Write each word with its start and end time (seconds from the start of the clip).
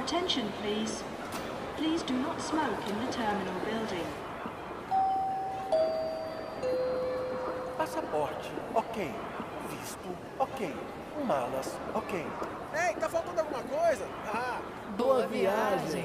attention, 0.00 0.50
please. 0.62 1.02
Please 1.76 2.02
do 2.02 2.14
not 2.14 2.40
smoke 2.40 2.80
in 2.88 2.98
the 3.04 3.12
terminal 3.12 3.54
building. 3.64 4.06
Passaporte, 7.78 8.50
ok. 8.74 9.10
Visto, 9.70 10.08
ok. 10.38 10.74
Malas, 11.26 11.76
ok. 11.94 12.26
Ei, 12.74 12.94
tá 12.96 13.08
faltando 13.08 13.40
alguma 13.40 13.62
coisa? 13.62 14.06
Ah, 14.26 14.60
Boa 14.96 15.26
viagem. 15.26 16.04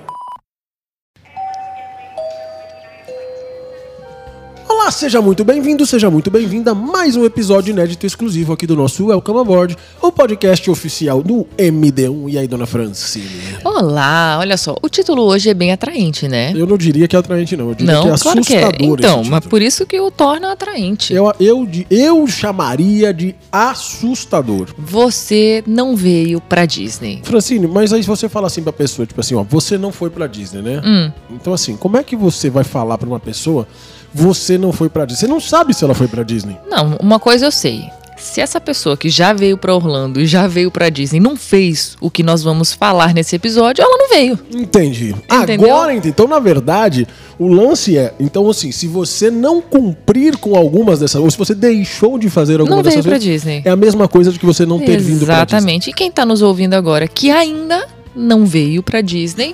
Olá, 4.85 4.91
seja 4.91 5.19
muito 5.19 5.43
bem-vindo, 5.43 5.83
seja 5.83 6.11
muito 6.11 6.29
bem-vinda 6.29 6.69
a 6.69 6.75
mais 6.75 7.15
um 7.15 7.25
episódio 7.25 7.71
inédito 7.71 8.05
exclusivo 8.05 8.53
aqui 8.53 8.67
do 8.67 8.75
nosso 8.75 9.07
Welcome 9.07 9.39
Aboard, 9.39 9.75
o 9.99 10.11
podcast 10.11 10.69
oficial 10.69 11.23
do 11.23 11.47
MD1. 11.57 12.29
E 12.29 12.37
aí, 12.37 12.47
dona 12.47 12.67
Francine? 12.67 13.25
Olá, 13.63 14.37
olha 14.39 14.55
só, 14.57 14.77
o 14.83 14.87
título 14.87 15.23
hoje 15.23 15.49
é 15.49 15.55
bem 15.55 15.71
atraente, 15.71 16.27
né? 16.27 16.53
Eu 16.55 16.67
não 16.67 16.77
diria 16.77 17.07
que 17.07 17.15
é 17.15 17.19
atraente, 17.19 17.57
não. 17.57 17.69
Eu 17.69 17.73
diria 17.73 17.95
Não, 17.95 18.03
que 18.03 18.09
é 18.09 18.17
claro 18.19 18.41
que 18.43 18.53
é. 18.53 18.59
assustador 18.59 18.99
Então, 18.99 19.23
mas 19.23 19.47
por 19.47 19.59
isso 19.59 19.87
que 19.87 19.99
o 19.99 20.11
torna 20.11 20.51
atraente. 20.51 21.15
Eu, 21.15 21.33
eu, 21.39 21.67
eu 21.89 22.27
chamaria 22.27 23.11
de 23.11 23.33
assustador. 23.51 24.67
Você 24.77 25.63
não 25.65 25.95
veio 25.95 26.39
pra 26.39 26.67
Disney. 26.67 27.21
Francine, 27.23 27.65
mas 27.65 27.91
aí 27.91 28.03
se 28.03 28.07
você 28.07 28.29
fala 28.29 28.45
assim 28.45 28.61
pra 28.61 28.71
pessoa, 28.71 29.07
tipo 29.07 29.19
assim, 29.19 29.33
ó, 29.33 29.41
você 29.41 29.79
não 29.79 29.91
foi 29.91 30.11
pra 30.11 30.27
Disney, 30.27 30.61
né? 30.61 30.79
Hum. 30.85 31.11
Então 31.31 31.55
assim, 31.55 31.75
como 31.75 31.97
é 31.97 32.03
que 32.03 32.15
você 32.15 32.51
vai 32.51 32.63
falar 32.63 32.99
pra 32.99 33.09
uma 33.09 33.19
pessoa, 33.19 33.67
você 34.15 34.57
não 34.57 34.71
foi 34.71 34.87
pra 34.87 35.05
Disney? 35.05 35.19
Você 35.19 35.27
não 35.27 35.41
sabe 35.41 35.73
se 35.73 35.83
ela 35.83 35.93
foi 35.93 36.07
pra 36.07 36.23
Disney. 36.23 36.57
Não, 36.69 36.95
uma 37.01 37.19
coisa 37.19 37.45
eu 37.45 37.51
sei. 37.51 37.89
Se 38.17 38.39
essa 38.39 38.61
pessoa 38.61 38.95
que 38.95 39.09
já 39.09 39.33
veio 39.33 39.57
pra 39.57 39.75
Orlando 39.75 40.21
e 40.21 40.25
já 40.25 40.47
veio 40.47 40.71
pra 40.71 40.87
Disney 40.89 41.19
não 41.19 41.35
fez 41.35 41.97
o 41.99 42.09
que 42.09 42.23
nós 42.23 42.41
vamos 42.41 42.71
falar 42.71 43.13
nesse 43.13 43.35
episódio, 43.35 43.83
ela 43.83 43.97
não 43.97 44.07
veio. 44.07 44.39
Entendi. 44.53 45.13
Entendeu? 45.29 45.69
Agora, 45.75 45.93
então, 45.93 46.25
na 46.25 46.39
verdade, 46.39 47.05
o 47.37 47.49
lance 47.49 47.97
é, 47.97 48.13
então 48.17 48.49
assim, 48.49 48.71
se 48.71 48.87
você 48.87 49.29
não 49.29 49.61
cumprir 49.61 50.37
com 50.37 50.55
algumas 50.55 50.99
dessas, 50.99 51.19
ou 51.21 51.29
se 51.29 51.37
você 51.37 51.53
deixou 51.53 52.17
de 52.17 52.29
fazer 52.29 52.61
alguma 52.61 52.77
Não 52.77 52.83
veio 52.83 52.95
dessas 52.95 53.05
pra 53.05 53.17
vezes, 53.17 53.41
Disney. 53.43 53.61
é 53.65 53.69
a 53.69 53.75
mesma 53.75 54.07
coisa 54.07 54.31
de 54.31 54.39
que 54.39 54.45
você 54.45 54.65
não 54.65 54.79
ter 54.79 54.97
vindo 54.97 55.25
pra 55.25 55.43
Disney. 55.43 55.57
Exatamente. 55.57 55.89
E 55.89 55.93
quem 55.93 56.09
tá 56.09 56.25
nos 56.25 56.41
ouvindo 56.41 56.73
agora 56.73 57.09
que 57.09 57.29
ainda 57.29 57.85
não 58.15 58.45
veio 58.45 58.81
pra 58.81 59.01
Disney, 59.01 59.53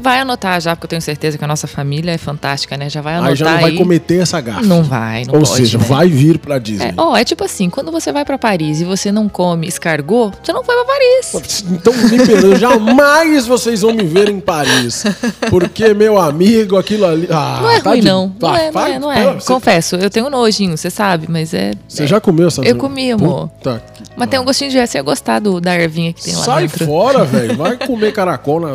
vai 0.00 0.18
anotar 0.20 0.60
já, 0.60 0.74
porque 0.74 0.86
eu 0.86 0.88
tenho 0.90 1.02
certeza 1.02 1.36
que 1.38 1.44
a 1.44 1.46
nossa 1.46 1.66
família 1.66 2.10
é 2.12 2.18
fantástica, 2.18 2.76
né? 2.76 2.88
Já 2.90 3.00
vai 3.00 3.14
anotar 3.14 3.30
Aí 3.30 3.36
já 3.36 3.50
não 3.52 3.60
vai 3.60 3.72
cometer 3.72 4.18
essa 4.22 4.40
gafe. 4.40 4.66
Não 4.66 4.82
vai, 4.82 5.24
não 5.24 5.34
Ou 5.34 5.40
pode, 5.42 5.56
seja, 5.56 5.78
né? 5.78 5.84
vai 5.86 6.08
vir 6.08 6.38
pra 6.38 6.58
Disney. 6.58 6.86
É, 6.88 6.94
ó, 6.96 7.16
é 7.16 7.24
tipo 7.24 7.44
assim, 7.44 7.68
quando 7.70 7.92
você 7.92 8.10
vai 8.12 8.24
pra 8.24 8.38
Paris 8.38 8.80
e 8.80 8.84
você 8.84 9.12
não 9.12 9.28
come 9.28 9.66
escargot, 9.66 10.32
você 10.42 10.52
não 10.52 10.64
foi 10.64 10.74
pra 10.74 10.84
Paris. 10.84 11.64
Então, 11.70 11.92
me 11.92 12.26
perdoe, 12.26 12.56
jamais 12.56 13.46
vocês 13.46 13.82
vão 13.82 13.92
me 13.92 14.04
ver 14.04 14.28
em 14.28 14.40
Paris. 14.40 15.04
Porque, 15.48 15.92
meu 15.94 16.18
amigo, 16.18 16.76
aquilo 16.76 17.06
ali. 17.06 17.28
Ah, 17.30 17.58
Não 17.62 17.70
é 17.70 17.80
tá 17.80 17.90
ruim, 17.90 18.00
de- 18.00 18.06
não. 18.08 18.32
Não 18.40 18.48
Ah, 18.50 18.60
é, 18.60 18.70
não 18.70 18.82
é, 18.86 18.98
não 18.98 19.12
é. 19.12 19.34
Você, 19.34 19.46
Confesso, 19.46 19.96
eu 19.96 20.10
tenho 20.10 20.28
nojinho, 20.30 20.76
você 20.76 20.90
sabe, 20.90 21.26
mas 21.28 21.52
é. 21.54 21.72
você 21.88 22.06
já 22.06 22.20
comeu 22.20 22.48
essa 22.48 22.62
Eu 22.62 22.76
comi, 22.76 23.12
amor. 23.12 23.48
Puta 23.48 23.82
Mas 24.16 24.28
tem 24.28 24.38
um 24.40 24.44
gostinho 24.44 24.70
de 24.70 24.78
você 24.86 24.98
ia 24.98 25.02
gostar 25.02 25.38
do, 25.40 25.60
da 25.60 25.74
ervinha 25.74 26.12
que 26.12 26.22
tem 26.22 26.34
lá 26.34 26.42
Sai 26.44 26.62
dentro. 26.66 26.86
fora, 26.86 27.24
velho. 27.24 27.56
Vai 27.56 27.76
comer 27.86 28.12
caracol 28.12 28.60
na. 28.60 28.70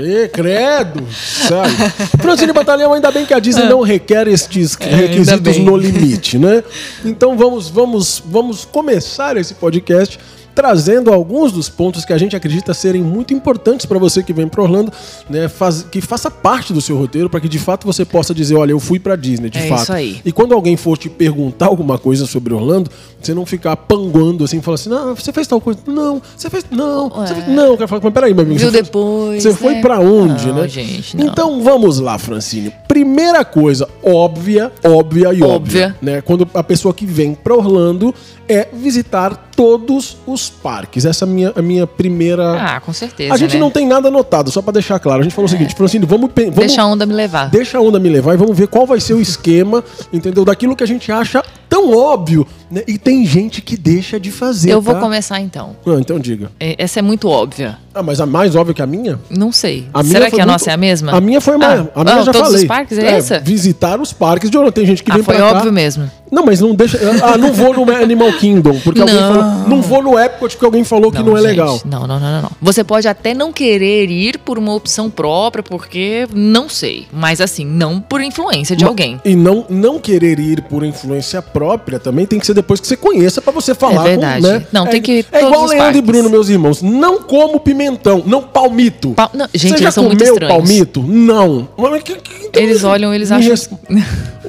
Ê, 0.00 0.28
credo. 0.70 1.06
Sério. 1.12 1.92
Francine 2.20 2.52
Batalhão, 2.52 2.92
ainda 2.92 3.10
bem 3.10 3.26
que 3.26 3.34
a 3.34 3.38
Disney 3.38 3.68
não 3.68 3.80
requer 3.80 4.28
estes 4.28 4.76
É, 4.80 4.94
requisitos 4.94 5.58
no 5.58 5.76
limite, 5.76 6.38
né? 6.38 6.62
Então 7.04 7.36
vamos, 7.36 7.68
vamos, 7.68 8.22
vamos 8.24 8.64
começar 8.64 9.36
esse 9.36 9.54
podcast 9.54 10.18
trazendo 10.54 11.12
alguns 11.12 11.52
dos 11.52 11.68
pontos 11.68 12.04
que 12.04 12.12
a 12.12 12.18
gente 12.18 12.34
acredita 12.36 12.74
serem 12.74 13.02
muito 13.02 13.32
importantes 13.34 13.86
para 13.86 13.98
você 13.98 14.22
que 14.22 14.32
vem 14.32 14.48
para 14.48 14.62
Orlando, 14.62 14.92
né, 15.28 15.48
faz- 15.48 15.82
que 15.90 16.00
faça 16.00 16.30
parte 16.30 16.72
do 16.72 16.80
seu 16.80 16.96
roteiro 16.96 17.28
para 17.30 17.40
que 17.40 17.48
de 17.48 17.58
fato 17.58 17.86
você 17.86 18.04
possa 18.04 18.34
dizer, 18.34 18.56
olha, 18.56 18.72
eu 18.72 18.80
fui 18.80 18.98
para 18.98 19.16
Disney, 19.16 19.50
de 19.50 19.58
É 19.58 19.68
fato. 19.68 19.82
isso 19.82 19.92
aí. 19.92 20.20
E 20.24 20.32
quando 20.32 20.54
alguém 20.54 20.76
for 20.76 20.96
te 20.98 21.08
perguntar 21.08 21.66
alguma 21.66 21.98
coisa 21.98 22.26
sobre 22.26 22.52
Orlando, 22.54 22.90
você 23.20 23.34
não 23.34 23.44
ficar 23.46 23.76
panguando 23.76 24.44
assim, 24.44 24.60
falar 24.60 24.76
assim, 24.76 24.88
não, 24.90 25.14
você 25.14 25.32
fez 25.32 25.46
tal 25.46 25.60
coisa, 25.60 25.80
não, 25.86 26.20
você 26.36 26.48
fez, 26.50 26.64
não, 26.70 27.08
você 27.10 27.34
fez, 27.34 27.48
não, 27.48 27.64
eu 27.66 27.76
quero 27.76 27.88
falar, 27.88 28.00
mas 28.02 28.12
peraí, 28.14 28.32
meu 28.34 28.44
amigo, 28.44 28.58
Viu 28.58 28.70
você 28.70 28.72
foi- 28.78 28.82
depois, 28.82 29.42
Você 29.42 29.54
foi 29.54 29.74
né? 29.74 29.80
pra 29.80 30.00
onde, 30.00 30.46
Não, 30.48 30.54
né? 30.56 30.68
gente, 30.68 31.16
não. 31.16 31.26
Então 31.26 31.62
vamos 31.62 31.98
lá, 31.98 32.18
Francine. 32.18 32.72
Primeira 32.88 33.44
coisa, 33.44 33.88
óbvia, 34.02 34.72
óbvia 34.84 35.32
e 35.34 35.42
óbvia, 35.42 35.46
Óbvia. 35.46 35.96
né? 36.02 36.20
Quando 36.20 36.48
a 36.54 36.62
pessoa 36.62 36.92
que 36.94 37.06
vem 37.06 37.34
pra 37.34 37.54
Orlando 37.54 38.14
é 38.48 38.68
visitar 38.72 39.49
todos 39.60 40.16
os 40.26 40.48
parques. 40.48 41.04
Essa 41.04 41.26
é 41.26 41.28
a 41.28 41.30
minha, 41.30 41.52
a 41.54 41.60
minha 41.60 41.86
primeira. 41.86 42.76
Ah, 42.76 42.80
com 42.80 42.94
certeza. 42.94 43.34
a 43.34 43.36
gente 43.36 43.50
né? 43.52 43.56
É. 43.58 43.60
não 43.60 43.70
tem 43.70 43.86
nada 43.86 44.08
anotado, 44.08 44.50
só 44.50 44.62
pra 44.62 44.72
deixar 44.72 44.98
claro. 44.98 45.20
A 45.20 45.22
gente 45.22 45.34
falou 45.34 45.44
o 45.44 45.50
seguinte, 45.50 45.74
Francine, 45.74 46.06
vamos, 46.06 46.32
pe- 46.32 46.44
vamos 46.44 46.60
Deixa 46.60 46.80
a 46.80 46.86
onda 46.86 47.04
me 47.04 47.12
levar. 47.12 47.50
Deixa 47.50 47.76
a 47.76 47.80
onda 47.82 47.98
me 47.98 48.08
levar 48.08 48.32
e 48.32 48.36
vamos 48.38 48.56
ver 48.56 48.68
qual 48.68 48.86
vai 48.86 48.98
ser 48.98 49.12
o 49.12 49.20
esquema, 49.20 49.84
entendeu? 50.10 50.46
Daquilo 50.46 50.74
que 50.74 50.82
a 50.82 50.86
gente 50.86 51.12
acha 51.12 51.44
tão 51.70 51.96
óbvio, 51.96 52.46
né? 52.70 52.82
E 52.86 52.98
tem 52.98 53.24
gente 53.24 53.62
que 53.62 53.76
deixa 53.76 54.20
de 54.20 54.30
fazer. 54.30 54.70
Eu 54.70 54.82
vou 54.82 54.94
tá? 54.94 55.00
começar 55.00 55.40
então. 55.40 55.76
Ah, 55.86 55.96
então 55.98 56.18
diga. 56.18 56.50
É, 56.60 56.74
Essa 56.76 56.98
é 56.98 57.02
muito 57.02 57.28
óbvia. 57.28 57.78
Ah, 57.94 58.02
mas 58.02 58.20
a 58.20 58.26
mais 58.26 58.54
óbvia 58.54 58.74
que 58.74 58.82
a 58.82 58.86
minha? 58.86 59.18
Não 59.30 59.50
sei. 59.50 59.88
A 59.94 60.02
minha 60.02 60.12
Será 60.12 60.26
que 60.30 60.36
a 60.36 60.38
muito- 60.44 60.52
nossa 60.52 60.70
é 60.70 60.74
a 60.74 60.76
mesma? 60.76 61.12
A 61.12 61.20
minha 61.20 61.40
foi 61.40 61.56
mais. 61.56 61.80
Ah, 61.80 61.86
a 61.94 62.04
minha 62.04 62.16
ah, 62.16 62.22
já 62.22 62.32
todos 62.32 62.48
falei. 62.48 62.62
os 62.62 62.68
parques 62.68 62.98
é, 62.98 63.06
essa? 63.16 63.40
Visitar 63.40 64.00
os 64.00 64.12
parques 64.12 64.50
de 64.50 64.56
Orlando. 64.56 64.72
Tem 64.74 64.86
gente 64.86 65.02
que 65.02 65.10
Ah, 65.10 65.14
vem 65.14 65.22
foi 65.24 65.34
pra 65.36 65.44
cá. 65.50 65.56
óbvio 65.56 65.72
mesmo. 65.72 66.08
Não, 66.30 66.44
mas 66.44 66.60
não 66.60 66.72
deixa. 66.76 66.96
Ah, 67.24 67.36
não 67.36 67.52
vou 67.52 67.74
no 67.74 67.90
Animal 67.92 68.32
Kingdom, 68.34 68.78
porque 68.84 69.00
alguém 69.00 69.16
Não. 69.16 69.34
falou. 69.34 69.68
Não 69.68 69.82
vou 69.82 70.00
no 70.02 70.16
Epcot 70.18 70.50
porque 70.54 70.64
alguém 70.64 70.84
falou 70.84 71.10
que 71.10 71.20
não 71.20 71.36
é 71.36 71.40
gente, 71.40 71.48
legal. 71.50 71.80
Não, 71.84 72.06
não, 72.06 72.20
não, 72.20 72.32
não, 72.32 72.42
não. 72.42 72.50
Você 72.62 72.84
pode 72.84 73.08
até 73.08 73.34
não 73.34 73.52
querer 73.52 74.08
ir 74.08 74.38
por 74.38 74.56
uma 74.56 74.72
opção 74.72 75.10
própria, 75.10 75.60
porque 75.62 76.28
não 76.32 76.68
sei. 76.68 77.08
Mas 77.12 77.40
assim, 77.40 77.64
não 77.64 78.00
por 78.00 78.20
influência 78.20 78.76
de 78.76 78.84
Ma- 78.84 78.90
alguém. 78.90 79.20
E 79.24 79.34
não, 79.34 79.66
não 79.68 79.98
querer 79.98 80.38
ir 80.38 80.62
por 80.62 80.84
influência 80.84 81.42
própria 81.42 81.59
também 82.02 82.26
tem 82.26 82.38
que 82.38 82.46
ser 82.46 82.54
depois 82.54 82.80
que 82.80 82.86
você 82.86 82.96
conheça 82.96 83.40
pra 83.42 83.52
você 83.52 83.74
falar. 83.74 84.04
verdade. 84.04 84.42
Com, 84.42 84.48
né? 84.48 84.66
Não, 84.72 84.86
é, 84.86 84.90
tem 84.90 85.02
que 85.02 85.12
ir 85.20 85.26
É 85.32 85.38
igual 85.44 85.66
Leandro 85.66 85.74
e 85.74 85.78
parques. 85.78 86.00
Bruno, 86.02 86.30
meus 86.30 86.48
irmãos. 86.48 86.82
Não 86.82 87.20
como 87.22 87.60
pimentão, 87.60 88.22
não 88.26 88.42
palmito. 88.42 89.10
Pa- 89.12 89.30
não, 89.34 89.46
gente, 89.54 89.76
você 89.78 89.82
já 89.84 89.92
comeu 89.92 90.36
palmito? 90.40 91.02
Não. 91.02 91.68
Mas 91.76 92.02
que- 92.02 92.14
que- 92.16 92.46
então- 92.46 92.62
Eles 92.62 92.82
olham, 92.84 93.12
eles 93.14 93.30
acham. 93.30 93.50
res- 93.50 93.68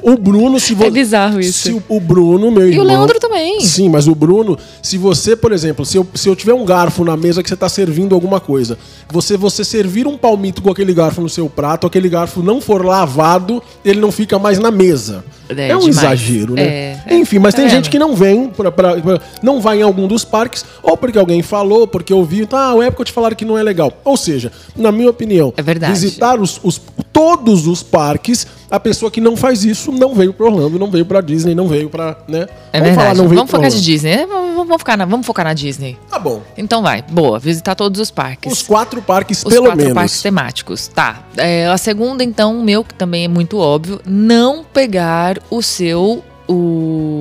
O 0.02 0.16
Bruno, 0.16 0.58
se 0.58 0.74
você. 0.74 0.86
É 0.86 0.90
bizarro 0.90 1.38
isso. 1.40 1.58
Se 1.68 1.82
o, 1.88 2.00
Bruno, 2.00 2.50
meu 2.50 2.66
E 2.66 2.70
irmão. 2.70 2.84
o 2.84 2.88
Leandro 2.88 3.20
também. 3.20 3.60
Sim, 3.60 3.88
mas 3.88 4.08
o 4.08 4.14
Bruno, 4.14 4.58
se 4.82 4.98
você, 4.98 5.36
por 5.36 5.52
exemplo, 5.52 5.84
se 5.86 5.96
eu, 5.96 6.06
se 6.14 6.28
eu 6.28 6.34
tiver 6.34 6.54
um 6.54 6.64
garfo 6.64 7.04
na 7.04 7.16
mesa 7.16 7.42
que 7.42 7.48
você 7.48 7.56
tá 7.56 7.68
servindo 7.68 8.14
alguma 8.14 8.40
coisa, 8.40 8.76
você 9.10 9.36
você 9.36 9.64
servir 9.64 10.06
um 10.06 10.16
palmito 10.16 10.60
com 10.62 10.70
aquele 10.70 10.92
garfo 10.92 11.20
no 11.20 11.28
seu 11.28 11.48
prato, 11.48 11.86
aquele 11.86 12.08
garfo 12.08 12.42
não 12.42 12.60
for 12.60 12.84
lavado, 12.84 13.62
ele 13.84 14.00
não 14.00 14.10
fica 14.10 14.38
mais 14.38 14.58
na 14.58 14.70
mesa. 14.70 15.24
É, 15.48 15.68
É, 15.68 15.76
um 15.76 15.80
demais. 15.80 15.98
exagero, 15.98 16.54
né? 16.54 16.62
É, 16.62 17.01
é. 17.06 17.14
Enfim, 17.16 17.38
mas 17.38 17.54
Tá 17.54 17.60
tem 17.60 17.68
vendo? 17.68 17.76
gente 17.76 17.90
que 17.90 17.98
não 17.98 18.14
vem, 18.14 18.48
pra, 18.48 18.70
pra- 18.72 18.96
pra- 19.00 19.20
não 19.42 19.60
vai 19.60 19.78
em 19.78 19.82
algum 19.82 20.06
dos 20.06 20.24
parques, 20.24 20.64
ou 20.82 20.96
porque 20.96 21.18
alguém 21.18 21.42
falou, 21.42 21.86
porque 21.86 22.12
ouviu, 22.12 22.46
tá, 22.46 22.58
ah, 22.70 22.74
o 22.74 22.82
Epcot 22.82 23.10
falaram 23.12 23.36
que 23.36 23.44
não 23.44 23.56
é 23.58 23.62
legal. 23.62 23.92
Ou 24.04 24.16
seja, 24.16 24.50
na 24.76 24.90
minha 24.92 25.10
opinião, 25.10 25.52
É 25.56 25.62
verdade. 25.62 25.92
visitar 25.92 26.40
os, 26.40 26.60
os- 26.62 26.80
todos 27.12 27.66
os 27.66 27.82
parques, 27.82 28.46
a 28.70 28.80
pessoa 28.80 29.10
que 29.10 29.20
não 29.20 29.36
faz 29.36 29.64
isso 29.64 29.92
não 29.92 30.14
veio 30.14 30.32
pra 30.32 30.46
Orlando, 30.46 30.78
não 30.78 30.90
veio 30.90 31.04
pra 31.04 31.20
Disney, 31.20 31.54
não 31.54 31.68
veio 31.68 31.90
pra, 31.90 32.16
né? 32.26 32.46
É 32.72 32.80
Vamos 32.80 32.96
verdade. 32.96 33.18
não 33.18 33.24
veio 33.28 33.36
vamos 33.36 33.50
focar 33.50 33.70
de. 33.70 33.80
Disney. 33.82 34.10
É, 34.12 34.26
Vamos, 34.26 34.54
vamos 34.68 34.78
focar 34.78 34.96
na, 34.96 35.04
vamos 35.04 35.26
focar 35.26 35.44
na 35.44 35.52
Disney. 35.54 35.98
Tá 36.08 36.18
bom. 36.18 36.40
Então 36.56 36.82
vai. 36.82 37.02
Boa. 37.10 37.38
Visitar 37.38 37.74
todos 37.74 38.00
os 38.00 38.10
parques. 38.10 38.50
Os 38.52 38.62
quatro 38.62 39.02
parques, 39.02 39.38
Os 39.44 39.52
pelo 39.52 39.64
quatro 39.66 39.78
menos. 39.78 39.92
parques 39.94 40.22
temáticos. 40.22 40.88
Tá. 40.88 41.22
É, 41.36 41.66
a 41.66 41.76
segunda, 41.76 42.22
então, 42.24 42.58
o 42.58 42.62
meu, 42.64 42.82
que 42.84 42.94
também 42.94 43.24
é 43.24 43.28
muito 43.28 43.58
óbvio, 43.58 44.00
não 44.06 44.64
pegar 44.64 45.38
o 45.50 45.60
seu. 45.62 46.22
O. 46.48 47.11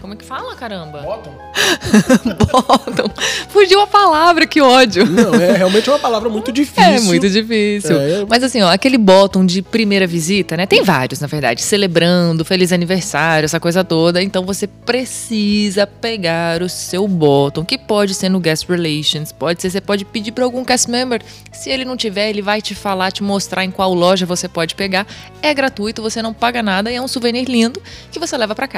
Como 0.00 0.12
é 0.12 0.16
que 0.16 0.24
fala, 0.24 0.54
caramba? 0.54 1.00
Bottom? 1.02 1.34
Bottom. 2.52 3.10
Fugiu 3.48 3.80
a 3.80 3.86
palavra, 3.86 4.46
que 4.46 4.60
ódio. 4.60 5.06
Não, 5.06 5.34
é 5.34 5.56
realmente 5.56 5.88
uma 5.88 5.98
palavra 5.98 6.28
muito 6.28 6.52
difícil. 6.52 6.82
É 6.82 7.00
muito 7.00 7.28
difícil. 7.28 8.00
É, 8.00 8.24
Mas 8.28 8.42
assim, 8.42 8.62
ó, 8.62 8.72
aquele 8.72 8.98
bottom 8.98 9.44
de 9.44 9.62
primeira 9.62 10.06
visita, 10.06 10.56
né? 10.56 10.66
Tem 10.66 10.82
vários, 10.82 11.20
na 11.20 11.26
verdade, 11.26 11.62
celebrando, 11.62 12.44
feliz 12.44 12.72
aniversário, 12.72 13.44
essa 13.44 13.58
coisa 13.58 13.82
toda. 13.82 14.22
Então 14.22 14.44
você 14.44 14.66
precisa 14.66 15.86
pegar 15.86 16.62
o 16.62 16.68
seu 16.68 17.06
bottom, 17.08 17.64
que 17.64 17.78
pode 17.78 18.14
ser 18.14 18.28
no 18.28 18.40
guest 18.40 18.68
relations, 18.68 19.32
pode 19.32 19.60
ser, 19.62 19.70
você 19.70 19.80
pode 19.80 20.04
pedir 20.04 20.32
para 20.32 20.44
algum 20.44 20.64
cast 20.64 20.90
member. 20.90 21.20
Se 21.52 21.70
ele 21.70 21.84
não 21.84 21.96
tiver, 21.96 22.30
ele 22.30 22.42
vai 22.42 22.60
te 22.60 22.74
falar, 22.74 23.10
te 23.10 23.22
mostrar 23.22 23.64
em 23.64 23.70
qual 23.70 23.92
loja 23.94 24.26
você 24.26 24.48
pode 24.48 24.74
pegar. 24.74 25.06
É 25.42 25.52
gratuito, 25.52 26.02
você 26.02 26.20
não 26.22 26.32
paga 26.32 26.62
nada 26.62 26.90
e 26.90 26.96
é 26.96 27.02
um 27.02 27.08
souvenir 27.08 27.48
lindo 27.48 27.80
que 28.10 28.18
você 28.18 28.36
leva 28.36 28.54
para 28.54 28.68
casa. 28.68 28.75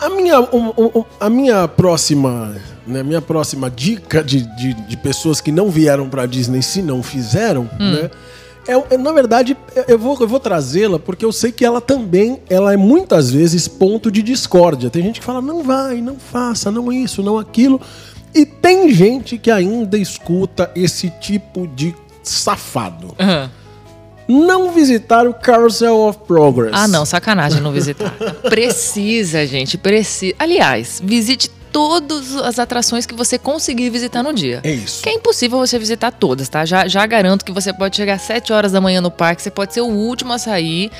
A 0.00 0.10
minha, 0.10 0.36
a 1.20 1.30
minha 1.30 1.68
próxima, 1.68 2.54
né, 2.86 3.02
minha 3.02 3.22
próxima 3.22 3.70
dica 3.70 4.22
de, 4.24 4.42
de, 4.56 4.74
de 4.74 4.96
pessoas 4.96 5.40
que 5.40 5.52
não 5.52 5.70
vieram 5.70 6.08
pra 6.08 6.26
Disney 6.26 6.62
se 6.62 6.82
não 6.82 7.02
fizeram, 7.02 7.68
Hum. 7.80 7.92
né? 7.92 8.10
É, 8.66 8.94
é, 8.94 8.98
na 8.98 9.12
verdade, 9.12 9.54
eu 9.86 9.98
vou, 9.98 10.16
eu 10.18 10.26
vou 10.26 10.40
trazê-la 10.40 10.98
porque 10.98 11.22
eu 11.24 11.30
sei 11.32 11.52
que 11.52 11.64
ela 11.66 11.82
também, 11.82 12.40
ela 12.48 12.72
é 12.72 12.76
muitas 12.78 13.30
vezes 13.30 13.68
ponto 13.68 14.10
de 14.10 14.22
discórdia. 14.22 14.88
Tem 14.88 15.02
gente 15.02 15.20
que 15.20 15.26
fala, 15.26 15.42
não 15.42 15.62
vai, 15.62 16.00
não 16.00 16.16
faça, 16.16 16.70
não 16.70 16.90
isso, 16.90 17.22
não 17.22 17.38
aquilo. 17.38 17.78
E 18.34 18.46
tem 18.46 18.90
gente 18.90 19.36
que 19.36 19.50
ainda 19.50 19.98
escuta 19.98 20.70
esse 20.74 21.10
tipo 21.20 21.68
de 21.68 21.94
safado. 22.22 23.14
Aham. 23.20 23.50
Não 24.26 24.72
visitar 24.72 25.26
o 25.26 25.34
Carousel 25.34 25.96
of 26.06 26.20
Progress. 26.26 26.72
Ah, 26.74 26.88
não, 26.88 27.04
sacanagem 27.04 27.60
não 27.60 27.72
visitar. 27.72 28.14
precisa, 28.48 29.46
gente, 29.46 29.76
precisa. 29.76 30.34
Aliás, 30.38 31.00
visite 31.04 31.50
todas 31.74 32.36
as 32.36 32.60
atrações 32.60 33.04
que 33.04 33.14
você 33.14 33.36
conseguir 33.36 33.90
visitar 33.90 34.22
no 34.22 34.32
dia. 34.32 34.60
É 34.62 34.70
isso. 34.70 35.02
Que 35.02 35.08
é 35.08 35.14
impossível 35.14 35.58
você 35.58 35.76
visitar 35.76 36.12
todas, 36.12 36.48
tá? 36.48 36.64
Já, 36.64 36.86
já 36.86 37.04
garanto 37.04 37.44
que 37.44 37.50
você 37.50 37.72
pode 37.72 37.96
chegar 37.96 38.14
às 38.14 38.22
7 38.22 38.52
horas 38.52 38.70
da 38.70 38.80
manhã 38.80 39.00
no 39.00 39.10
parque, 39.10 39.42
você 39.42 39.50
pode 39.50 39.74
ser 39.74 39.80
o 39.80 39.88
último 39.88 40.32
a 40.32 40.38
sair. 40.38 40.92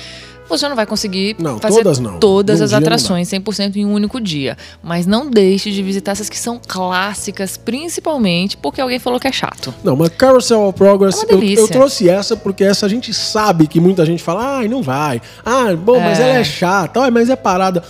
Você 0.47 0.69
não 0.69 0.75
vai 0.75 0.85
conseguir 0.85 1.35
Não, 1.39 1.59
fazer 1.59 1.77
todas 1.81 1.99
não. 1.99 2.19
todas 2.19 2.61
as 2.61 2.71
atrações 2.71 3.27
100% 3.29 3.75
em 3.77 3.85
um 3.85 3.93
único 3.93 4.21
dia. 4.21 4.55
Mas 4.83 5.05
não 5.07 5.29
deixe 5.29 5.71
de 5.71 5.81
visitar 5.81 6.11
essas 6.11 6.29
que 6.29 6.37
são 6.37 6.61
clássicas, 6.67 7.57
principalmente 7.57 8.55
porque 8.57 8.79
alguém 8.79 8.99
falou 8.99 9.19
que 9.19 9.27
é 9.27 9.31
chato. 9.31 9.73
Não, 9.83 9.95
mas 9.95 10.09
Carousel 10.09 10.67
of 10.67 10.77
Progress, 10.77 11.23
É 11.27 11.33
eu, 11.33 11.41
eu 11.43 11.67
trouxe 11.67 12.07
essa 12.09 12.37
porque 12.37 12.63
essa 12.63 12.85
a 12.85 12.89
gente 12.89 13.13
sabe 13.13 13.67
que 13.67 13.79
muita 13.79 14.05
gente 14.05 14.21
fala, 14.21 14.57
ai, 14.59 14.67
não 14.67 14.81
vai. 14.83 15.21
Ah, 15.43 15.75
bom, 15.75 15.99
mas 15.99 16.19
É. 16.19 16.23
ela 16.29 16.39
é 16.39 16.43
chata, 16.43 17.09
mas 17.09 17.29
é 17.29 17.35
parada. 17.35 17.83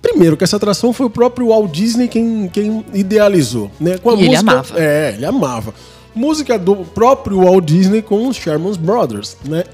Primeiro, 0.00 0.36
que 0.36 0.44
essa 0.44 0.56
atração 0.56 0.94
foi 0.94 1.04
o 1.06 1.10
próprio 1.10 1.48
Walt 1.48 1.70
Disney 1.70 2.08
quem, 2.08 2.48
quem 2.48 2.82
idealizou, 2.94 3.70
né? 3.78 3.98
Com 3.98 4.10
a 4.10 4.14
E 4.14 4.20
ele 4.20 4.28
música, 4.30 4.50
amava. 4.50 4.74
É, 4.80 5.12
ele 5.14 5.26
amava. 5.26 5.74
Música 6.14 6.58
do 6.58 6.76
próprio 6.76 7.44
Walt 7.44 7.64
Disney 7.64 8.00
com 8.00 8.26
os 8.26 8.36
Sherman 8.36 8.72
Brothers, 8.78 9.36
né? 9.44 9.64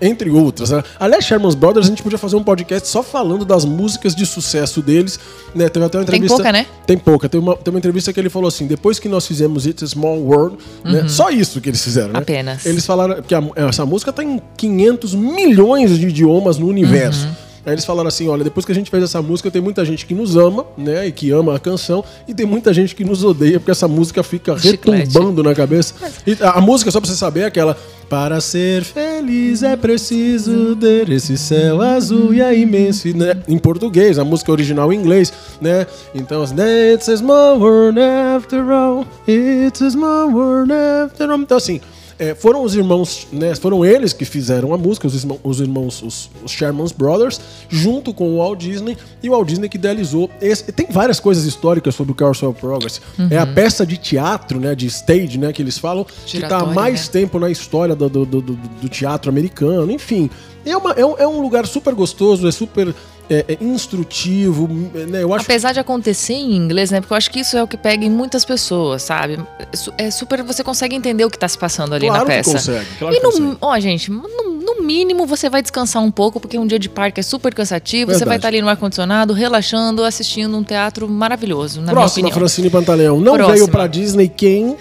Entre 0.00 0.30
outras. 0.30 0.70
Né? 0.70 0.82
Aliás, 0.98 1.24
Sherman 1.24 1.54
Brothers, 1.54 1.86
a 1.86 1.88
gente 1.90 2.02
podia 2.02 2.18
fazer 2.18 2.36
um 2.36 2.42
podcast 2.42 2.88
só 2.88 3.02
falando 3.02 3.44
das 3.44 3.64
músicas 3.64 4.14
de 4.14 4.24
sucesso 4.24 4.80
deles. 4.80 5.18
Né? 5.54 5.68
Teve 5.68 5.84
até 5.84 5.98
uma 5.98 6.04
Tem 6.04 6.14
entrevista. 6.16 6.36
pouca, 6.36 6.52
né? 6.52 6.66
Tem 6.86 6.96
pouca. 6.98 7.28
Tem 7.28 7.40
uma, 7.40 7.56
tem 7.56 7.72
uma 7.72 7.78
entrevista 7.78 8.12
que 8.12 8.18
ele 8.20 8.30
falou 8.30 8.48
assim: 8.48 8.66
depois 8.66 8.98
que 8.98 9.08
nós 9.08 9.26
fizemos 9.26 9.66
It's 9.66 9.82
a 9.82 9.86
Small 9.86 10.18
World, 10.18 10.56
né? 10.84 11.06
só 11.08 11.30
isso 11.30 11.60
que 11.60 11.68
eles 11.68 11.82
fizeram. 11.82 12.08
Né? 12.08 12.14
Uhum. 12.14 12.22
Apenas. 12.22 12.64
Eles 12.66 12.86
falaram 12.86 13.20
que 13.22 13.34
a- 13.34 13.42
essa 13.56 13.84
música 13.84 14.12
tá 14.12 14.24
em 14.24 14.40
500 14.56 15.14
milhões 15.14 15.98
de 15.98 16.08
idiomas 16.08 16.58
no 16.58 16.66
universo. 16.66 17.26
Uhum. 17.26 17.45
Aí 17.66 17.72
eles 17.72 17.84
falaram 17.84 18.06
assim: 18.06 18.28
olha, 18.28 18.44
depois 18.44 18.64
que 18.64 18.70
a 18.70 18.74
gente 18.74 18.88
fez 18.88 19.02
essa 19.02 19.20
música, 19.20 19.50
tem 19.50 19.60
muita 19.60 19.84
gente 19.84 20.06
que 20.06 20.14
nos 20.14 20.36
ama, 20.36 20.64
né? 20.78 21.08
E 21.08 21.10
que 21.10 21.32
ama 21.32 21.56
a 21.56 21.58
canção, 21.58 22.04
e 22.28 22.32
tem 22.32 22.46
muita 22.46 22.72
gente 22.72 22.94
que 22.94 23.04
nos 23.04 23.24
odeia, 23.24 23.58
porque 23.58 23.72
essa 23.72 23.88
música 23.88 24.22
fica 24.22 24.56
Chiclete. 24.56 25.08
retumbando 25.08 25.42
na 25.42 25.52
cabeça. 25.52 25.94
E 26.24 26.36
a, 26.40 26.52
a 26.52 26.60
música, 26.60 26.92
só 26.92 27.00
pra 27.00 27.10
você 27.10 27.16
saber, 27.16 27.40
é 27.40 27.44
aquela. 27.46 27.76
Para 28.08 28.40
ser 28.40 28.84
feliz 28.84 29.64
é 29.64 29.74
preciso 29.74 30.76
ter 30.76 31.10
esse 31.10 31.36
céu 31.36 31.82
azul 31.82 32.32
e 32.32 32.40
a 32.40 32.54
imensidão. 32.54 33.26
Né? 33.26 33.42
Em 33.48 33.58
português, 33.58 34.16
a 34.16 34.24
música 34.24 34.52
original 34.52 34.92
em 34.92 35.00
inglês, 35.00 35.32
né? 35.60 35.88
Então, 36.14 36.44
It's 36.44 37.08
a 37.08 37.16
small 37.16 37.58
world 37.58 37.98
after 37.98 38.62
all. 38.70 39.04
It's 39.26 39.82
a 39.82 39.90
small 39.90 40.30
world 40.30 40.72
after 40.72 41.28
all. 41.28 41.40
Então, 41.40 41.56
assim. 41.56 41.80
É, 42.18 42.34
foram 42.34 42.62
os 42.62 42.74
irmãos, 42.74 43.26
né? 43.32 43.54
Foram 43.54 43.84
eles 43.84 44.12
que 44.12 44.24
fizeram 44.24 44.72
a 44.72 44.78
música, 44.78 45.06
os 45.06 45.14
irmãos, 45.22 45.40
os, 45.44 45.60
irmãos, 45.60 46.02
os, 46.02 46.30
os 46.44 46.50
Sherman 46.50 46.86
Brothers, 46.96 47.40
junto 47.68 48.12
com 48.14 48.34
o 48.34 48.38
Walt 48.38 48.58
Disney, 48.60 48.96
e 49.22 49.28
o 49.28 49.32
Walt 49.32 49.46
Disney 49.48 49.68
que 49.68 49.76
idealizou. 49.76 50.30
Esse, 50.40 50.72
tem 50.72 50.86
várias 50.90 51.20
coisas 51.20 51.44
históricas 51.44 51.94
sobre 51.94 52.12
o 52.12 52.14
Carousel 52.14 52.50
of 52.50 52.60
Progress. 52.60 53.00
É 53.30 53.38
a 53.38 53.46
peça 53.46 53.84
de 53.86 53.96
teatro, 53.96 54.58
né? 54.60 54.74
De 54.74 54.86
stage, 54.86 55.38
né? 55.38 55.52
Que 55.52 55.62
eles 55.62 55.78
falam, 55.78 56.04
que 56.24 56.38
está 56.38 56.58
há 56.58 56.66
mais 56.66 57.06
né? 57.06 57.12
tempo 57.12 57.38
na 57.38 57.50
história 57.50 57.94
do, 57.94 58.08
do, 58.08 58.24
do- 58.26 58.40
do- 58.42 58.56
do 58.82 58.88
teatro 58.88 59.30
americano, 59.30 59.90
enfim. 59.92 60.30
É, 60.64 60.76
uma, 60.76 60.90
é, 60.92 61.06
um, 61.06 61.14
é 61.18 61.26
um 61.28 61.40
lugar 61.40 61.64
super 61.66 61.94
gostoso, 61.94 62.48
é 62.48 62.50
super 62.50 62.92
é, 63.30 63.44
é 63.48 63.58
instrutivo, 63.64 64.68
né? 65.08 65.22
Eu 65.22 65.32
acho 65.34 65.44
Apesar 65.44 65.72
de 65.72 65.80
acontecer 65.80 66.34
em 66.34 66.54
inglês, 66.56 66.90
né? 66.90 67.00
Porque 67.00 67.12
eu 67.12 67.16
acho 67.16 67.30
que 67.30 67.40
isso 67.40 67.56
é 67.56 67.62
o 67.62 67.66
que 67.66 67.76
pega 67.76 68.04
em 68.04 68.10
muitas 68.10 68.44
pessoas, 68.44 69.02
sabe? 69.02 69.38
É 69.58 69.76
su- 69.76 69.92
super. 70.12 70.42
Você 70.42 70.62
consegue 70.64 70.94
entender 70.96 71.24
o 71.24 71.30
que 71.30 71.38
tá 71.38 71.48
se 71.48 71.58
passando 71.58 71.94
ali 71.94 72.06
Claro 72.06 72.24
na 72.24 72.30
que 72.30 72.36
peça. 72.38 72.52
consegue, 72.52 72.86
claro 72.98 73.14
e 73.14 73.18
que 73.18 73.24
no, 73.24 73.30
consegue. 73.32 73.56
ó, 73.60 73.78
gente, 73.80 74.10
no, 74.10 74.22
no 74.60 74.82
mínimo 74.82 75.26
você 75.26 75.48
vai 75.48 75.62
descansar 75.62 76.02
um 76.02 76.10
pouco, 76.10 76.38
porque 76.40 76.58
um 76.58 76.66
dia 76.66 76.78
de 76.78 76.88
parque 76.88 77.20
é 77.20 77.22
super 77.22 77.52
cansativo. 77.54 78.10
Você 78.10 78.18
Verdade. 78.18 78.28
vai 78.28 78.36
estar 78.36 78.48
ali 78.48 78.60
no 78.62 78.68
ar-condicionado, 78.68 79.32
relaxando, 79.32 80.04
assistindo 80.04 80.56
um 80.56 80.62
teatro 80.62 81.08
maravilhoso, 81.08 81.80
na 81.80 81.92
Próxima. 81.92 82.30
Francine 82.32 82.70
Pantaleão. 82.70 83.20
Não 83.20 83.34
Próxima. 83.34 83.54
veio 83.54 83.68
pra 83.68 83.86
Disney 83.86 84.28
quem? 84.28 84.76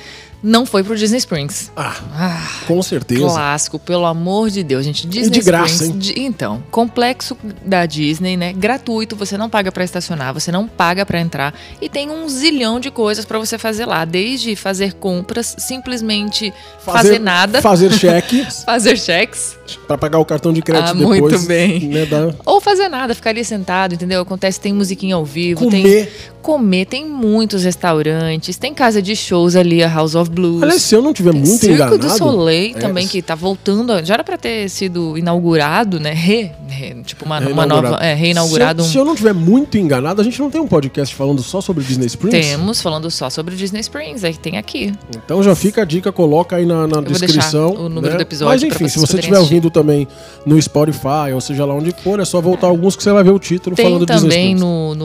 Não 0.47 0.63
foi 0.63 0.83
pro 0.83 0.95
Disney 0.95 1.18
Springs. 1.18 1.71
Ah, 1.75 1.95
Ah, 2.13 2.47
com 2.68 2.80
certeza. 2.83 3.21
Clássico, 3.25 3.80
pelo 3.80 4.06
amor 4.06 4.51
de 4.51 4.62
Deus, 4.63 4.86
gente. 4.86 5.07
Disney 5.07 5.31
de 5.31 5.42
graça, 5.42 5.86
Springs, 5.86 5.97
de- 6.06 6.19
então, 6.21 6.62
complexo 6.69 7.36
da 7.65 7.86
Disney, 7.88 8.38
né? 8.38 8.53
Gratuito, 8.53 9.15
você 9.15 9.38
não 9.39 9.50
paga 9.50 9.71
pra 9.71 9.83
estacionar, 9.83 10.33
você 10.36 10.51
não 10.51 10.68
paga 10.68 11.03
pra 11.03 11.19
entrar 11.19 11.51
e 11.81 11.89
tem 11.89 12.12
um 12.12 12.30
zilhão 12.30 12.80
de 12.80 12.92
coisas 12.92 13.25
pra 13.25 13.39
você 13.39 13.57
fazer 13.57 13.86
lá, 13.86 14.06
desde 14.06 14.56
fazer 14.56 14.94
compras, 14.94 15.56
simplesmente 15.57 16.53
fazer, 16.80 17.19
nada, 17.19 17.62
Fazer 17.62 17.92
cheque 17.97 18.45
fazer 18.65 18.97
cheques, 18.97 19.57
pra 19.88 19.97
pagar 19.97 20.19
o 20.19 20.25
cartão 20.25 20.53
de 20.53 20.62
crédito 20.62 20.92
Ah, 20.92 20.94
depois. 20.94 21.19
muito 21.21 21.39
bem. 21.47 21.80
Né, 21.88 22.06
da- 22.06 22.33
ou 22.45 22.62
fazer 22.62 22.88
nada, 22.88 23.15
ficar 23.15 23.31
ali 23.31 23.44
sentado, 23.44 23.94
entendeu? 23.95 24.21
Acontece, 24.21 24.59
tem 24.59 24.74
musiquinha 24.74 25.15
ao 25.15 25.25
vivo, 25.25 25.69
tem 25.71 25.81
Comer. 25.81 26.13
comer, 26.42 26.86
tem 26.86 27.06
muitos 27.06 27.63
restaurantes, 27.63 28.57
tem 28.57 28.74
casa 28.74 29.01
de 29.01 29.15
shows 29.15 29.56
ali, 29.56 29.83
a 29.83 29.89
House 29.89 30.13
of 30.15 30.30
Blues. 30.36 30.62
Aliás, 30.62 30.82
se 30.82 30.94
eu 30.94 31.02
não 31.02 31.14
tiver 31.14 31.32
Tem 31.32 31.42
muito 31.42 31.60
Circo 31.60 31.74
enganado... 31.76 31.98
do 31.98 32.10
Soleil 32.10 32.76
é, 32.76 32.80
também, 32.80 33.08
que 33.08 33.22
tá 33.22 33.34
voltando. 33.34 34.06
Já 34.06 34.16
era 34.16 34.24
pra 34.24 34.38
ter 34.38 34.70
sido 34.70 35.18
inaugurado, 35.18 36.00
né? 36.00 36.12
Re, 36.14 36.52
re- 36.68 36.96
tipo, 37.06 37.26
uma, 37.26 37.40
uma 37.40 37.66
nova. 37.66 37.96
É, 38.04 38.14
reinaugurado. 38.14 38.84
Se 38.84 38.88
eu, 38.88 38.90
um- 38.90 38.92
se 38.92 38.98
eu 39.00 39.06
não 39.06 39.16
tiver 39.16 39.34
muito 39.34 39.78
enganado, 39.78 40.22
a 40.22 40.24
gente 40.24 40.40
não 40.40 40.52
tem 40.52 40.60
um 40.62 40.68
podcast 40.68 41.16
falando 41.16 41.42
só 41.42 41.62
sobre 41.62 41.84
Disney 41.84 42.08
Springs? 42.08 42.48
Temos 42.48 42.82
falando 42.82 43.10
só 43.10 43.30
sobre 43.30 43.56
Disney 43.56 43.80
Springs, 43.80 44.24
aí 44.24 44.36
tem 44.36 44.58
aqui. 44.58 44.94
Então 45.16 45.42
já 45.42 45.56
fica 45.56 45.82
a 45.82 45.86
dica, 45.86 46.12
coloca 46.12 46.56
aí 46.58 46.66
na, 46.66 46.86
na 46.88 47.02
descrição. 47.02 47.72
o 47.74 47.90
número 47.90 48.14
né? 48.14 48.18
do 48.18 48.22
episódio 48.22 48.52
Mas 48.52 48.64
enfim, 48.64 48.88
se 48.88 49.00
você 49.00 49.18
estiver 49.18 49.40
ouvindo 49.40 49.70
também 49.70 50.08
no 50.46 50.62
Spotify, 50.62 51.31
ou 51.34 51.42
seja 51.42 51.66
lá 51.66 51.74
onde 51.74 51.94
for, 52.04 52.20
é 52.20 52.26
só 52.26 52.42
voltar 52.42 52.68
alguns 52.68 52.96
que 52.96 53.04
você 53.04 53.12
vai 53.12 53.24
ver 53.24 53.31
o 53.31 53.40
título 53.40 53.76
Tem 53.76 53.86
falando 53.86 54.06
Disney 54.06 54.22
também 54.22 54.54
Springs. 54.54 54.62
no, 54.62 54.96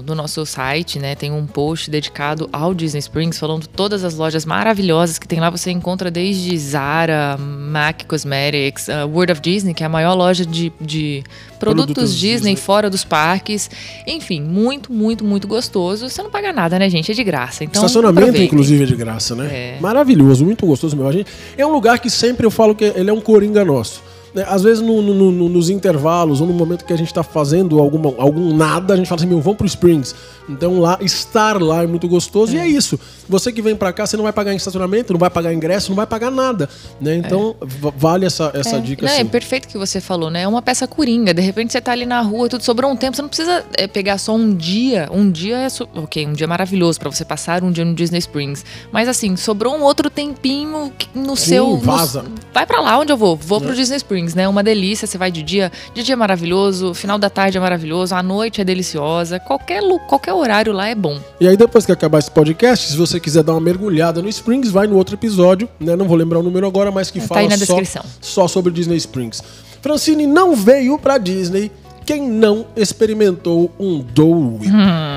no, 0.00 0.02
no 0.02 0.14
nosso 0.14 0.44
site, 0.46 0.98
né? 0.98 1.14
Tem 1.14 1.30
um 1.30 1.46
post 1.46 1.90
dedicado 1.90 2.48
ao 2.52 2.74
Disney 2.74 3.00
Springs, 3.00 3.38
falando 3.38 3.66
todas 3.66 4.04
as 4.04 4.14
lojas 4.14 4.44
maravilhosas 4.44 5.18
que 5.18 5.26
tem 5.26 5.40
lá. 5.40 5.50
Você 5.50 5.70
encontra 5.70 6.10
desde 6.10 6.56
Zara, 6.58 7.36
MAC 7.38 8.06
Cosmetics, 8.06 8.88
uh, 8.88 9.06
World 9.06 9.32
of 9.32 9.40
Disney, 9.40 9.74
que 9.74 9.82
é 9.82 9.86
a 9.86 9.88
maior 9.88 10.14
loja 10.14 10.44
de, 10.44 10.72
de 10.80 11.22
produtos, 11.58 11.94
Produtos 11.94 12.14
Disney, 12.14 12.52
Disney. 12.52 12.56
fora 12.56 12.90
dos 12.90 13.04
parques. 13.04 13.70
Enfim, 14.06 14.40
muito, 14.40 14.92
muito, 14.92 15.24
muito 15.24 15.46
gostoso. 15.46 16.08
Você 16.08 16.22
não 16.22 16.30
paga 16.30 16.52
nada, 16.52 16.78
né, 16.78 16.88
gente? 16.88 17.10
É 17.10 17.14
de 17.14 17.24
graça. 17.24 17.64
Então, 17.64 17.82
Estacionamento, 17.82 18.20
aproveitem. 18.20 18.46
inclusive, 18.46 18.82
é 18.82 18.86
de 18.86 18.96
graça, 18.96 19.34
né? 19.34 19.46
É. 19.46 19.78
Maravilhoso, 19.80 20.44
muito 20.44 20.66
gostoso 20.66 20.96
mesmo. 20.96 21.08
A 21.08 21.12
gente, 21.12 21.30
é 21.56 21.66
um 21.66 21.72
lugar 21.72 21.98
que 21.98 22.10
sempre 22.10 22.46
eu 22.46 22.50
falo 22.50 22.74
que 22.74 22.84
ele 22.84 23.10
é 23.10 23.12
um 23.12 23.20
coringa 23.20 23.64
nosso. 23.64 24.09
Né? 24.34 24.44
Às 24.48 24.62
vezes, 24.62 24.82
no- 24.82 25.02
no- 25.02 25.30
no- 25.32 25.48
nos 25.48 25.70
intervalos, 25.70 26.40
ou 26.40 26.46
no 26.46 26.52
momento 26.52 26.84
que 26.84 26.92
a 26.92 26.96
gente 26.96 27.12
tá 27.12 27.22
fazendo 27.22 27.78
alguma, 27.80 28.14
algum 28.18 28.54
nada, 28.56 28.94
a 28.94 28.96
gente 28.96 29.08
fala 29.08 29.20
assim, 29.20 29.28
meu, 29.28 29.40
vamos 29.40 29.58
pro 29.58 29.66
Springs. 29.66 30.14
Então, 30.48 30.80
lá, 30.80 30.98
estar 31.00 31.62
lá 31.62 31.84
é 31.84 31.86
muito 31.86 32.08
gostoso. 32.08 32.54
E 32.56 32.58
é 32.58 32.66
isso. 32.66 32.98
Você 33.28 33.52
que 33.52 33.62
vem 33.62 33.76
pra 33.76 33.92
cá, 33.92 34.04
você 34.04 34.16
não 34.16 34.24
vai 34.24 34.32
pagar 34.32 34.52
em 34.52 34.56
estacionamento, 34.56 35.12
não 35.12 35.20
vai 35.20 35.30
pagar 35.30 35.54
ingresso, 35.54 35.90
não 35.90 35.96
vai 35.96 36.06
pagar 36.06 36.28
nada. 36.30 36.68
Né? 37.00 37.14
Então, 37.16 37.54
va- 37.60 37.92
vale 37.96 38.26
essa, 38.26 38.50
essa 38.54 38.76
É, 38.76 38.80
dica 38.80 39.06
não, 39.06 39.12
assim. 39.12 39.20
é 39.20 39.24
perfeito 39.24 39.66
o 39.66 39.68
que 39.68 39.78
você 39.78 40.00
falou, 40.00 40.28
né? 40.28 40.42
É 40.42 40.48
uma 40.48 40.60
peça 40.60 40.88
coringa. 40.88 41.32
De 41.32 41.40
repente 41.40 41.72
você 41.72 41.80
tá 41.80 41.92
ali 41.92 42.04
na 42.04 42.20
rua, 42.20 42.48
tudo 42.48 42.64
sobrou 42.64 42.90
um 42.90 42.96
tempo. 42.96 43.14
Você 43.14 43.22
não 43.22 43.28
precisa 43.28 43.64
é, 43.78 43.86
pegar 43.86 44.18
só 44.18 44.34
um 44.34 44.52
dia. 44.52 45.08
Um 45.12 45.30
dia 45.30 45.56
é 45.58 45.68
su- 45.68 45.88
ok, 45.94 46.26
um 46.26 46.32
dia 46.32 46.48
maravilhoso 46.48 46.98
pra 46.98 47.10
você 47.12 47.24
passar 47.24 47.62
um 47.62 47.70
dia 47.70 47.84
no 47.84 47.94
Disney 47.94 48.18
Springs. 48.18 48.64
Mas 48.90 49.08
assim, 49.08 49.36
sobrou 49.36 49.76
um 49.76 49.82
outro 49.82 50.10
tempinho 50.10 50.92
no 51.14 51.36
Sim, 51.36 51.44
seu. 51.50 51.66
no- 51.68 51.76
vaza. 51.78 52.24
vai 52.52 52.66
pra 52.66 52.80
lá 52.80 52.98
onde 52.98 53.12
eu 53.12 53.16
vou. 53.16 53.36
Vou 53.36 53.60
pro 53.60 53.72
Disney 53.74 53.96
Springs, 53.98 54.19
né? 54.34 54.48
Uma 54.48 54.62
delícia. 54.62 55.06
Você 55.06 55.16
vai 55.18 55.30
de 55.30 55.42
dia, 55.42 55.70
de 55.94 56.02
dia 56.02 56.12
é 56.12 56.16
maravilhoso, 56.16 56.92
final 56.94 57.18
da 57.18 57.28
tarde 57.30 57.56
é 57.58 57.60
maravilhoso, 57.60 58.14
a 58.14 58.22
noite 58.22 58.60
é 58.60 58.64
deliciosa. 58.64 59.38
Qualquer, 59.40 59.82
qualquer 60.08 60.32
horário 60.32 60.72
lá 60.72 60.88
é 60.88 60.94
bom. 60.94 61.18
E 61.40 61.46
aí, 61.48 61.56
depois 61.56 61.84
que 61.86 61.92
acabar 61.92 62.18
esse 62.18 62.30
podcast, 62.30 62.88
se 62.90 62.96
você 62.96 63.18
quiser 63.18 63.42
dar 63.42 63.52
uma 63.52 63.60
mergulhada 63.60 64.20
no 64.22 64.28
Springs, 64.28 64.70
vai 64.70 64.86
no 64.86 64.96
outro 64.96 65.14
episódio, 65.16 65.68
né? 65.78 65.96
Não 65.96 66.06
vou 66.06 66.16
lembrar 66.16 66.38
o 66.38 66.42
número 66.42 66.66
agora, 66.66 66.90
mas 66.90 67.10
que 67.10 67.20
Tá 67.20 67.26
fala 67.26 67.40
aí 67.40 67.48
na 67.48 67.56
só, 67.58 67.64
descrição. 67.64 68.02
só 68.20 68.46
sobre 68.48 68.72
Disney 68.72 68.96
Springs. 68.96 69.42
Francine 69.82 70.26
não 70.26 70.54
veio 70.54 70.98
pra 70.98 71.16
Disney 71.18 71.70
quem 72.04 72.28
não 72.28 72.66
experimentou 72.76 73.70
um 73.78 74.00
Dole 74.00 74.58
Whip. 74.58 74.66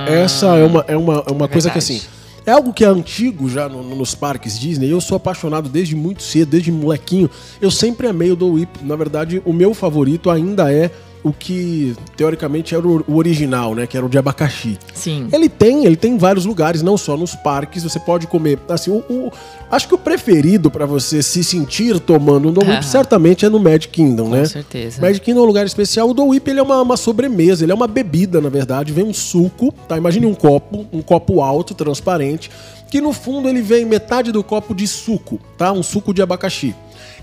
Essa 0.08 0.56
é 0.58 0.64
uma, 0.64 0.86
é 0.88 0.96
uma, 0.98 1.24
é 1.28 1.32
uma 1.32 1.48
coisa 1.48 1.70
que 1.70 1.78
Hum. 1.78 1.80
assim. 1.80 2.02
É 2.46 2.52
algo 2.52 2.74
que 2.74 2.84
é 2.84 2.88
antigo 2.88 3.50
já 3.50 3.70
no- 3.70 3.82
no- 3.82 3.96
nos 3.96 4.14
parques 4.14 4.60
Disney. 4.60 4.90
Eu 4.92 5.00
sou 5.00 5.16
apaixonado 5.16 5.70
desde 5.70 5.96
muito 5.96 6.22
cedo, 6.24 6.50
desde 6.50 6.72
molequinho. 6.72 7.30
Eu 7.62 7.72
sempre 7.72 8.06
amei 8.08 8.32
o 8.32 8.36
Dole 8.36 8.62
Whip. 8.62 8.80
Na 8.84 8.96
verdade, 8.98 9.42
o 9.46 9.54
meu 9.54 9.74
favorito 9.74 10.30
ainda 10.30 10.72
é 10.72 10.92
o 11.24 11.32
que 11.32 11.96
teoricamente 12.18 12.76
era 12.76 12.86
o 12.86 13.16
original, 13.16 13.74
né? 13.74 13.88
Que 13.88 13.96
era 13.96 14.06
o 14.06 14.10
de 14.10 14.18
abacaxi. 14.18 14.78
Sim. 14.94 15.30
Ele 15.32 15.48
tem, 15.48 15.86
ele 15.86 15.96
tem 15.96 16.14
em 16.14 16.18
vários 16.18 16.46
lugares, 16.46 16.82
não 16.82 16.98
só 16.98 17.16
nos 17.16 17.34
parques. 17.34 17.84
Você 17.84 18.00
pode 18.00 18.28
comer. 18.28 18.60
Assim, 18.68 18.92
o, 18.92 18.98
o- 19.10 19.32
acho 19.72 19.88
que 19.88 19.96
o 19.96 19.98
preferido 19.98 20.70
pra 20.70 20.86
você 20.86 21.24
se 21.24 21.44
sentir 21.44 22.00
tomando 22.00 22.50
um 22.50 22.52
Dole 22.52 22.68
Whip 22.72 22.86
certamente 22.86 23.46
é 23.46 23.50
no 23.50 23.58
Magic 23.60 23.88
Kingdom, 23.88 24.30
né? 24.30 24.40
Com 24.42 24.46
certeza. 24.48 25.02
Magic 25.02 25.24
Kingdom 25.26 25.40
é 25.40 25.44
um 25.44 25.48
lugar 25.48 25.66
especial. 25.66 26.10
O 26.10 26.14
Dole 26.14 26.32
Whip 26.32 26.50
ele 26.50 26.60
é 26.60 26.64
uma, 26.64 26.82
uma 26.82 26.98
sobremesa, 26.98 27.64
ele 27.64 27.72
é 27.72 27.76
uma 27.76 27.88
bebida, 27.88 28.42
na 28.42 28.50
verdade. 28.50 28.92
Vem 28.92 29.06
um 29.06 29.14
suco, 29.14 29.74
tá? 29.88 29.98
Imagine 29.98 30.26
um 30.26 30.34
copo, 30.36 30.86
um 30.92 31.02
copo 31.02 31.42
alto, 31.42 31.74
transparente, 31.74 32.52
que 32.92 33.00
no 33.00 33.14
fundo 33.14 33.48
ele 33.48 33.62
vem 33.62 33.86
metade 33.86 34.32
do 34.32 34.44
copo 34.44 34.76
de 34.76 34.86
suco, 34.88 35.40
tá? 35.58 35.72
Um 35.72 35.82
suco 35.82 36.14
de 36.14 36.22
abacaxi. 36.22 36.76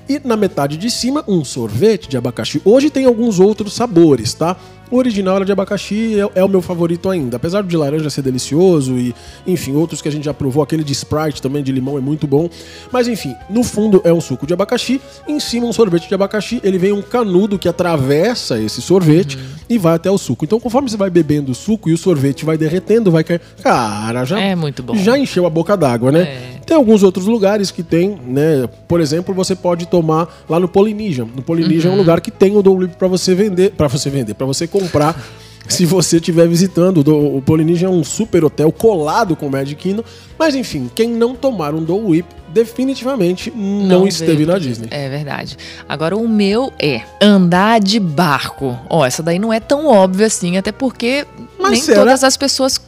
E 0.09 0.21
na 0.25 0.37
metade 0.37 0.77
de 0.77 0.91
cima, 0.91 1.25
um 1.29 1.45
sorvete 1.45 2.09
de 2.09 2.17
abacaxi. 2.17 2.61
Hoje 2.65 2.91
tem 2.91 3.05
alguns 3.07 3.39
outros 3.39 3.73
sabores, 3.75 4.35
tá? 4.35 4.57
O 4.91 4.97
original 4.97 5.37
era 5.37 5.45
de 5.45 5.53
abacaxi, 5.53 6.19
é, 6.21 6.41
é 6.41 6.45
o 6.45 6.49
meu 6.49 6.61
favorito 6.61 7.09
ainda. 7.09 7.37
Apesar 7.37 7.63
de 7.63 7.77
laranja 7.77 8.11
ser 8.11 8.23
delicioso 8.23 8.99
e, 8.99 9.15
enfim, 9.47 9.77
outros 9.77 10.03
que 10.03 10.09
a 10.09 10.11
gente 10.11 10.25
já 10.25 10.35
provou, 10.35 10.65
aquele 10.65 10.83
de 10.83 10.93
Sprite 10.93 11.41
também 11.41 11.63
de 11.63 11.71
limão 11.71 11.97
é 11.97 12.01
muito 12.01 12.27
bom. 12.27 12.51
Mas 12.91 13.07
enfim, 13.07 13.37
no 13.49 13.63
fundo 13.63 14.01
é 14.03 14.13
um 14.13 14.21
suco 14.21 14.49
de 14.49 14.53
abacaxi, 14.53 15.01
em 15.29 15.39
cima 15.39 15.67
um 15.67 15.73
sorvete 15.73 16.09
de 16.09 16.15
abacaxi, 16.15 16.61
ele 16.65 16.77
vem 16.77 16.91
um 16.91 17.03
canudo 17.03 17.57
que 17.57 17.69
atravessa 17.69 18.59
esse 18.59 18.83
sorvete 18.83 19.39
e 19.69 19.79
vai 19.79 19.95
até 19.95 20.11
o 20.11 20.19
suco. 20.19 20.45
Então, 20.45 20.59
conforme 20.59 20.91
você 20.91 20.97
vai 20.97 21.09
bebendo 21.09 21.53
o 21.53 21.55
suco 21.55 21.89
e 21.89 21.93
o 21.93 21.97
sorvete 21.99 22.45
vai 22.45 22.59
derretendo, 22.59 23.13
vai 23.13 23.23
cair. 23.23 23.41
Cara, 23.63 24.25
já 24.25 24.41
É 24.41 24.57
muito 24.57 24.83
bom. 24.83 24.97
já 24.97 25.17
encheu 25.17 25.47
a 25.47 25.51
boca 25.51 25.77
d'água, 25.77 26.11
né? 26.11 26.23
É. 26.23 26.61
Tem 26.67 26.77
alguns 26.77 27.05
outros 27.05 27.27
lugares 27.27 27.71
que 27.71 27.85
tem, 27.85 28.19
né? 28.27 28.69
Por 28.89 29.01
exemplo, 29.01 29.33
você 29.33 29.55
pode 29.55 29.70
tomar 29.87 30.45
lá 30.49 30.59
no 30.59 30.69
Polynesian. 30.69 31.27
No 31.35 31.43
Polynesian 31.43 31.91
é 31.91 31.93
um 31.93 31.97
lugar 31.97 32.21
que 32.21 32.31
tem 32.31 32.57
o 32.57 32.63
Dole 32.63 32.85
Whip 32.85 32.97
para 32.97 33.09
você 33.09 33.35
vender, 33.35 33.73
para 33.73 33.89
você 33.89 34.11
vender, 34.11 34.35
para 34.35 34.47
você 34.47 34.67
comprar. 34.67 35.21
Se 35.69 35.87
você 35.87 36.17
estiver 36.17 36.49
visitando, 36.49 36.99
o 36.99 37.41
Polynesian 37.41 37.87
é 37.87 37.91
um 37.91 38.03
super 38.03 38.45
hotel 38.45 38.73
colado 38.73 39.37
com 39.37 39.47
o 39.47 39.51
Magic 39.51 39.81
Kingdom. 39.81 40.03
Mas 40.37 40.57
enfim, 40.57 40.91
quem 40.93 41.09
não 41.11 41.35
tomar 41.37 41.75
um 41.75 41.85
Dole 41.85 42.07
Whip 42.07 42.29
definitivamente 42.49 43.53
não, 43.55 44.07
esteve 44.07 44.37
veio 44.37 44.49
na 44.49 44.59
Disney. 44.59 44.89
É 44.91 45.09
verdade. 45.09 45.57
Agora 45.89 46.17
o 46.17 46.27
meu 46.27 46.73
é 46.77 47.03
andar 47.21 47.79
de 47.79 48.01
barco. 48.01 48.77
Ó, 48.89 49.07
essa 49.07 49.23
daí 49.23 49.39
não 49.39 49.53
é 49.53 49.61
tão 49.61 49.87
óbvia 49.87 50.27
assim, 50.27 50.57
até 50.57 50.73
porque 50.73 51.25
Mas 51.57 51.73
nem 51.73 51.81
será? 51.83 52.01
todas 52.01 52.25
as 52.25 52.37
pessoas 52.37 52.81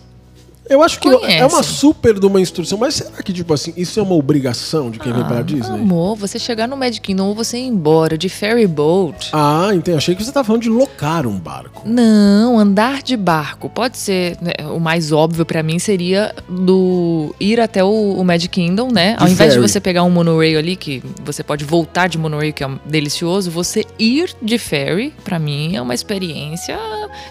Eu 0.69 0.83
acho 0.83 1.01
que 1.01 1.09
é 1.09 1.45
uma 1.45 1.63
super 1.63 2.19
de 2.19 2.25
uma 2.27 2.41
instrução, 2.41 2.79
mas 2.79 2.95
será 2.95 3.23
que, 3.23 3.33
tipo 3.33 3.53
assim, 3.53 3.73
isso 3.77 3.99
é 3.99 4.03
uma 4.03 4.15
obrigação 4.15 4.91
de 4.91 4.99
quem 4.99 5.13
vem 5.13 5.25
pra 5.25 5.43
Disney? 5.43 5.79
Ah, 5.79 5.83
Amor, 5.83 6.17
você 6.17 6.39
chegar 6.39 6.69
no 6.69 6.77
Magic 6.77 7.01
Kingdom 7.01 7.27
ou 7.29 7.35
você 7.35 7.59
ir 7.59 7.67
embora 7.67 8.17
de 8.17 8.29
ferry 8.29 8.67
boat. 8.67 9.31
Ah, 9.33 9.71
entendi. 9.75 9.97
Achei 9.97 10.15
que 10.15 10.25
você 10.25 10.31
tava 10.31 10.47
falando 10.47 10.63
de 10.63 10.71
locar 10.71 11.27
um 11.27 11.39
barco. 11.39 11.83
Não, 11.85 12.59
andar 12.59 13.03
de 13.03 13.17
barco. 13.17 13.69
Pode 13.69 13.99
ser, 13.99 14.39
né, 14.41 14.53
o 14.75 14.79
mais 14.79 15.11
óbvio 15.13 15.45
pra 15.45 15.63
mim 15.63 15.79
seria 15.79 16.33
do 16.49 17.35
ir 17.41 17.61
até 17.61 17.83
o, 17.83 18.15
o 18.15 18.25
Magic 18.25 18.49
Kingdom, 18.49 18.89
né? 18.93 19.17
De 19.17 19.23
Ao 19.23 19.29
invés 19.29 19.53
ferry. 19.55 19.61
de 19.67 19.69
você 19.73 19.81
pegar 19.81 20.05
um 20.05 20.11
monorail 20.11 20.59
ali, 20.59 20.77
que 20.77 21.03
você 21.25 21.43
pode 21.43 21.65
voltar 21.65 22.09
de 22.09 22.17
monorail, 22.19 22.53
que 22.53 22.63
é 22.63 22.71
delicioso, 22.87 23.51
você 23.51 23.85
ir 23.99 24.31
de 24.41 24.59
ferry, 24.59 25.13
pra 25.25 25.39
mim, 25.39 25.75
é 25.75 25.83
uma 25.83 25.95
experiência 25.95 26.79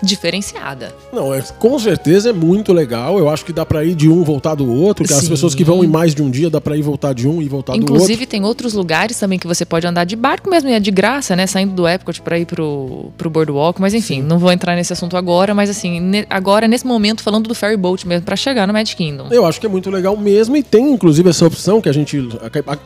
diferenciada. 0.04 0.94
Não, 1.14 1.34
é, 1.34 1.42
com 1.60 1.78
certeza 1.80 2.30
é 2.30 2.34
muito 2.34 2.74
legal. 2.74 3.21
Eu 3.22 3.30
acho 3.30 3.46
que 3.46 3.54
dá 3.54 3.66
pra 3.66 3.84
ir 3.84 3.96
de 3.96 4.10
um 4.10 4.24
voltar 4.24 4.56
do 4.56 4.70
outro. 4.70 5.06
Que 5.06 5.14
as 5.14 5.20
Sim. 5.20 5.30
pessoas 5.30 5.54
que 5.54 5.64
vão 5.64 5.84
em 5.84 5.88
mais 5.88 6.16
de 6.16 6.22
um 6.22 6.30
dia, 6.30 6.50
dá 6.50 6.60
pra 6.60 6.76
ir 6.76 6.80
e 6.80 6.84
voltar 6.84 7.14
de 7.14 7.28
um 7.28 7.42
e 7.42 7.48
voltar 7.48 7.74
do 7.74 7.80
outro. 7.80 7.96
Inclusive, 7.96 8.26
tem 8.26 8.44
outros 8.44 8.74
lugares 8.74 9.18
também 9.18 9.38
que 9.38 9.48
você 9.48 9.64
pode 9.64 9.86
andar 9.86 10.06
de 10.06 10.16
barco 10.16 10.50
mesmo, 10.50 10.70
e 10.70 10.74
é 10.74 10.80
de 10.80 10.92
graça, 10.92 11.36
né? 11.36 11.46
Saindo 11.46 11.74
do 11.74 11.88
Epcot 11.88 12.22
pra 12.22 12.40
ir 12.40 12.46
pro, 12.46 13.12
pro 13.18 13.30
Boardwalk. 13.30 13.80
Mas 13.80 13.94
enfim, 13.94 14.22
não 14.22 14.40
vou 14.40 14.52
entrar 14.52 14.76
nesse 14.76 14.92
assunto 14.94 15.16
agora, 15.16 15.54
mas 15.54 15.70
assim, 15.70 16.26
agora, 16.30 16.68
nesse 16.68 16.86
momento, 16.86 17.22
falando 17.22 17.48
do 17.48 17.56
ferry 17.56 17.78
boat 17.78 18.08
mesmo, 18.08 18.26
pra 18.26 18.36
chegar 18.36 18.66
no 18.66 18.74
Magic 18.74 18.98
Kingdom. 18.98 19.28
Eu 19.32 19.46
acho 19.46 19.60
que 19.60 19.66
é 19.66 19.70
muito 19.70 19.90
legal 19.90 20.18
mesmo 20.18 20.58
e 20.58 20.64
tem 20.64 20.92
inclusive 20.92 21.30
essa 21.30 21.46
opção 21.46 21.80
que 21.80 21.90
a 21.90 21.94
gente 21.94 22.28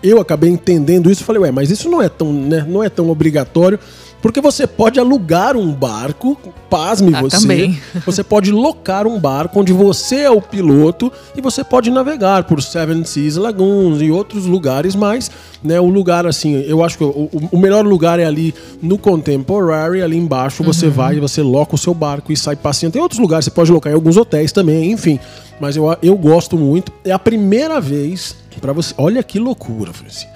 eu 0.03 0.19
acabei 0.19 0.49
entendendo 0.49 1.09
isso, 1.09 1.23
falei, 1.23 1.41
ué, 1.41 1.51
mas 1.51 1.71
isso 1.71 1.89
não 1.89 2.01
é 2.01 2.09
tão, 2.09 2.31
né, 2.31 2.65
não 2.67 2.83
é 2.83 2.89
tão 2.89 3.09
obrigatório, 3.09 3.79
porque 4.25 4.41
você 4.41 4.65
pode 4.65 4.99
alugar 4.99 5.55
um 5.55 5.71
barco, 5.71 6.35
pasme 6.67 7.13
Ah, 7.13 7.21
você. 7.21 7.37
também. 7.41 7.79
Você 8.07 8.23
pode 8.23 8.51
locar 8.51 9.05
um 9.05 9.19
barco 9.19 9.59
onde 9.59 9.71
você 9.71 10.21
é 10.21 10.31
o 10.31 10.41
piloto 10.41 11.11
e 11.37 11.41
você 11.41 11.63
pode 11.63 11.91
navegar 11.91 12.43
por 12.45 12.59
Seven 12.59 13.03
Seas 13.05 13.35
Lagoons 13.35 14.01
e 14.01 14.09
outros 14.09 14.45
lugares 14.47 14.95
mais, 14.95 15.29
né? 15.63 15.79
O 15.79 15.85
lugar 15.87 16.25
assim, 16.25 16.55
eu 16.61 16.83
acho 16.83 16.97
que 16.97 17.03
o, 17.03 17.29
o- 17.51 17.57
melhor 17.59 17.85
lugar 17.85 18.19
é 18.19 18.25
ali 18.25 18.51
no 18.81 18.97
Contemporary, 18.97 20.01
ali 20.01 20.17
embaixo 20.17 20.63
você 20.63 20.89
vai, 20.89 21.19
você 21.19 21.43
loca 21.43 21.75
o 21.75 21.77
seu 21.77 21.93
barco 21.93 22.31
e 22.33 22.35
sai 22.37 22.55
passeando. 22.55 22.93
Tem 22.93 23.01
outros 23.03 23.19
lugares, 23.19 23.45
você 23.45 23.51
pode 23.51 23.71
locar 23.71 23.91
em 23.91 23.95
alguns 23.95 24.17
hotéis 24.17 24.51
também, 24.51 24.91
enfim. 24.91 25.19
Mas 25.59 25.75
eu, 25.75 25.95
eu 26.01 26.17
gosto 26.17 26.57
muito. 26.57 26.91
É 27.03 27.11
a 27.11 27.19
primeira 27.19 27.79
vez 27.79 28.35
para 28.59 28.73
você. 28.73 28.91
Olha 28.97 29.21
que 29.21 29.37
loucura, 29.37 29.93
Franci. 29.93 30.27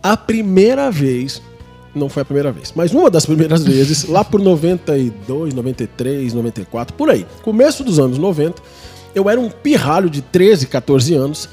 A 0.00 0.16
primeira 0.16 0.90
vez 0.92 1.42
não 1.94 2.08
foi 2.08 2.22
a 2.22 2.24
primeira 2.24 2.50
vez, 2.52 2.72
mas 2.74 2.92
uma 2.92 3.10
das 3.10 3.26
primeiras 3.26 3.62
vezes, 3.64 4.04
lá 4.08 4.24
por 4.24 4.40
92, 4.40 5.54
93, 5.54 6.32
94, 6.32 6.94
por 6.96 7.10
aí, 7.10 7.26
começo 7.42 7.82
dos 7.84 7.98
anos 7.98 8.18
90, 8.18 8.62
eu 9.14 9.28
era 9.28 9.38
um 9.38 9.50
pirralho 9.50 10.08
de 10.08 10.22
13, 10.22 10.66
14 10.68 11.14
anos. 11.14 11.46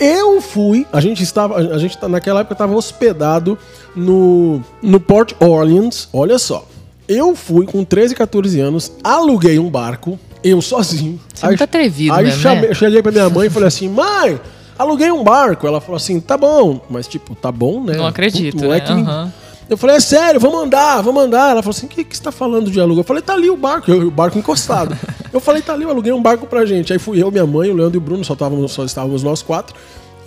Eu 0.00 0.40
fui, 0.40 0.84
a 0.92 1.00
gente 1.00 1.22
estava, 1.22 1.56
a 1.56 1.78
gente 1.78 1.96
tá- 1.96 2.08
naquela 2.08 2.40
época 2.40 2.54
estava 2.54 2.74
hospedado 2.74 3.56
no, 3.94 4.60
no 4.82 4.98
Port 4.98 5.32
Orleans, 5.38 6.08
olha 6.12 6.38
só. 6.40 6.66
Eu 7.06 7.36
fui 7.36 7.66
com 7.66 7.84
13, 7.84 8.14
14 8.16 8.58
anos, 8.60 8.90
aluguei 9.04 9.58
um 9.60 9.70
barco, 9.70 10.18
eu 10.42 10.60
sozinho. 10.60 11.20
Você 11.32 11.44
é 11.44 11.48
muito 11.48 11.62
atrevido 11.64 12.14
Aí 12.14 12.24
mesmo, 12.24 12.40
chamei, 12.40 12.68
né? 12.70 12.74
cheguei 12.74 13.00
pra 13.02 13.12
minha 13.12 13.30
mãe 13.30 13.46
e 13.46 13.50
falei 13.50 13.68
assim: 13.68 13.88
mãe, 13.88 14.40
aluguei 14.78 15.12
um 15.12 15.22
barco. 15.22 15.66
Ela 15.66 15.80
falou 15.80 15.96
assim: 15.96 16.18
tá 16.18 16.36
bom, 16.36 16.80
mas 16.90 17.06
tipo, 17.06 17.34
tá 17.36 17.52
bom, 17.52 17.84
né? 17.84 17.94
Não 17.96 18.06
acredito, 18.06 18.56
Puto, 18.56 18.68
né? 18.68 18.84
Aham. 18.88 19.32
Eu 19.68 19.76
falei, 19.78 19.96
é 19.96 20.00
sério, 20.00 20.38
vamos 20.38 20.62
andar, 20.62 21.00
vamos 21.00 21.22
andar. 21.22 21.50
Ela 21.50 21.62
falou 21.62 21.74
assim: 21.76 21.86
o 21.86 21.88
que, 21.88 22.04
que 22.04 22.16
você 22.16 22.22
tá 22.22 22.30
falando 22.32 22.70
de 22.70 22.78
aluguel? 22.80 23.00
Eu 23.00 23.04
falei, 23.04 23.22
tá 23.22 23.32
ali 23.32 23.48
o 23.48 23.56
barco, 23.56 23.90
eu, 23.90 24.08
o 24.08 24.10
barco 24.10 24.38
encostado. 24.38 24.96
eu 25.32 25.40
falei, 25.40 25.62
tá 25.62 25.72
ali, 25.72 25.84
eu 25.84 25.90
aluguei 25.90 26.12
um 26.12 26.20
barco 26.22 26.46
pra 26.46 26.66
gente. 26.66 26.92
Aí 26.92 26.98
fui 26.98 27.22
eu, 27.22 27.30
minha 27.30 27.46
mãe, 27.46 27.70
o 27.70 27.74
Leandro 27.74 27.96
e 27.96 27.98
o 27.98 28.00
Bruno, 28.00 28.24
só, 28.24 28.34
estávamos, 28.34 28.72
só 28.72 28.84
estávamos 28.84 29.22
nós 29.22 29.42
quatro. 29.42 29.74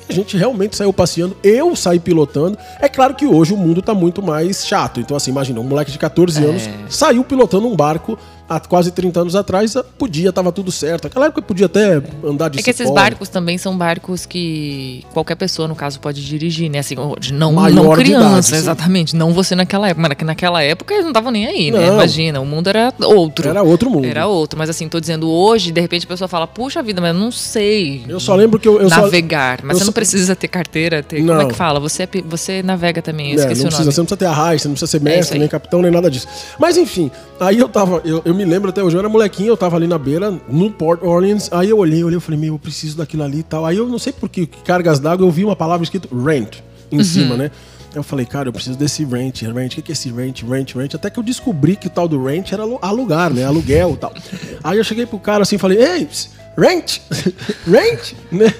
E 0.10 0.13
a 0.13 0.15
gente 0.15 0.38
realmente 0.38 0.75
saiu 0.75 0.91
passeando, 0.94 1.36
eu 1.44 1.75
saí 1.75 2.00
pilotando. 2.00 2.58
É 2.79 2.88
claro 2.89 3.13
que 3.13 3.25
hoje 3.27 3.53
o 3.53 3.58
mundo 3.58 3.82
tá 3.82 3.94
muito 3.94 4.24
mais 4.24 4.65
chato. 4.65 5.00
Então, 5.00 5.15
assim, 5.17 5.32
imagina, 5.32 5.60
um 5.60 5.63
moleque 5.63 5.91
de 5.91 6.00
14 6.00 6.44
É. 6.44 6.48
anos 6.48 6.70
saiu 6.89 7.24
pilotando 7.24 7.67
um 7.67 7.75
barco 7.75 8.17
há 8.50 8.60
quase 8.60 8.92
30 8.92 9.22
anos 9.22 9.36
atrás, 9.36 9.74
podia, 9.98 10.32
tava 10.32 10.51
tudo 10.51 10.72
certo. 10.72 11.06
Naquela 11.06 11.25
época 11.27 11.42
podia 11.42 11.66
até 11.66 12.01
andar 12.24 12.50
de 12.50 12.60
É 12.60 12.63
que 12.63 12.70
esses 12.70 12.89
barcos 12.92 13.30
também 13.30 13.58
são 13.58 13.77
barcos 13.77 14.25
que 14.25 15.04
qualquer 15.13 15.36
pessoa, 15.36 15.68
no 15.68 15.75
caso, 15.75 16.00
pode 16.00 16.25
dirigir, 16.25 16.70
né? 16.70 16.80
Assim, 16.80 16.96
não, 17.34 17.51
Maior 17.54 17.72
não 17.75 17.94
criança, 17.94 18.50
idade, 18.50 18.63
exatamente. 18.63 19.16
Não 19.16 19.34
você 19.34 19.56
naquela 19.56 19.89
época. 19.89 20.08
Mas 20.10 20.27
naquela 20.27 20.62
época 20.63 20.94
eles 20.94 21.04
não 21.04 21.12
estavam 21.12 21.32
nem 21.32 21.46
aí, 21.48 21.72
né? 21.72 21.88
Não. 21.88 21.94
Imagina, 21.96 22.39
o 22.39 22.46
mundo 22.46 22.68
era 22.70 22.94
outro. 23.01 23.48
Era 23.50 23.63
outro 23.63 23.89
mundo. 23.89 24.06
Era 24.06 24.27
outro. 24.27 24.58
Mas 24.58 24.70
assim, 24.70 24.88
tô 24.88 25.00
dizendo 25.00 25.30
hoje, 25.30 25.72
de 25.72 25.82
repente 25.82 26.06
a 26.06 26.08
pessoa 26.08 26.27
fala, 26.27 26.48
puxa 26.48 26.82
vida, 26.84 27.01
mas 27.01 27.13
eu 27.16 27.20
não 27.20 27.32
sei 27.32 28.04
Eu 28.08 28.20
só 28.20 28.36
lembro 28.36 28.60
que 28.60 28.68
eu, 28.68 28.82
eu 28.82 28.89
navegar. 28.89 29.60
mas 29.63 29.72
eu 29.72 29.80
você 29.80 29.80
só- 29.80 29.86
não 29.88 29.94
precisa 29.94 30.36
ter 30.36 30.48
carteira, 30.48 31.04
ter. 31.04 31.18
Como 31.18 31.34
Não. 31.34 31.42
é 31.42 31.46
que 31.46 31.54
fala? 31.56 31.80
Você, 31.80 32.04
é 32.04 32.10
você 32.25 32.63
navega 32.63 33.01
também, 33.01 33.32
eu 33.34 33.39
É, 33.39 33.42
esqueci 33.44 33.62
não 33.63 33.70
precisa, 33.70 33.92
você 33.92 34.00
não 34.00 34.06
precisa 34.06 34.18
ter 34.18 34.25
arraio, 34.25 34.60
você 34.60 34.68
não 34.68 34.74
precisa 34.75 34.92
ser 34.92 34.98
É 34.98 35.00
mestre, 35.01 35.34
aí. 35.36 35.39
nem 35.39 35.50
capitão, 35.50 35.82
nem 35.82 35.92
nada 35.92 36.10
disso. 36.10 36.27
Mas 36.60 36.77
enfim, 36.77 37.12
aí 37.39 37.58
eu 37.60 37.68
tava, 37.70 38.01
eu, 38.06 38.22
eu 38.25 38.34
me 38.38 38.46
lembro 38.46 38.70
até 38.70 38.82
hoje, 38.84 38.96
eu 38.96 39.00
era 39.00 39.10
molequinho, 39.10 39.50
eu 39.50 39.58
tava 39.58 39.75
ali 39.75 39.88
na 39.88 39.98
beira, 39.98 40.32
no 40.48 40.72
Port 40.72 41.01
Orleans, 41.03 41.50
aí 41.51 41.70
eu 41.70 41.77
olhei, 41.77 42.03
olhei, 42.03 42.15
eu 42.15 42.22
falei, 42.22 42.39
meu, 42.39 42.53
eu 42.53 42.60
preciso 42.60 42.98
daquilo 42.98 43.24
ali 43.24 43.39
e 43.39 43.44
tal. 43.44 43.65
Aí 43.65 43.77
eu 43.77 43.88
não 43.88 44.00
sei 44.00 44.13
por 44.13 44.29
que 44.29 44.46
cargas 44.46 45.00
d'água, 45.00 45.25
eu 45.25 45.32
vi 45.32 45.44
uma 45.44 45.56
palavra 45.56 45.84
escrito 45.84 46.08
rent 46.15 46.58
Uhum. 46.91 47.01
em 47.01 47.03
cima, 47.03 47.36
né? 47.36 47.51
Eu 47.94 48.03
falei, 48.03 48.25
cara, 48.25 48.48
eu 48.48 48.53
preciso 48.53 48.77
desse 48.77 49.03
rent, 49.03 49.41
rent, 49.41 49.74
o 49.74 49.75
que 49.75 49.82
que 49.82 49.91
é 49.91 49.94
esse 49.94 50.10
rent, 50.10 50.44
rent, 50.44 50.74
rent? 50.75 50.94
Até 50.96 51.10
que 51.10 51.17
eu 51.20 51.24
descobri 51.24 51.75
que 51.75 51.88
o 51.88 51.89
tal 51.89 52.08
do 52.08 52.24
rent 52.24 52.51
era 52.53 52.62
alu- 52.63 52.79
alugar, 52.82 53.34
né? 53.34 53.44
Aluguel 53.44 53.91
e 53.94 53.98
tal. 53.98 54.13
Aí 54.63 54.77
eu 54.77 54.84
cheguei 54.84 55.06
pro 55.06 55.17
cara 55.20 55.41
assim 55.44 55.56
e 55.56 55.60
falei, 55.60 55.82
ei, 55.84 56.08
rent, 56.58 57.00
rent, 57.70 58.14
né? 58.32 58.52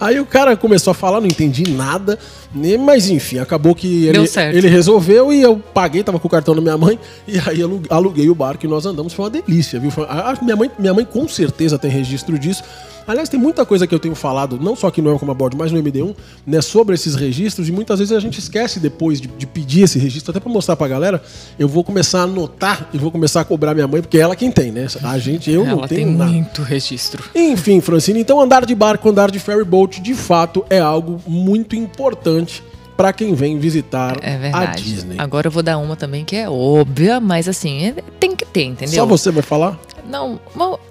Aí 0.00 0.18
o 0.18 0.26
cara 0.26 0.56
começou 0.56 0.90
a 0.90 0.94
falar, 0.94 1.20
não 1.20 1.26
entendi 1.28 1.70
nada, 1.70 2.18
né? 2.54 2.76
Mas 2.76 3.08
enfim, 3.08 3.38
acabou 3.38 3.74
que 3.74 4.06
ele, 4.06 4.18
ele 4.56 4.68
resolveu 4.68 5.32
e 5.32 5.40
eu 5.40 5.56
paguei, 5.72 6.02
tava 6.02 6.18
com 6.18 6.26
o 6.26 6.30
cartão 6.30 6.54
da 6.54 6.60
minha 6.60 6.76
mãe, 6.76 6.98
e 7.28 7.38
aí 7.38 7.62
alu- 7.62 7.82
aluguei 7.88 8.28
o 8.28 8.34
barco 8.34 8.64
e 8.66 8.68
nós 8.68 8.84
andamos, 8.86 9.12
foi 9.12 9.24
uma 9.24 9.30
delícia, 9.30 9.78
viu? 9.78 9.90
Foi- 9.90 10.04
a- 10.08 10.36
minha, 10.42 10.56
mãe, 10.56 10.70
minha 10.78 10.92
mãe 10.94 11.04
com 11.04 11.28
certeza 11.28 11.78
tem 11.78 11.90
registro 11.90 12.38
disso. 12.38 12.62
Aliás, 13.06 13.28
tem 13.28 13.38
muita 13.38 13.64
coisa 13.66 13.86
que 13.86 13.94
eu 13.94 13.98
tenho 13.98 14.14
falado, 14.14 14.58
não 14.60 14.74
só 14.74 14.86
aqui 14.86 15.02
no 15.02 15.10
Elcoma 15.10 15.34
Board, 15.34 15.56
mas 15.56 15.70
no 15.70 15.78
MD1, 15.82 16.14
né, 16.46 16.60
sobre 16.62 16.94
esses 16.94 17.14
registros, 17.14 17.68
e 17.68 17.72
muitas 17.72 17.98
vezes 17.98 18.16
a 18.16 18.20
gente 18.20 18.38
esquece 18.38 18.80
depois 18.80 19.20
de, 19.20 19.28
de 19.28 19.46
pedir 19.46 19.82
esse 19.82 19.98
registro, 19.98 20.30
até 20.30 20.40
pra 20.40 20.50
mostrar 20.50 20.74
pra 20.76 20.88
galera, 20.88 21.22
eu 21.58 21.68
vou 21.68 21.84
começar 21.84 22.20
a 22.20 22.22
anotar 22.22 22.88
e 22.94 22.98
vou 22.98 23.10
começar 23.10 23.42
a 23.42 23.44
cobrar 23.44 23.74
minha 23.74 23.86
mãe, 23.86 24.00
porque 24.00 24.16
é 24.16 24.20
ela 24.20 24.34
quem 24.34 24.50
tem, 24.50 24.70
né? 24.72 24.86
A 25.02 25.18
gente, 25.18 25.50
eu 25.50 25.64
não 25.64 25.78
Ela 25.80 25.88
tenho 25.88 26.06
tem 26.06 26.16
nada. 26.16 26.30
muito 26.30 26.62
registro. 26.62 27.22
Enfim, 27.34 27.80
Francine, 27.80 28.20
então 28.20 28.40
andar 28.40 28.64
de 28.64 28.74
barco, 28.74 29.08
andar 29.08 29.30
de 29.30 29.38
ferry 29.38 29.64
boat, 29.64 30.00
de 30.00 30.14
fato 30.14 30.64
é 30.70 30.78
algo 30.80 31.20
muito 31.26 31.76
importante 31.76 32.62
para 32.96 33.12
quem 33.12 33.34
vem 33.34 33.58
visitar 33.58 34.16
É 34.22 34.34
a 34.34 34.38
verdade. 34.38 34.82
Disney. 34.84 35.16
Agora 35.18 35.48
eu 35.48 35.50
vou 35.50 35.62
dar 35.64 35.78
uma 35.78 35.96
também 35.96 36.24
que 36.24 36.36
é 36.36 36.48
óbvia, 36.48 37.18
mas 37.20 37.48
assim, 37.48 37.86
é- 37.88 37.94
tem 38.20 38.36
que 38.36 38.44
ter, 38.46 38.64
entendeu? 38.64 38.94
Só 38.94 39.04
você 39.04 39.30
vai 39.32 39.42
falar? 39.42 39.78
Não, 40.06 40.38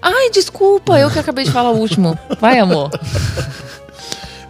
ai, 0.01 0.29
desculpa, 0.32 1.00
eu 1.00 1.10
que 1.10 1.20
acabei 1.20 1.46
de 1.46 1.51
falar 1.51 1.72
o 1.72 1.77
último. 1.77 2.17
Vai, 2.39 2.60
amor. 2.60 2.89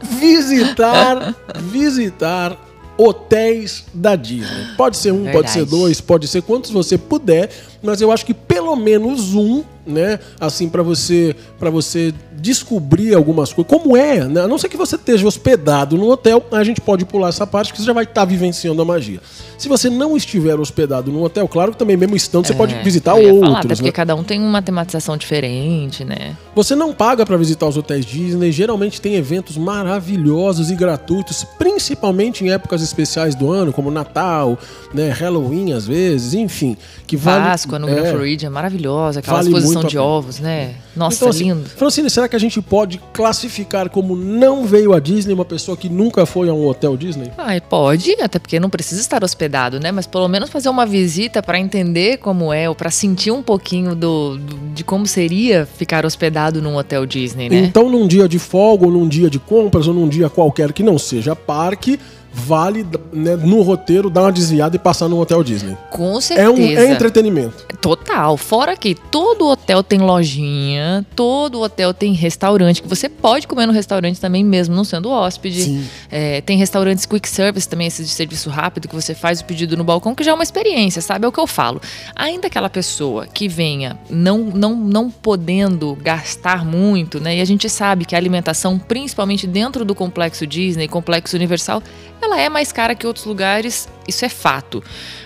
Visitar, 0.01 1.36
visitar 1.60 2.58
hotéis 2.98 3.86
da 3.93 4.15
Disney. 4.15 4.75
Pode 4.77 4.98
ser 4.98 5.12
um, 5.12 5.32
pode 5.32 5.50
ser 5.50 5.60
Verdade. 5.60 5.82
dois, 5.82 6.01
pode 6.01 6.27
ser 6.27 6.41
quantos 6.41 6.72
você 6.72 6.98
puder, 6.98 7.50
mas 7.83 8.01
eu 8.01 8.11
acho 8.11 8.25
que 8.25 8.33
pelo 8.33 8.75
menos 8.75 9.35
um, 9.35 9.63
né, 9.85 10.17
assim 10.39 10.69
para 10.69 10.81
você 10.81 11.35
para 11.59 11.69
você 11.69 12.13
descobrir 12.43 13.13
algumas 13.13 13.53
coisas. 13.53 13.71
Como 13.71 13.95
é, 13.95 14.25
né? 14.25 14.41
A 14.41 14.47
não 14.47 14.57
ser 14.57 14.67
que 14.67 14.75
você 14.75 14.95
esteja 14.97 15.25
hospedado 15.25 15.97
no 15.97 16.09
hotel, 16.09 16.45
a 16.51 16.63
gente 16.63 16.81
pode 16.81 17.05
pular 17.05 17.29
essa 17.29 17.47
parte 17.47 17.71
que 17.71 17.79
você 17.79 17.85
já 17.85 17.93
vai 17.93 18.03
estar 18.03 18.25
vivenciando 18.25 18.81
a 18.81 18.85
magia. 18.85 19.21
Se 19.57 19.69
você 19.69 19.89
não 19.89 20.17
estiver 20.17 20.59
hospedado 20.59 21.09
no 21.09 21.23
hotel, 21.23 21.47
claro 21.47 21.71
que 21.71 21.77
também 21.77 21.95
mesmo 21.95 22.17
estando 22.17 22.45
você 22.45 22.53
pode 22.53 22.73
É, 22.73 22.81
visitar 22.83 23.13
outros, 23.13 23.39
falar, 23.39 23.59
até 23.59 23.67
porque 23.69 23.83
né? 23.83 23.91
cada 23.91 24.15
um 24.15 24.23
tem 24.23 24.41
uma 24.41 24.61
tematização 24.61 25.15
diferente, 25.15 26.03
né? 26.03 26.35
Você 26.53 26.75
não 26.75 26.91
paga 26.91 27.25
para 27.25 27.37
visitar 27.37 27.65
os 27.65 27.77
hotéis 27.77 28.05
Disney, 28.05 28.51
geralmente 28.51 28.99
tem 28.99 29.15
eventos 29.15 29.55
maravilhosos 29.55 30.69
e 30.69 30.75
gratuitos, 30.75 31.45
principalmente 31.57 32.43
em 32.43 32.51
épocas 32.51 32.81
especiais 32.81 33.35
do 33.35 33.51
ano, 33.51 33.71
como 33.71 33.89
Natal, 33.89 34.59
né, 34.93 35.09
Halloween 35.09 35.71
às 35.71 35.87
vezes, 35.87 36.33
enfim, 36.33 36.75
que 37.07 37.15
vale 37.15 37.43
Páscoa 37.45 37.73
no 37.80 37.89
é. 37.89 37.94
Grand 37.96 38.12
Floridian, 38.12 38.50
maravilhosa, 38.50 39.20
aquela 39.20 39.38
Vale 39.38 39.50
exposição 39.50 39.82
a 39.82 39.86
de 39.86 39.98
ovos, 39.98 40.39
né? 40.39 40.75
Nossa, 40.96 41.15
Então, 41.18 41.30
assim, 41.30 41.51
lindo. 41.53 41.70
Francine, 41.70 42.10
será 42.10 42.27
que 42.27 42.36
a 42.36 42.39
gente 42.39 42.62
pode 42.62 43.00
classificar 43.13 43.89
como 43.89 44.15
não 44.15 44.65
veio 44.65 44.94
a 44.94 45.00
Disney 45.00 45.34
uma 45.34 45.46
pessoa 45.46 45.75
que 45.75 45.89
nunca 45.89 46.25
foi 46.25 46.50
a 46.50 46.53
um 46.53 46.68
hotel 46.68 46.96
Disney? 46.98 47.32
Ai, 47.38 47.60
pode, 47.62 48.12
até 48.22 48.38
porque 48.38 48.60
não 48.60 48.70
precisa 48.70 49.01
estar 49.01 49.24
hospedado, 49.24 49.80
né? 49.80 49.92
Mas 49.92 50.06
pelo 50.06 50.27
menos 50.27 50.50
fazer 50.50 50.70
uma 50.70 50.86
visita 50.86 51.42
para 51.42 51.60
entender 51.60 52.18
como 52.18 52.53
é, 52.53 52.70
ou 52.70 52.75
para 52.75 52.92
sentir 52.92 53.32
um 53.32 53.42
pouquinho 53.42 53.96
do, 53.96 54.38
do- 54.38 54.58
de 54.74 54.84
como 54.84 55.08
seria 55.08 55.65
ficar 55.65 56.06
hospedado 56.06 56.62
num 56.62 56.75
hotel 56.75 57.06
Disney, 57.06 57.50
né? 57.50 57.58
Então, 57.58 57.89
num 57.89 58.08
dia 58.08 58.27
de 58.27 58.38
folga, 58.39 58.86
ou 58.86 58.92
num 58.92 59.08
dia 59.08 59.30
de 59.30 59.39
compras, 59.39 59.88
ou 59.88 59.94
num 59.94 60.08
dia 60.08 60.30
qualquer 60.30 60.72
que 60.74 60.84
não 60.84 61.00
seja 61.00 61.36
parque, 61.36 62.00
vale 62.33 62.85
né, 63.11 63.35
no 63.35 63.61
roteiro 63.61 64.09
dar 64.09 64.21
uma 64.23 64.31
desviada 64.31 64.75
e 64.75 64.79
passar 64.79 65.07
num 65.07 65.19
hotel 65.19 65.43
Disney. 65.43 65.77
Com 65.91 66.17
É, 66.17 66.21
certeza. 66.21 66.51
um, 66.51 66.57
é 66.61 66.91
entretenimento. 66.91 67.65
Total. 67.79 68.35
Fora 68.37 68.75
que 68.75 68.95
todo 68.95 69.47
hotel 69.47 69.83
tem 69.83 69.99
lojinha, 69.99 71.05
todo 71.15 71.61
hotel 71.61 71.93
tem 71.93 72.13
restaurante, 72.13 72.81
que 72.81 72.87
você 72.87 73.07
pode 73.07 73.47
comer 73.47 73.65
no 73.65 73.73
restaurante 73.73 74.19
também, 74.19 74.43
mesmo 74.43 74.73
não 74.75 74.83
sendo 74.83 75.09
hóspede. 75.09 75.83
É, 76.09 76.41
tem 76.41 76.57
restaurantes 76.57 77.05
quick 77.05 77.27
service 77.29 77.67
também, 77.67 77.87
esses 77.87 78.07
de 78.07 78.13
serviço 78.13 78.49
rápido, 78.49 78.87
que 78.87 78.95
você 78.95 79.13
faz 79.13 79.41
o 79.41 79.45
pedido 79.45 79.77
no 79.77 79.83
balcão, 79.83 80.15
que 80.15 80.23
já 80.23 80.31
é 80.31 80.33
uma 80.33 80.43
experiência, 80.43 81.01
sabe? 81.01 81.25
É 81.25 81.27
o 81.27 81.31
que 81.31 81.39
eu 81.39 81.47
falo. 81.47 81.81
Ainda 82.15 82.47
aquela 82.47 82.69
pessoa 82.69 83.27
que 83.27 83.47
venha 83.47 83.97
não, 84.09 84.39
não, 84.39 84.75
não 84.75 85.09
podendo 85.09 85.95
gastar 86.01 86.65
muito, 86.65 87.19
né? 87.19 87.37
E 87.37 87.41
a 87.41 87.45
gente 87.45 87.69
sabe 87.69 88.05
que 88.05 88.15
a 88.15 88.17
alimentação, 88.17 88.79
principalmente 88.79 89.45
dentro 89.45 89.83
do 89.85 89.93
complexo 89.93 90.47
Disney, 90.47 90.87
complexo 90.87 91.35
Universal, 91.35 91.83
ela 92.24 92.39
é 92.39 92.50
mais 92.50 92.72
cara 92.72 92.96
que 92.96 93.06
outros 93.06 93.25
lugares, 93.25 93.88
isso 94.08 94.25
é 94.25 94.30
fato. 94.30 94.84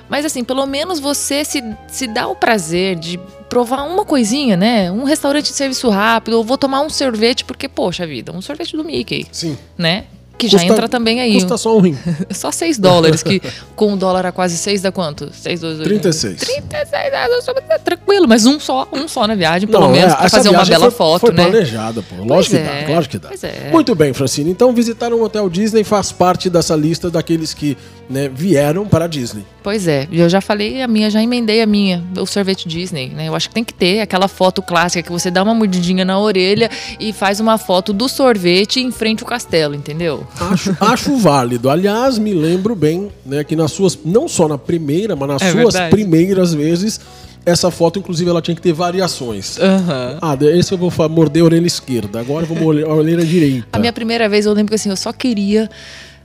Mas 0.10 0.26
assim, 0.26 0.44
pelo 0.44 0.66
menos 0.66 1.00
você 1.00 1.44
se, 1.44 1.64
se 1.88 2.08
dá 2.08 2.28
o 2.28 2.36
prazer 2.36 2.96
de 2.96 3.20
provar 3.50 3.84
uma 3.84 4.06
coisinha, 4.06 4.56
né? 4.58 4.92
Um 4.92 5.04
restaurante 5.04 5.46
de 5.46 5.54
serviço 5.54 5.90
rápido, 5.90 6.36
ou 6.36 6.44
vou 6.44 6.58
tomar 6.58 6.82
um 6.82 6.90
sorvete, 6.90 7.46
porque, 7.46 7.68
poxa 7.68 8.06
vida, 8.06 8.32
um 8.32 8.42
sorvete 8.42 8.76
do 8.76 8.84
Mickey, 8.84 9.26
Sim. 9.32 9.58
né? 9.78 10.06
Que 10.38 10.48
já 10.48 10.60
Custa- 10.60 10.74
entra 10.74 10.88
também 10.90 11.20
aí. 11.20 11.34
Custa 11.34 11.58
só 11.58 11.76
um 11.76 11.82
rim. 11.82 11.98
Só 12.32 12.52
6 12.52 12.78
dólares, 12.78 13.24
que 13.24 13.42
com 13.76 13.94
o 13.94 13.98
dólar 13.98 14.26
a 14.28 14.32
quase 14.32 14.58
6 14.58 14.82
dá 14.82 14.92
quanto? 14.92 15.32
6, 15.34 15.60
2, 15.62 15.78
2, 15.78 15.88
36. 15.88 16.40
36, 16.40 16.90
é, 16.94 17.78
tranquilo, 17.84 18.28
mas 18.28 18.46
um 18.46 18.60
só, 18.60 18.88
um 18.94 19.08
só 19.08 19.26
na 19.28 19.34
viagem, 19.36 19.68
pelo 19.68 19.86
Não, 19.86 19.92
menos, 19.92 20.14
é, 20.14 20.16
pra 20.16 20.30
fazer 20.30 20.50
uma 20.50 20.64
bela 20.66 20.92
foi, 20.92 20.92
foto, 20.92 21.22
foi 21.22 21.32
né? 21.34 21.44
planejada, 21.44 22.02
pô. 22.04 22.24
Lógico 22.24 22.56
que 22.56 22.62
Pois 22.62 22.68
dá, 22.76 22.80
é, 22.80 22.84
claro 22.84 23.10
que 23.10 23.18
dá. 23.18 23.28
pois 23.30 23.44
é. 23.44 23.70
Muito 23.72 23.96
bem, 23.96 24.14
Francine. 24.14 24.52
Então, 24.52 24.72
visitar 24.74 25.14
um 25.14 25.22
hotel 25.24 25.50
Disney 25.50 25.84
faz 25.84 26.12
parte 26.12 26.50
dessa 26.50 26.76
lista 26.76 27.10
daqueles 27.10 27.54
que 27.54 27.78
né, 28.10 28.30
vieram 28.34 28.86
para 28.88 29.06
a 29.06 29.08
Disney. 29.08 29.44
Pois 29.64 29.88
é, 29.88 30.08
eu 30.12 30.30
já 30.30 30.40
falei 30.40 30.82
a 30.82 30.88
minha, 30.88 31.10
já 31.10 31.22
emendei 31.22 31.62
a 31.62 31.66
minha, 31.66 32.02
o 32.18 32.26
sorvete 32.26 32.68
Disney, 32.68 33.10
né? 33.10 33.28
Eu 33.28 33.36
acho 33.36 33.50
que 33.50 33.56
tem 33.56 33.64
que 33.64 33.74
ter 33.74 34.00
aquela 34.00 34.28
foto 34.30 34.62
clássica 34.62 35.04
que 35.04 35.12
você 35.12 35.30
dá 35.30 35.44
uma 35.44 35.54
mordidinha 35.54 36.06
na 36.06 36.18
orelha 36.20 36.70
e 37.00 37.12
faz 37.12 37.40
uma 37.40 37.58
foto 37.58 37.92
do 37.92 38.08
sorvete 38.08 38.80
em 38.80 38.92
frente 38.92 39.24
ao 39.24 39.28
castelo, 39.30 39.76
entendeu? 39.76 40.26
Acho, 40.40 40.78
acho 40.80 41.18
válido. 41.18 41.70
Aliás, 41.70 42.18
me 42.18 42.34
lembro 42.34 42.76
bem 42.76 43.10
né, 43.26 43.44
que 43.44 43.56
nas 43.56 43.72
suas, 43.72 43.98
não 44.04 44.28
só 44.28 44.48
na 44.48 44.58
primeira, 44.58 45.16
mas 45.16 45.28
nas 45.28 45.42
É 45.42 45.52
suas 45.52 45.74
verdade. 45.74 45.90
primeiras 45.92 46.54
vezes, 46.54 47.00
essa 47.46 47.72
foto, 47.72 47.98
inclusive, 48.00 48.30
ela 48.30 48.42
tinha 48.42 48.56
que 48.56 48.62
ter 48.62 48.74
variações. 48.74 49.58
Aham. 49.60 50.18
Ah, 50.22 50.38
esse 50.42 50.74
eu 50.74 50.78
vou 50.78 50.92
morder 51.10 51.42
a 51.42 51.46
orelha 51.46 51.68
esquerda, 51.68 52.20
agora 52.20 52.44
eu 52.44 52.48
vou 52.48 52.58
morder 52.58 52.86
a 52.86 52.94
orelha 52.94 53.26
direita. 53.26 53.68
A 53.74 53.80
minha 53.80 53.94
primeira 53.94 54.28
vez 54.28 54.46
eu 54.46 54.54
lembro 54.54 54.70
que 54.70 54.76
assim, 54.76 54.90
eu 54.90 54.98
só 54.98 55.14
queria. 55.14 55.70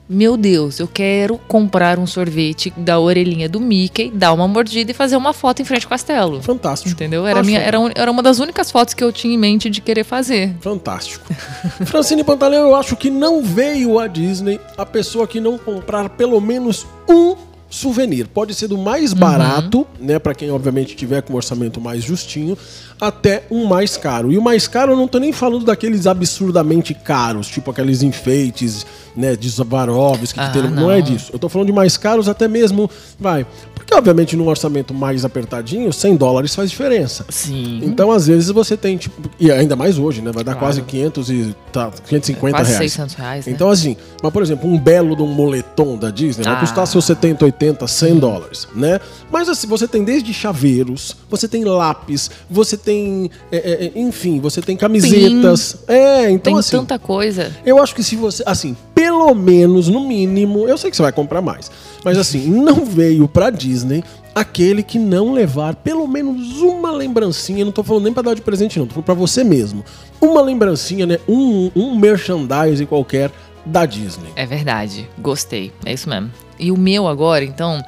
Meu 0.08 0.36
Deus, 0.36 0.78
eu 0.80 0.88
quero 0.88 1.38
comprar 1.48 1.98
um 1.98 2.06
sorvete 2.06 2.72
da 2.76 2.98
orelhinha 2.98 3.48
do 3.48 3.60
Mickey, 3.60 4.10
dar 4.10 4.32
uma 4.32 4.48
mordida 4.48 4.90
e 4.90 4.94
fazer 4.94 5.16
uma 5.16 5.32
foto 5.32 5.62
em 5.62 5.64
frente 5.64 5.84
ao 5.84 5.90
castelo. 5.90 6.42
Fantástico. 6.42 6.90
Entendeu? 6.90 7.26
Era, 7.26 7.40
Acho 7.40 7.46
minha, 7.46 7.60
era, 7.60 7.78
era 7.94 8.10
uma 8.10 8.22
das 8.22 8.38
únicas 8.38 8.70
fotos 8.70 8.94
que 8.94 9.02
eu 9.02 9.12
tinha 9.12 9.34
em 9.34 9.38
mente 9.38 9.70
de 9.70 9.80
querer 9.80 10.04
fazer. 10.04 10.54
Fantástico. 10.60 11.24
Francine 11.86 12.24
Pantaleão, 12.24 12.68
eu 12.68 12.74
acho 12.74 12.96
que 12.96 13.10
não 13.10 13.42
veio 13.42 13.98
a 13.98 14.06
Disney 14.06 14.60
a 14.76 14.84
pessoa 14.84 15.26
que 15.26 15.40
não 15.40 15.56
comprar 15.56 16.08
pelo 16.10 16.40
menos 16.40 16.86
um 17.08 17.36
souvenir. 17.72 18.28
Pode 18.28 18.54
ser 18.54 18.68
do 18.68 18.76
mais 18.76 19.14
barato, 19.14 19.86
né, 19.98 20.18
para 20.18 20.34
quem 20.34 20.50
obviamente 20.50 20.94
tiver 20.94 21.22
com 21.22 21.32
um 21.32 21.36
orçamento 21.36 21.80
mais 21.80 22.04
justinho, 22.04 22.56
até 23.00 23.44
um 23.50 23.64
mais 23.64 23.96
caro. 23.96 24.30
E 24.30 24.36
o 24.36 24.42
mais 24.42 24.68
caro 24.68 24.92
eu 24.92 24.96
não 24.96 25.08
tô 25.08 25.18
nem 25.18 25.32
falando 25.32 25.64
daqueles 25.64 26.06
absurdamente 26.06 26.92
caros, 26.92 27.48
tipo 27.48 27.70
aqueles 27.70 28.02
enfeites, 28.02 28.86
né, 29.16 29.36
de 29.36 29.50
Swarovski, 29.50 30.34
que 30.34 30.40
Ah, 30.40 30.50
tem, 30.50 30.62
não. 30.70 30.90
é 30.90 30.98
não. 30.98 31.02
disso. 31.02 31.30
Eu 31.32 31.38
tô 31.38 31.48
falando 31.48 31.66
de 31.66 31.72
mais 31.72 31.96
caros 31.96 32.28
até 32.28 32.48
mesmo, 32.48 32.90
vai, 33.18 33.46
porque 33.74 33.94
obviamente 33.94 34.36
num 34.36 34.46
orçamento 34.48 34.94
mais 34.94 35.24
apertadinho, 35.24 35.92
100 35.92 36.16
dólares 36.16 36.54
faz 36.54 36.70
diferença. 36.70 37.24
Sim. 37.28 37.80
Então, 37.82 38.10
às 38.10 38.26
vezes, 38.26 38.48
você 38.50 38.76
tem, 38.76 38.96
tipo, 38.96 39.28
e 39.38 39.50
ainda 39.50 39.76
mais 39.76 39.98
hoje, 39.98 40.20
né? 40.22 40.30
Vai 40.32 40.44
dar 40.44 40.52
Claro. 40.52 40.66
quase 40.66 40.82
500 40.82 41.30
e 41.30 41.54
tá, 41.72 41.90
550 42.08 42.56
Quase 42.56 42.70
reais. 42.70 42.92
600 42.92 43.14
reais, 43.14 43.46
né? 43.46 43.52
Então, 43.52 43.68
assim, 43.70 43.96
mas 44.22 44.32
por 44.32 44.42
exemplo, 44.42 44.68
um 44.70 44.78
belo 44.78 45.14
de 45.16 45.22
um 45.22 45.26
moletom 45.26 45.96
da 45.96 46.10
Disney 46.10 46.44
vai 46.44 46.54
Ah. 46.54 46.60
custar 46.60 46.86
seus 46.86 47.04
70, 47.04 47.44
80, 47.44 47.86
100 47.86 48.18
dólares, 48.18 48.66
né? 48.74 49.00
Mas 49.30 49.48
assim, 49.48 49.66
você 49.66 49.86
tem 49.88 50.04
desde 50.04 50.32
chaveiros, 50.32 51.16
você 51.28 51.46
tem 51.48 51.64
lápis, 51.64 52.30
você 52.48 52.76
tem, 52.76 53.30
é, 53.50 53.56
é, 53.56 53.84
é, 53.86 53.92
enfim, 54.00 54.40
você 54.40 54.60
tem 54.62 54.76
camisetas. 54.76 55.76
É, 55.88 56.30
então 56.30 56.52
Tem 56.52 56.58
assim. 56.60 56.76
tanta 56.76 56.98
coisa. 56.98 57.50
Eu 57.64 57.82
acho 57.82 57.94
que 57.94 58.02
se 58.02 58.16
você, 58.16 58.42
assim, 58.46 58.76
pelo 59.02 59.34
menos, 59.34 59.88
no 59.88 60.06
mínimo, 60.06 60.68
eu 60.68 60.78
sei 60.78 60.88
que 60.88 60.96
você 60.96 61.02
vai 61.02 61.10
comprar 61.10 61.42
mais, 61.42 61.68
mas 62.04 62.16
assim, 62.16 62.48
não 62.48 62.84
veio 62.84 63.26
pra 63.26 63.50
Disney 63.50 64.04
aquele 64.32 64.80
que 64.80 64.96
não 64.96 65.32
levar 65.32 65.74
pelo 65.74 66.06
menos 66.06 66.60
uma 66.60 66.92
lembrancinha, 66.92 67.64
não 67.64 67.72
tô 67.72 67.82
falando 67.82 68.04
nem 68.04 68.12
pra 68.12 68.22
dar 68.22 68.34
de 68.34 68.42
presente 68.42 68.78
não, 68.78 68.86
tô 68.86 68.94
falando 68.94 69.06
pra 69.06 69.14
você 69.14 69.42
mesmo. 69.42 69.84
Uma 70.20 70.40
lembrancinha, 70.40 71.04
né, 71.04 71.18
um, 71.28 71.68
um 71.74 71.98
merchandising 71.98 72.86
qualquer 72.86 73.32
da 73.66 73.84
Disney. 73.84 74.28
É 74.36 74.46
verdade. 74.46 75.10
Gostei. 75.18 75.72
É 75.84 75.92
isso 75.92 76.08
mesmo. 76.08 76.30
E 76.56 76.70
o 76.70 76.76
meu 76.76 77.08
agora, 77.08 77.44
então, 77.44 77.82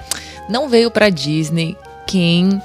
não 0.51 0.69
veio 0.69 0.91
pra 0.91 1.11
Disney 1.11 1.77
quem 2.09 2.61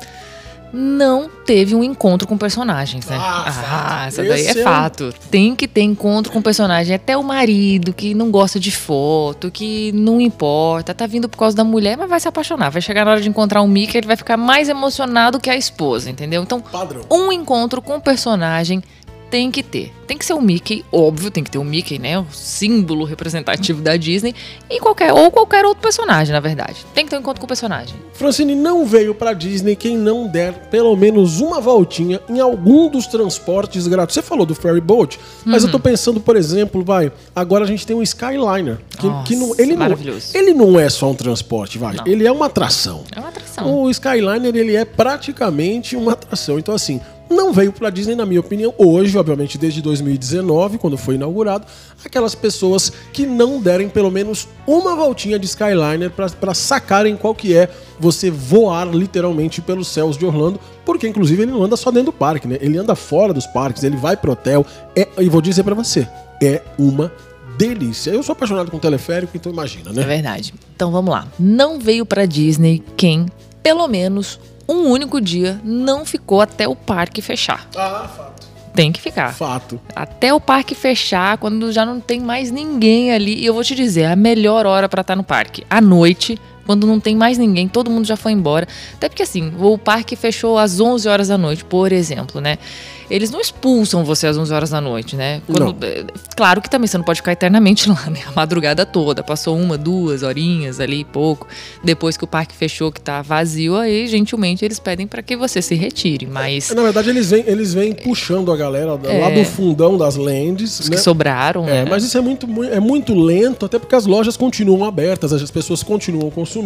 não 0.72 1.30
teve 1.46 1.74
um 1.76 1.84
encontro 1.84 2.28
com 2.28 2.38
personagens, 2.38 3.06
né? 3.08 3.18
Ah, 3.20 3.52
fato. 3.52 4.08
essa 4.08 4.24
daí 4.24 4.42
Esse 4.42 4.58
é 4.60 4.62
é 4.62 4.64
fato. 4.64 5.14
Tem 5.32 5.56
que 5.56 5.68
ter 5.68 5.82
encontro 5.82 6.32
com 6.32 6.42
personagem. 6.42 6.96
Até 6.96 7.18
o 7.18 7.24
marido 7.24 7.94
que 7.94 8.14
não 8.14 8.30
gosta 8.30 8.60
de 8.60 8.72
foto, 8.72 9.50
que 9.50 9.92
não 9.94 10.22
importa, 10.22 10.94
tá 10.94 11.08
vindo 11.08 11.28
por 11.28 11.38
causa 11.38 11.56
da 11.56 11.64
mulher, 11.64 11.98
mas 11.98 12.10
vai 12.10 12.20
se 12.20 12.28
apaixonar. 12.28 12.70
Vai 12.70 12.82
chegar 12.82 13.06
na 13.06 13.12
hora 13.12 13.22
de 13.22 13.30
encontrar 13.30 13.62
um 13.62 13.68
Mickey, 13.68 13.98
ele 13.98 14.08
vai 14.08 14.16
ficar 14.16 14.38
mais 14.38 14.70
emocionado 14.70 15.40
que 15.40 15.50
a 15.50 15.56
esposa, 15.56 16.10
entendeu? 16.10 16.44
Então, 16.44 16.62
Padrão. 16.62 17.02
um 17.10 17.32
encontro 17.32 17.82
com 17.82 18.00
personagem 18.00 18.84
tem 19.30 19.52
que 19.52 19.62
ter. 19.62 19.94
Tem 20.08 20.18
que 20.18 20.26
ser 20.26 20.34
o 20.34 20.42
Mickey, 20.42 20.84
óbvio, 20.92 21.30
tem 21.30 21.44
que 21.44 21.52
ter 21.52 21.60
o 21.60 21.64
Mickey, 21.64 22.00
né? 22.00 22.18
O 22.18 22.26
símbolo 22.32 23.06
representativo 23.06 23.82
da 23.82 23.96
Disney. 23.96 24.34
E 24.70 24.80
qualquer, 24.80 25.14
ou 25.14 25.30
qualquer 25.30 25.66
outro 25.66 25.82
personagem, 25.82 26.34
na 26.34 26.40
verdade. 26.40 26.84
Tem 26.96 27.06
que 27.06 27.12
ter 27.12 27.18
um 27.18 27.20
encontro 27.20 27.40
com 27.40 27.46
o 27.46 27.48
personagem. 27.48 27.96
Francine 28.14 28.56
não 28.56 28.86
veio 28.86 29.14
pra 29.14 29.34
Disney 29.34 29.76
quem 29.76 29.96
não 29.98 30.28
der 30.28 30.70
pelo 30.70 30.96
menos 30.96 31.40
uma 31.40 31.62
voltinha 31.62 32.20
em 32.28 32.40
algum 32.40 32.90
dos 32.90 33.06
transportes 33.06 33.88
grátis. 33.88 34.16
Você 34.16 34.22
falou 34.22 34.46
do 34.46 34.56
ferry 34.56 34.82
boat, 34.82 35.20
mas 35.46 35.64
eu 35.64 35.70
tô 35.70 35.80
pensando, 35.80 36.20
por 36.20 36.36
exemplo, 36.36 36.84
vai, 36.84 37.12
agora 37.36 37.64
a 37.64 37.68
gente 37.68 37.86
tem 37.86 37.96
um 37.96 38.02
Skyliner, 38.02 38.80
que, 38.98 39.08
Nossa, 39.08 39.28
que 39.28 39.36
não, 39.36 39.56
ele 39.58 39.76
não, 39.76 39.88
ele 40.34 40.54
não 40.54 40.80
é 40.80 40.90
só 40.90 41.12
um 41.12 41.16
transporte, 41.16 41.78
vai, 41.78 41.96
Não. 41.96 42.08
ele 42.08 42.26
é 42.26 42.32
uma 42.32 42.48
atração. 42.48 43.04
É 43.16 43.20
uma 43.20 43.30
atração. 43.30 43.84
O 43.84 43.90
Skyliner 43.90 44.56
ele 44.56 44.76
é 44.76 44.84
praticamente 44.84 45.96
uma 45.96 46.14
atração. 46.14 46.58
Então 46.58 46.74
assim, 46.74 47.00
não 47.30 47.54
veio 47.54 47.72
pra 47.72 47.90
Disney, 47.90 48.16
na 48.16 48.26
minha 48.26 48.40
opinião, 48.40 48.74
hoje, 48.78 49.18
obviamente, 49.18 49.58
desde 49.58 49.82
2019, 49.82 50.78
quando 50.78 50.98
foi 50.98 51.16
inaugurado, 51.16 51.66
aquelas 52.04 52.34
pessoas 52.34 52.92
que 53.14 53.26
não 53.26 53.62
derem 53.62 53.88
pelo 53.88 54.10
menos 54.10 54.48
uma 54.66 54.96
voltinha 54.96 55.38
de 55.38 55.46
Skyliner 55.46 56.10
pra 56.12 56.54
sacarem 56.54 57.16
qual 57.16 57.36
que 57.36 57.56
é 57.56 57.70
você 58.00 58.32
voar 58.32 58.88
literalmente 58.88 59.62
pelos 59.62 59.88
céus 59.88 60.18
de 60.18 60.26
Orlando, 60.26 60.60
porque 60.86 61.08
inclusive 61.08 61.44
ele 61.44 61.52
não 61.52 61.64
anda 61.64 61.78
só 61.78 61.92
dentro 61.92 62.08
do 62.12 62.18
parque, 62.18 62.48
né? 62.48 62.58
Ele 62.62 62.78
anda 62.78 62.96
fora 62.96 63.34
dos 63.34 63.46
parques, 63.48 63.84
ele 63.84 63.98
vai 63.98 64.18
pro 64.18 64.32
hotel. 64.32 64.66
É, 64.96 65.08
e 65.20 65.30
vou 65.30 65.42
dizer 65.42 65.64
pra 65.64 65.76
você, 65.76 66.08
é 66.42 66.62
uma 66.80 67.12
delícia. 67.58 68.12
Eu 68.12 68.24
sou 68.24 68.34
apaixonado 68.34 68.72
com 68.72 68.80
teleférico, 68.80 69.36
então 69.36 69.52
imagina, 69.52 69.92
É 69.92 69.94
né? 69.94 70.04
verdade. 70.04 70.54
Então 70.76 70.92
vamos 70.92 71.12
lá. 71.12 71.28
Não 71.38 71.78
veio 71.80 72.06
pra 72.06 72.26
Disney 72.26 72.82
quem, 72.98 73.26
pelo 73.62 73.88
menos 73.88 74.40
um 74.70 74.88
único 74.90 75.20
dia, 75.20 75.60
não 75.64 76.06
ficou 76.06 76.42
até 76.42 76.68
o 76.68 76.76
parque 76.76 77.22
fechar. 77.22 77.68
Ah, 77.76 78.08
fato. 78.08 78.48
Tem 78.74 78.92
que 78.92 79.02
ficar. 79.02 79.34
Fato. 79.34 79.80
Até 79.96 80.34
o 80.34 80.40
parque 80.40 80.76
fechar, 80.76 81.38
quando 81.38 81.72
já 81.72 81.86
não 81.86 82.00
tem 82.00 82.20
mais 82.20 82.52
ninguém 82.52 83.12
ali. 83.12 83.36
E 83.36 83.46
eu 83.46 83.54
vou 83.54 83.64
te 83.64 83.76
dizer, 83.76 84.06
a 84.06 84.16
melhor 84.16 84.66
hora 84.66 84.88
pra 84.88 85.02
estar 85.02 85.16
no 85.16 85.24
parque. 85.24 85.66
À 85.70 85.82
noite, 85.82 86.40
quando 86.70 86.86
não 86.86 87.00
tem 87.00 87.16
mais 87.16 87.36
ninguém, 87.36 87.68
todo 87.68 87.90
mundo 87.90 88.06
já 88.06 88.16
foi 88.16 88.32
embora. 88.32 88.68
Até 88.94 89.10
porque 89.10 89.24
assim, 89.24 89.52
o 89.60 89.76
parque 89.76 90.16
fechou 90.16 90.56
às 90.56 90.80
11 90.80 91.08
horas 91.10 91.28
da 91.30 91.36
noite, 91.36 91.66
por 91.66 91.92
exemplo, 91.92 92.40
né? 92.40 92.60
Eles 93.10 93.32
não 93.32 93.42
expulsam 93.42 94.04
você 94.06 94.28
às 94.28 94.38
11 94.38 94.54
horas 94.54 94.70
da 94.70 94.80
noite, 94.80 95.16
né? 95.16 95.42
Quando- 95.48 95.84
é, 95.84 96.06
claro 96.38 96.62
que 96.62 96.70
também 96.70 96.86
você 96.86 96.96
não 96.96 97.04
pode 97.04 97.22
ficar 97.22 97.32
eternamente 97.32 97.90
lá, 97.90 98.08
né? 98.08 98.20
A 98.28 98.32
madrugada 98.36 98.86
toda. 98.86 99.24
Passou 99.24 99.58
uma, 99.58 99.80
duas 99.80 100.22
horinhas 100.22 100.80
ali, 100.80 101.04
pouco. 101.04 101.48
Depois 101.84 102.16
que 102.16 102.24
o 102.24 102.28
parque 102.28 102.54
fechou, 102.56 102.92
que 102.92 103.02
tá 103.02 103.24
vazio, 103.24 103.76
aí 103.76 104.06
gentilmente 104.08 104.64
eles 104.64 104.78
pedem 104.78 105.08
pra 105.08 105.24
que 105.24 105.36
você 105.36 105.60
se 105.60 105.74
retire. 105.74 106.28
Mas 106.28 106.70
Na 106.70 106.84
verdade, 106.84 107.10
eles 107.10 107.32
vêm, 107.32 107.44
eles 107.48 107.74
vêm 107.74 107.94
puxando 107.94 108.52
a 108.52 108.56
galera 108.56 108.96
da- 108.96 109.10
lá 109.10 109.32
É. 109.32 109.40
do 109.40 109.44
fundão 109.44 109.98
das 109.98 110.16
lands. 110.16 110.80
os 110.80 110.88
né? 110.88 110.96
que 110.96 111.02
sobraram, 111.02 111.68
É, 111.68 111.84
né? 111.84 111.88
mas 111.90 112.04
isso 112.04 112.16
é 112.16 112.22
muito, 112.22 112.48
mui- 112.48 112.70
é 112.70 112.80
muito 112.80 113.16
lento, 113.16 113.66
até 113.66 113.80
porque 113.80 113.96
as 113.96 114.06
lojas 114.06 114.38
continuam 114.38 114.86
abertas, 114.86 115.34
as 115.34 115.50
pessoas 115.50 115.82
continuam 115.82 116.30
consumindo. 116.30 116.59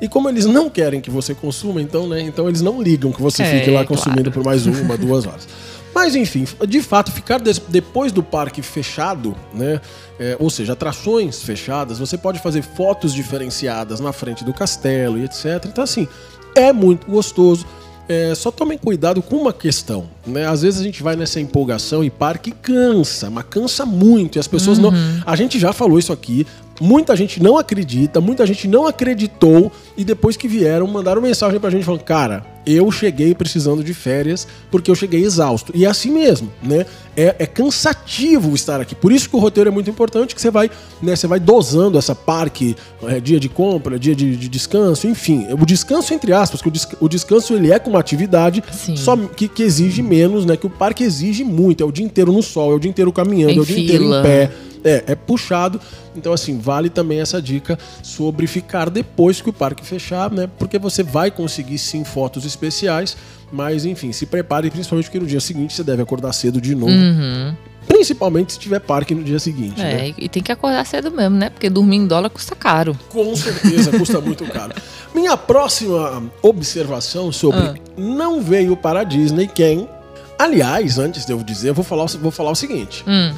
E 0.00 0.08
como 0.08 0.28
eles 0.28 0.46
não 0.46 0.70
querem 0.70 1.00
que 1.00 1.10
você 1.10 1.34
consuma, 1.34 1.80
então, 1.80 2.08
né? 2.08 2.20
Então 2.20 2.48
eles 2.48 2.62
não 2.62 2.82
ligam 2.82 3.12
que 3.12 3.20
você 3.20 3.42
É, 3.42 3.58
fique 3.58 3.70
lá 3.70 3.84
claro. 3.84 4.02
consumindo 4.02 4.30
por 4.30 4.44
mais 4.44 4.66
uma, 4.66 4.96
duas 4.96 5.26
horas. 5.26 5.46
Mas 5.94 6.14
enfim, 6.14 6.46
de 6.68 6.80
fato, 6.80 7.10
ficar 7.10 7.40
depois 7.68 8.12
do 8.12 8.22
parque 8.22 8.62
fechado, 8.62 9.34
né? 9.52 9.80
é, 10.20 10.36
ou 10.38 10.50
seja, 10.50 10.74
atrações 10.74 11.42
fechadas, 11.42 11.98
você 11.98 12.18
pode 12.18 12.38
fazer 12.40 12.62
fotos 12.62 13.14
diferenciadas 13.14 14.00
na 14.00 14.12
frente 14.12 14.44
do 14.44 14.52
castelo 14.52 15.18
e 15.18 15.24
etc. 15.24 15.64
Então, 15.66 15.82
assim, 15.82 16.06
é 16.54 16.72
muito 16.74 17.10
gostoso. 17.10 17.64
É, 18.06 18.34
só 18.34 18.50
tomem 18.50 18.76
cuidado 18.76 19.22
com 19.22 19.36
uma 19.36 19.52
questão, 19.52 20.08
né? 20.26 20.46
Às 20.46 20.62
vezes 20.62 20.80
a 20.80 20.82
gente 20.82 21.02
vai 21.02 21.16
nessa 21.16 21.40
empolgação 21.40 22.04
e 22.04 22.10
parque 22.10 22.50
cansa, 22.50 23.30
mas 23.30 23.44
cansa 23.48 23.86
muito. 23.86 24.36
E 24.36 24.38
as 24.40 24.48
pessoas 24.48 24.78
não. 24.78 24.92
A 25.24 25.36
gente 25.36 25.58
já 25.58 25.72
falou 25.72 25.98
isso 25.98 26.12
aqui. 26.12 26.46
Muita 26.80 27.14
gente 27.14 27.42
não 27.42 27.58
acredita, 27.58 28.20
muita 28.20 28.46
gente 28.46 28.66
não 28.66 28.86
acreditou 28.86 29.70
e 29.96 30.04
depois 30.04 30.36
que 30.36 30.48
vieram 30.48 30.86
mandaram 30.86 31.20
mensagem 31.20 31.60
pra 31.60 31.68
gente 31.70 31.84
falando: 31.84 32.02
"Cara, 32.02 32.44
eu 32.66 32.90
cheguei 32.90 33.34
precisando 33.34 33.84
de 33.84 33.92
férias 33.92 34.46
porque 34.70 34.90
eu 34.90 34.94
cheguei 34.94 35.22
exausto". 35.22 35.72
E 35.74 35.84
é 35.84 35.88
assim 35.88 36.10
mesmo, 36.10 36.50
né? 36.62 36.86
É, 37.16 37.36
é 37.40 37.46
cansativo 37.46 38.54
estar 38.54 38.80
aqui. 38.80 38.94
Por 38.94 39.12
isso 39.12 39.28
que 39.28 39.36
o 39.36 39.38
roteiro 39.38 39.68
é 39.68 39.72
muito 39.72 39.90
importante, 39.90 40.34
que 40.34 40.40
você 40.40 40.50
vai, 40.50 40.70
né, 41.02 41.14
você 41.16 41.26
vai 41.26 41.40
dosando 41.40 41.98
essa 41.98 42.14
parque, 42.14 42.76
é, 43.02 43.20
dia 43.20 43.38
de 43.40 43.48
compra, 43.48 43.98
dia 43.98 44.14
de, 44.14 44.36
de 44.36 44.48
descanso, 44.48 45.06
enfim. 45.06 45.46
O 45.60 45.66
descanso 45.66 46.14
entre 46.14 46.32
aspas, 46.32 46.62
que 46.62 46.68
o, 46.68 46.70
desca- 46.70 46.96
o 47.00 47.08
descanso 47.08 47.54
ele 47.54 47.72
é 47.72 47.78
com 47.78 47.90
uma 47.90 48.00
atividade 48.00 48.62
Sim. 48.72 48.96
só 48.96 49.16
que, 49.16 49.48
que 49.48 49.62
exige 49.62 50.02
menos, 50.02 50.44
né? 50.46 50.56
Que 50.56 50.66
o 50.66 50.70
parque 50.70 51.02
exige 51.04 51.44
muito, 51.44 51.82
é 51.82 51.86
o 51.86 51.92
dia 51.92 52.04
inteiro 52.04 52.32
no 52.32 52.42
sol, 52.42 52.72
é 52.72 52.74
o 52.76 52.78
dia 52.78 52.90
inteiro 52.90 53.12
caminhando, 53.12 53.52
Em 53.52 53.58
é 53.58 53.60
o 53.60 53.66
dia 53.66 53.78
inteiro 53.80 54.04
em 54.04 54.06
fila. 54.06 54.22
pé. 54.22 54.50
É, 54.84 55.04
é 55.08 55.14
puxado. 55.14 55.80
Então, 56.16 56.32
assim, 56.32 56.58
vale 56.58 56.88
também 56.90 57.20
essa 57.20 57.40
dica 57.40 57.78
sobre 58.02 58.46
ficar 58.46 58.88
depois 58.90 59.40
que 59.40 59.48
o 59.50 59.52
parque 59.52 59.84
fechar, 59.84 60.30
né? 60.30 60.48
Porque 60.58 60.78
você 60.78 61.02
vai 61.02 61.30
conseguir 61.30 61.78
sim 61.78 62.02
fotos 62.04 62.44
especiais, 62.44 63.16
mas 63.52 63.84
enfim, 63.84 64.10
se 64.12 64.26
prepare, 64.26 64.70
principalmente 64.70 65.06
porque 65.06 65.20
no 65.20 65.26
dia 65.26 65.40
seguinte 65.40 65.74
você 65.74 65.84
deve 65.84 66.02
acordar 66.02 66.32
cedo 66.32 66.60
de 66.60 66.74
novo. 66.74 66.92
Uhum. 66.92 67.54
Principalmente 67.86 68.52
se 68.52 68.58
tiver 68.58 68.78
parque 68.80 69.14
no 69.14 69.22
dia 69.24 69.38
seguinte, 69.38 69.80
né? 69.80 70.06
É, 70.06 70.08
e- 70.10 70.14
e 70.18 70.28
tem 70.28 70.42
que 70.42 70.52
acordar 70.52 70.84
cedo 70.86 71.10
mesmo, 71.10 71.36
né? 71.36 71.50
Porque 71.50 71.68
dormir 71.68 71.96
em 71.96 72.06
dólar 72.06 72.30
custa 72.30 72.54
caro. 72.54 72.96
Com 73.08 73.34
certeza, 73.34 73.90
custa 73.90 74.20
muito 74.22 74.44
caro. 74.46 74.72
Minha 75.14 75.36
próxima 75.36 76.22
observação 76.42 77.32
sobre 77.32 77.58
Ah. 77.60 77.74
não 77.96 78.40
veio 78.40 78.76
para 78.76 79.00
a 79.00 79.04
Disney 79.04 79.46
quem. 79.52 79.88
Aliás, 80.38 80.98
antes 80.98 81.26
de 81.26 81.32
eu 81.32 81.42
dizer, 81.42 81.68
eu 81.70 81.74
vou 81.74 81.84
falar, 81.84 82.06
vou 82.06 82.30
falar 82.30 82.50
o 82.52 82.54
seguinte. 82.54 83.04
Hum. 83.06 83.34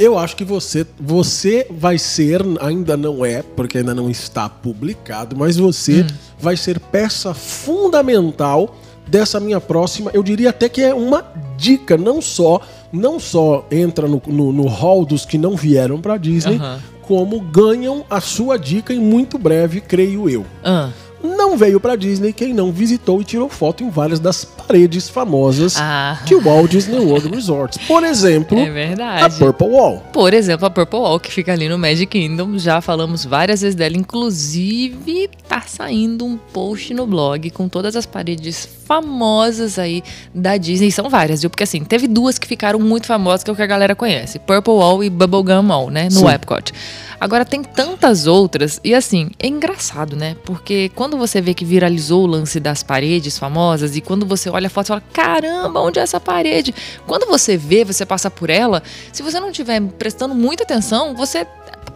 Eu 0.00 0.18
acho 0.18 0.34
que 0.34 0.44
você, 0.44 0.86
você 0.98 1.66
vai 1.68 1.98
ser, 1.98 2.40
ainda 2.58 2.96
não 2.96 3.22
é, 3.22 3.42
porque 3.42 3.76
ainda 3.76 3.94
não 3.94 4.08
está 4.08 4.48
publicado, 4.48 5.36
mas 5.36 5.58
você 5.58 6.06
vai 6.38 6.56
ser 6.56 6.80
peça 6.80 7.34
fundamental 7.34 8.76
dessa 9.06 9.38
minha 9.38 9.60
próxima. 9.60 10.10
Eu 10.14 10.22
diria 10.22 10.48
até 10.48 10.70
que 10.70 10.80
é 10.80 10.94
uma 10.94 11.22
dica, 11.58 11.98
não 11.98 12.22
só, 12.22 12.62
não 12.90 13.20
só 13.20 13.66
entra 13.70 14.08
no, 14.08 14.22
no, 14.26 14.50
no 14.50 14.66
hall 14.68 15.04
dos 15.04 15.26
que 15.26 15.36
não 15.36 15.54
vieram 15.54 16.00
para 16.00 16.16
Disney, 16.16 16.56
Aham. 16.56 16.80
como 17.02 17.38
ganham 17.38 18.02
a 18.08 18.22
sua 18.22 18.58
dica 18.58 18.94
em 18.94 19.00
muito 19.00 19.36
breve, 19.36 19.82
creio 19.82 20.30
eu. 20.30 20.46
Ah. 20.64 20.88
Não 21.22 21.56
veio 21.56 21.78
para 21.78 21.96
Disney 21.96 22.32
quem 22.32 22.54
não 22.54 22.72
visitou 22.72 23.20
e 23.20 23.24
tirou 23.24 23.48
foto 23.48 23.84
em 23.84 23.90
várias 23.90 24.18
das 24.20 24.44
paredes 24.44 25.08
famosas 25.08 25.76
Ah. 25.78 26.18
de 26.24 26.34
Walt 26.34 26.70
Disney 26.70 26.98
World 26.98 27.28
Resorts. 27.28 27.78
Por 27.86 28.02
exemplo, 28.04 28.58
É 28.58 28.94
a. 29.24 29.28
Purple 29.28 29.68
Wall. 29.68 30.02
Por 30.12 30.32
exemplo, 30.32 30.66
a 30.66 30.70
Purple 30.70 30.98
Wall, 30.98 31.20
que 31.20 31.30
fica 31.30 31.52
ali 31.52 31.68
no 31.68 31.78
Magic 31.78 32.06
Kingdom, 32.06 32.56
já 32.58 32.80
falamos 32.80 33.24
várias 33.24 33.60
vezes 33.60 33.74
dela. 33.74 33.96
Inclusive, 33.96 35.28
tá 35.48 35.62
saindo 35.66 36.24
um 36.24 36.36
post 36.36 36.94
no 36.94 37.06
blog 37.06 37.50
com 37.50 37.68
todas 37.68 37.96
as 37.96 38.06
paredes 38.06 38.68
famosas 38.86 39.78
aí 39.78 40.02
da 40.34 40.56
Disney. 40.56 40.90
São 40.90 41.08
várias, 41.08 41.40
viu? 41.42 41.50
Porque 41.50 41.64
assim, 41.64 41.84
teve 41.84 42.08
duas 42.08 42.38
que 42.38 42.46
ficaram 42.46 42.78
muito 42.78 43.06
famosas, 43.06 43.44
que 43.44 43.50
é 43.50 43.52
o 43.52 43.56
que 43.56 43.62
a 43.62 43.66
galera 43.66 43.94
conhece: 43.94 44.38
Purple 44.38 44.72
Wall 44.74 45.04
e 45.04 45.10
Bubblegum 45.10 45.68
Wall, 45.68 45.90
né? 45.90 46.04
No 46.04 46.20
Sim. 46.20 46.28
Epcot. 46.28 46.72
Agora 47.20 47.44
tem 47.44 47.62
tantas 47.62 48.26
outras, 48.26 48.80
e 48.82 48.94
assim, 48.94 49.28
é 49.38 49.46
engraçado, 49.46 50.16
né? 50.16 50.36
Porque 50.42 50.90
quando 50.94 51.18
você 51.18 51.38
vê 51.38 51.52
que 51.52 51.66
viralizou 51.66 52.24
o 52.24 52.26
lance 52.26 52.58
das 52.58 52.82
paredes 52.82 53.38
famosas, 53.38 53.94
e 53.94 54.00
quando 54.00 54.24
você 54.24 54.48
olha 54.48 54.68
a 54.68 54.70
foto, 54.70 54.86
você 54.86 54.92
fala: 54.94 55.04
caramba, 55.12 55.80
onde 55.80 55.98
é 55.98 56.02
essa 56.02 56.18
parede? 56.18 56.74
Quando 57.06 57.26
você 57.26 57.58
vê, 57.58 57.84
você 57.84 58.06
passa 58.06 58.30
por 58.30 58.48
ela, 58.48 58.82
se 59.12 59.22
você 59.22 59.38
não 59.38 59.50
estiver 59.50 59.82
prestando 59.98 60.34
muita 60.34 60.62
atenção, 60.62 61.14
você 61.14 61.46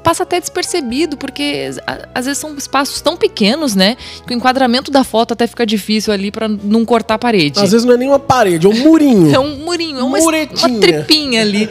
passa 0.05 0.23
até 0.23 0.39
despercebido, 0.39 1.17
porque 1.17 1.71
às 2.15 2.27
vezes 2.27 2.39
são 2.39 2.55
espaços 2.57 3.01
tão 3.01 3.17
pequenos, 3.17 3.75
né? 3.75 3.97
Que 4.27 4.35
o 4.35 4.37
enquadramento 4.37 4.91
da 4.91 5.03
foto 5.03 5.33
até 5.33 5.47
fica 5.47 5.65
difícil 5.67 6.13
ali 6.13 6.31
pra 6.31 6.47
não 6.47 6.85
cortar 6.85 7.15
a 7.15 7.19
parede. 7.19 7.59
Às 7.59 7.73
vezes 7.73 7.87
não 7.87 7.95
é 7.95 7.97
nem 7.97 8.09
uma 8.09 8.19
parede, 8.19 8.67
é 8.67 8.71
um 8.71 8.75
murinho. 8.79 9.25
É 9.35 9.39
um 9.39 9.57
murinho, 9.65 9.99
é 9.99 10.03
uma, 10.03 10.19
uma 10.19 10.81
tripinha 10.81 11.41
ali 11.41 11.69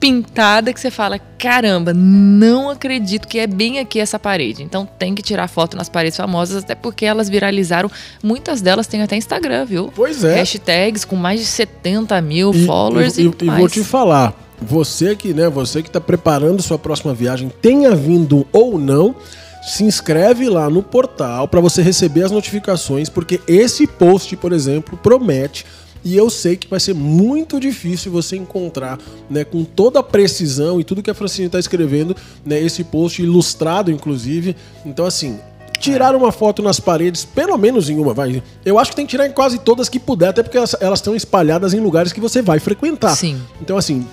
pintada 0.00 0.72
que 0.72 0.80
você 0.80 0.90
fala: 0.90 1.18
caramba, 1.38 1.92
não 1.94 2.68
acredito 2.70 3.26
que 3.28 3.38
é 3.38 3.46
bem 3.46 3.78
aqui 3.78 4.00
essa 4.00 4.18
parede. 4.18 4.62
Então 4.62 4.86
tem 4.98 5.14
que 5.14 5.22
tirar 5.22 5.48
foto 5.48 5.76
nas 5.76 5.88
paredes 5.88 6.16
famosas, 6.16 6.62
até 6.64 6.74
porque 6.74 7.04
elas 7.04 7.28
viralizaram. 7.28 7.90
Muitas 8.22 8.60
delas 8.60 8.86
têm 8.86 9.02
até 9.02 9.16
Instagram, 9.16 9.64
viu? 9.64 9.92
Pois 9.94 10.24
é. 10.24 10.34
Hashtags 10.36 11.04
com 11.04 11.16
mais 11.16 11.40
de 11.40 11.46
70 11.46 12.20
mil 12.20 12.52
E- 12.52 12.66
followers 12.66 13.16
e, 13.18 13.22
e, 13.22 13.26
e- 13.26 13.50
vou 13.50 13.68
te 13.68 13.82
falar, 13.84 14.34
você 14.60 15.14
que, 15.14 15.32
né, 15.32 15.48
você 15.48 15.82
que 15.82 15.90
tá 15.90 16.00
preparando 16.00 16.62
sua 16.62 16.78
próxima 16.78 17.14
viagem, 17.14 17.50
tenha 17.60 17.94
vindo 17.94 18.46
ou 18.52 18.78
não, 18.78 19.14
se 19.62 19.84
inscreve 19.84 20.48
lá 20.48 20.70
no 20.70 20.82
portal 20.82 21.48
para 21.48 21.60
você 21.60 21.82
receber 21.82 22.22
as 22.22 22.30
notificações, 22.30 23.08
porque 23.08 23.40
esse 23.48 23.86
post, 23.86 24.36
por 24.36 24.52
exemplo, 24.52 24.96
promete 24.96 25.66
e 26.04 26.16
eu 26.16 26.30
sei 26.30 26.56
que 26.56 26.68
vai 26.68 26.78
ser 26.78 26.94
muito 26.94 27.58
difícil 27.58 28.12
você 28.12 28.36
encontrar, 28.36 28.96
né, 29.28 29.42
com 29.42 29.64
toda 29.64 29.98
a 29.98 30.02
precisão 30.04 30.80
e 30.80 30.84
tudo 30.84 31.02
que 31.02 31.10
a 31.10 31.14
Francine 31.14 31.48
tá 31.48 31.58
escrevendo, 31.58 32.14
né, 32.44 32.60
esse 32.60 32.84
post 32.84 33.20
ilustrado, 33.20 33.90
inclusive. 33.90 34.54
Então, 34.84 35.04
assim, 35.04 35.40
tirar 35.80 36.14
uma 36.14 36.30
foto 36.30 36.62
nas 36.62 36.78
paredes, 36.78 37.24
pelo 37.24 37.58
menos 37.58 37.90
em 37.90 37.98
uma, 37.98 38.14
vai. 38.14 38.40
Eu 38.64 38.78
acho 38.78 38.90
que 38.92 38.96
tem 38.96 39.04
que 39.04 39.10
tirar 39.10 39.26
em 39.26 39.32
quase 39.32 39.58
todas 39.58 39.88
que 39.88 39.98
puder, 39.98 40.28
até 40.28 40.44
porque 40.44 40.56
elas 40.56 40.76
estão 41.00 41.16
espalhadas 41.16 41.74
em 41.74 41.80
lugares 41.80 42.12
que 42.12 42.20
você 42.20 42.40
vai 42.40 42.60
frequentar. 42.60 43.16
Sim. 43.16 43.40
Então, 43.60 43.76
assim, 43.76 44.06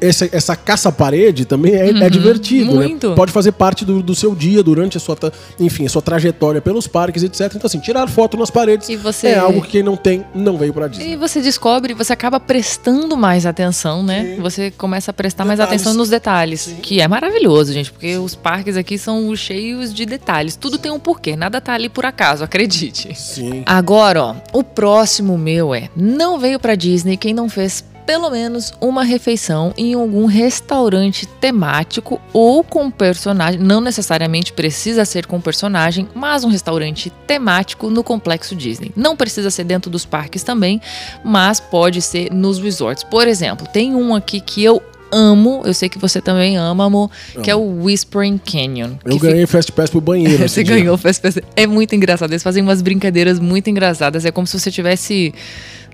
essa, 0.00 0.28
essa 0.32 0.56
caça-parede 0.56 1.44
também 1.44 1.74
é, 1.74 1.90
é 1.90 2.10
divertido. 2.10 2.66
né? 2.74 2.82
Uhum. 2.82 2.88
muito. 2.88 3.14
Pode 3.14 3.32
fazer 3.32 3.52
parte 3.52 3.84
do, 3.84 4.02
do 4.02 4.14
seu 4.14 4.34
dia 4.34 4.62
durante 4.62 4.96
a 4.96 5.00
sua, 5.00 5.16
enfim, 5.58 5.86
a 5.86 5.88
sua 5.88 6.02
trajetória 6.02 6.60
pelos 6.60 6.86
parques, 6.86 7.22
etc. 7.22 7.40
Então, 7.54 7.62
assim, 7.66 7.78
tirar 7.80 8.06
foto 8.08 8.36
nas 8.36 8.50
paredes 8.50 8.88
E 8.88 8.96
você- 8.96 9.28
é 9.28 9.38
algo 9.38 9.62
que 9.62 9.68
quem 9.72 9.82
não 9.82 9.96
tem 9.96 10.24
não 10.34 10.56
veio 10.56 10.72
pra 10.72 10.88
Disney. 10.88 11.12
E 11.12 11.16
você 11.16 11.40
descobre, 11.40 11.94
você 11.94 12.12
acaba 12.12 12.38
prestando 12.40 13.16
mais 13.16 13.44
atenção, 13.46 14.02
né? 14.02 14.36
Você 14.40 14.70
começa 14.70 15.10
a 15.10 15.14
prestar 15.14 15.44
mais 15.44 15.58
Detalhes. 15.58 15.80
atenção 15.82 15.98
nos 15.98 16.08
detalhes, 16.08 16.74
que 16.82 17.00
é 17.00 17.08
maravilhoso, 17.08 17.72
gente, 17.72 17.90
porque 17.92 18.16
os 18.16 18.34
parques 18.34 18.76
aqui 18.76 18.96
são 18.98 19.34
cheios 19.36 19.92
de 19.92 20.04
detalhes. 20.06 20.56
Tudo 20.56 20.78
tem 20.78 20.90
um 20.90 20.98
porquê, 20.98 21.36
nada 21.36 21.60
tá 21.60 21.72
ali 21.74 21.88
por 21.88 22.04
acaso, 22.06 22.44
acredite. 22.44 23.14
Sim. 23.14 23.62
Agora, 23.66 24.22
ó, 24.22 24.34
o 24.52 24.62
próximo 24.64 25.36
meu 25.36 25.74
é: 25.74 25.88
não 25.96 26.38
veio 26.38 26.58
pra 26.58 26.74
Disney 26.74 27.16
quem 27.16 27.32
não 27.34 27.48
fez 27.48 27.84
pelo 28.08 28.30
menos 28.30 28.72
uma 28.80 29.04
refeição 29.04 29.74
em 29.76 29.92
algum 29.92 30.24
restaurante 30.24 31.26
temático 31.26 32.18
ou 32.32 32.64
com 32.64 32.90
personagem. 32.90 33.60
Não 33.60 33.82
necessariamente 33.82 34.50
precisa 34.50 35.04
ser 35.04 35.26
com 35.26 35.38
personagem, 35.38 36.08
mas 36.14 36.42
um 36.42 36.48
restaurante 36.48 37.10
temático 37.26 37.90
no 37.90 38.02
complexo 38.02 38.56
Disney. 38.56 38.90
Não 38.96 39.14
precisa 39.14 39.50
ser 39.50 39.64
dentro 39.64 39.90
dos 39.90 40.06
parques 40.06 40.42
também, 40.42 40.80
mas 41.22 41.60
pode 41.60 42.00
ser 42.00 42.32
nos 42.32 42.58
resorts. 42.58 43.04
Por 43.04 43.28
exemplo, 43.28 43.68
tem 43.70 43.94
um 43.94 44.14
aqui 44.14 44.40
que 44.40 44.64
eu 44.64 44.80
amo, 45.12 45.62
eu 45.64 45.74
sei 45.74 45.88
que 45.88 45.98
você 45.98 46.20
também 46.20 46.56
ama, 46.56 46.84
amor, 46.86 47.10
que 47.42 47.50
é 47.50 47.54
o 47.56 47.82
Whispering 47.84 48.38
Canyon. 48.38 48.92
Eu 49.04 49.12
que 49.12 49.20
fica- 49.20 49.30
ganhei 49.32 49.46
Fast 49.46 49.72
Pass 49.72 49.90
pro 49.90 50.00
banheiro. 50.00 50.36
você 50.48 50.62
ganhou 50.62 50.96
Fast 50.96 51.20
Pass. 51.22 51.38
É 51.56 51.66
muito 51.66 51.94
engraçado. 51.94 52.30
Eles 52.30 52.42
fazem 52.42 52.62
umas 52.62 52.80
brincadeiras 52.82 53.38
muito 53.38 53.68
engraçadas. 53.68 54.24
É 54.24 54.30
como 54.30 54.46
se 54.46 54.58
você 54.58 54.70
tivesse, 54.70 55.32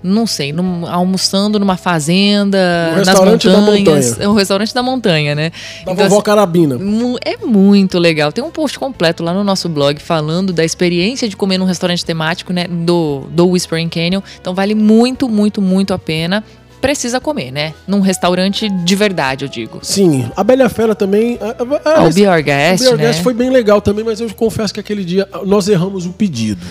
não 0.05 0.27
sei, 0.27 0.53
num- 0.53 0.85
almoçando 0.87 1.59
numa 1.59 1.75
fazenda, 1.77 2.57
Um 2.93 2.97
nas 2.97 3.07
restaurante 3.07 3.47
da 3.49 3.57
montanhas. 3.59 4.09
montanha. 4.09 4.25
É 4.25 4.29
um 4.29 4.33
restaurante 4.33 4.73
da 4.73 4.83
montanha, 4.83 5.35
né? 5.35 5.49
Da 5.49 5.91
Então, 5.91 5.95
vovó 5.95 6.15
assim, 6.15 6.23
Carabina. 6.23 6.79
É 7.25 7.37
muito 7.45 7.97
legal. 7.99 8.31
Tem 8.31 8.43
um 8.43 8.51
post 8.51 8.77
completo 8.79 9.23
lá 9.23 9.33
no 9.33 9.43
nosso 9.43 9.67
blog 9.67 9.99
falando 10.01 10.53
da 10.53 10.63
experiência 10.63 11.27
de 11.27 11.35
comer 11.35 11.57
num 11.57 11.65
restaurante 11.65 12.05
temático, 12.05 12.53
né? 12.53 12.67
Do, 12.67 13.23
do 13.31 13.47
Whispering 13.49 13.89
Canyon. 13.89 14.21
Então 14.39 14.53
vale 14.53 14.75
muito, 14.75 15.27
muito, 15.27 15.61
muito 15.61 15.93
a 15.93 15.99
pena. 15.99 16.43
Precisa 16.81 17.19
comer, 17.19 17.51
né? 17.51 17.73
Num 17.87 17.99
restaurante 17.99 18.69
de 18.69 18.95
verdade, 18.95 19.43
eu 19.45 19.49
digo. 19.49 19.79
Sim, 19.81 20.29
a 20.35 20.43
Bela 20.43 20.69
Fera 20.69 20.93
também. 20.93 21.39
a- 21.41 21.45
a- 21.45 21.49
a- 21.49 21.99
Ah, 22.01 22.03
o 22.03 22.09
Guest, 22.11 22.83
o 22.85 22.89
Our 22.91 22.97
né? 22.97 23.13
Foi 23.13 23.33
bem 23.33 23.49
legal 23.49 23.81
também, 23.81 24.05
mas 24.05 24.19
eu 24.19 24.31
confesso 24.35 24.71
que 24.73 24.79
aquele 24.79 25.03
dia 25.03 25.27
nós 25.45 25.67
erramos 25.67 26.05
o 26.05 26.11
pedido. 26.13 26.61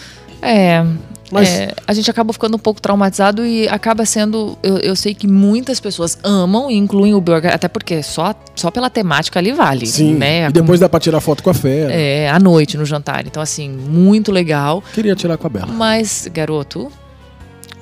É. 0.41 0.85
Mas- 1.31 1.49
é, 1.49 1.75
a 1.87 1.93
gente 1.93 2.11
acaba 2.11 2.33
ficando 2.33 2.55
um 2.57 2.59
pouco 2.59 2.81
traumatizado 2.81 3.45
e 3.45 3.69
acaba 3.69 4.05
sendo. 4.05 4.57
Eu, 4.63 4.79
eu 4.79 4.95
sei 4.97 5.15
que 5.15 5.27
muitas 5.27 5.81
pessoas 5.81 6.19
amam 6.23 6.71
e 6.71 6.77
incluem 6.77 7.15
o 7.15 7.21
burger, 7.21 7.53
até 7.53 7.67
porque 7.69 8.03
só, 8.03 8.35
só 8.55 8.71
pela 8.71 8.89
temática 8.91 9.39
ali 9.39 9.53
vale. 9.53 9.87
Sim. 9.87 10.15
Né? 10.15 10.49
E 10.49 10.53
depois 10.53 10.81
dá 10.81 10.89
pra 10.89 11.01
tirar 11.01 11.21
foto 11.21 11.43
com 11.43 11.51
a 11.51 11.55
Fera. 11.55 11.93
É, 11.93 12.29
à 12.29 12.39
noite 12.39 12.77
no 12.77 12.85
jantar. 12.85 13.27
Então, 13.27 13.43
assim, 13.43 13.69
muito 13.71 14.31
legal. 14.31 14.83
Queria 14.93 15.15
tirar 15.15 15.37
com 15.37 15.47
a 15.47 15.51
Bela. 15.51 15.67
Mas, 15.67 16.29
garoto. 16.33 16.91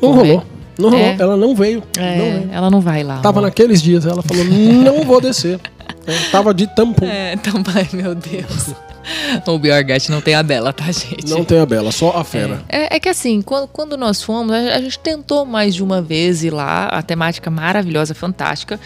Não 0.00 0.12
rolou. 0.12 0.44
Não 0.78 0.90
rolou. 0.90 1.04
É. 1.06 1.16
Ela 1.18 1.36
não 1.36 1.54
veio. 1.54 1.82
é, 1.98 2.16
Não 2.16 2.24
veio. 2.24 2.50
ela 2.52 2.70
não 2.70 2.80
vai 2.80 3.02
lá. 3.02 3.16
Tava 3.18 3.38
amor. 3.40 3.42
naqueles 3.48 3.82
dias. 3.82 4.06
Ela 4.06 4.22
falou: 4.22 4.44
não 4.44 5.04
vou 5.04 5.20
descer. 5.20 5.60
É, 6.04 6.30
tava 6.32 6.52
de 6.52 6.66
tampão. 6.74 7.06
É, 7.06 7.36
vai, 7.64 7.88
meu 7.92 8.12
Deus. 8.12 8.70
o 9.46 9.58
Biorgat 9.58 10.08
não 10.10 10.20
tem 10.20 10.34
a 10.34 10.42
Bela, 10.42 10.72
tá, 10.72 10.84
gente? 10.86 11.28
Não 11.28 11.44
tem 11.44 11.58
a 11.58 11.66
Bela, 11.66 11.92
só 11.92 12.10
a 12.16 12.24
Fera. 12.24 12.62
É, 12.68 12.96
é 12.96 13.00
que 13.00 13.08
assim, 13.08 13.42
quando, 13.42 13.68
quando 13.68 13.96
nós 13.96 14.22
fomos, 14.22 14.52
a, 14.52 14.76
a 14.76 14.80
gente 14.80 14.98
tentou 14.98 15.44
mais 15.44 15.74
de 15.74 15.82
uma 15.82 16.00
vez 16.00 16.44
ir 16.44 16.50
lá, 16.50 16.86
a 16.86 17.02
temática 17.02 17.50
maravilhosa, 17.50 18.14
fantástica. 18.14 18.78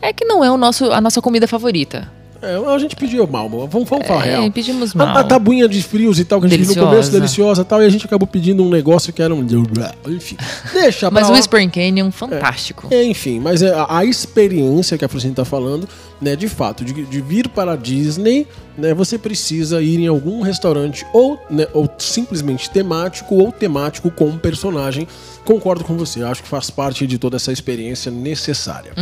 É 0.00 0.12
que 0.12 0.24
não 0.24 0.44
é 0.44 0.50
o 0.50 0.56
nosso, 0.56 0.92
a 0.92 1.00
nossa 1.00 1.20
comida 1.22 1.48
favorita. 1.48 2.10
É, 2.44 2.74
a 2.74 2.78
gente 2.78 2.94
pediu 2.96 3.26
mal, 3.26 3.48
vamos, 3.48 3.70
vamos 3.70 3.88
falar 4.06 4.26
É, 4.26 4.30
real. 4.30 4.50
pedimos 4.50 4.94
A, 4.94 4.98
mal. 4.98 5.16
a 5.18 5.24
tabuinha 5.24 5.68
de 5.68 5.82
frios 5.82 6.18
e 6.18 6.24
tal, 6.24 6.40
que 6.40 6.46
a 6.46 6.48
gente 6.50 6.62
viu 6.64 6.68
no 6.68 6.74
começo, 6.88 7.10
Deliciosa. 7.10 7.20
deliciosa 7.20 7.62
e 7.62 7.64
tal, 7.64 7.82
e 7.82 7.86
a 7.86 7.88
gente 7.90 8.06
acabou 8.06 8.26
pedindo 8.26 8.62
um 8.62 8.68
negócio 8.68 9.12
que 9.12 9.22
era 9.22 9.34
um. 9.34 9.44
Enfim. 10.08 10.36
Deixa 10.72 11.10
pra 11.10 11.20
Mas 11.20 11.28
o. 11.30 11.32
Whispering 11.32 11.70
Canyon, 11.70 12.10
fantástico. 12.10 12.88
É, 12.90 13.02
enfim, 13.04 13.40
mas 13.40 13.62
é 13.62 13.72
a, 13.72 13.98
a 13.98 14.04
experiência 14.04 14.98
que 14.98 15.04
a 15.04 15.08
Francine 15.08 15.34
tá 15.34 15.44
falando, 15.44 15.88
né, 16.20 16.36
de 16.36 16.48
fato, 16.48 16.84
de, 16.84 16.92
de 16.92 17.20
vir 17.20 17.48
para 17.48 17.72
a 17.72 17.76
Disney, 17.76 18.46
né, 18.76 18.92
você 18.94 19.16
precisa 19.18 19.80
ir 19.82 19.98
em 20.00 20.06
algum 20.06 20.42
restaurante 20.42 21.04
ou, 21.12 21.38
né, 21.50 21.66
ou 21.72 21.86
simplesmente 21.98 22.70
temático 22.70 23.34
ou 23.34 23.52
temático 23.52 24.10
com 24.10 24.26
um 24.26 24.38
personagem. 24.38 25.06
Concordo 25.44 25.84
com 25.84 25.96
você, 25.96 26.22
acho 26.22 26.42
que 26.42 26.48
faz 26.48 26.70
parte 26.70 27.06
de 27.06 27.18
toda 27.18 27.36
essa 27.36 27.52
experiência 27.52 28.10
necessária. 28.10 28.92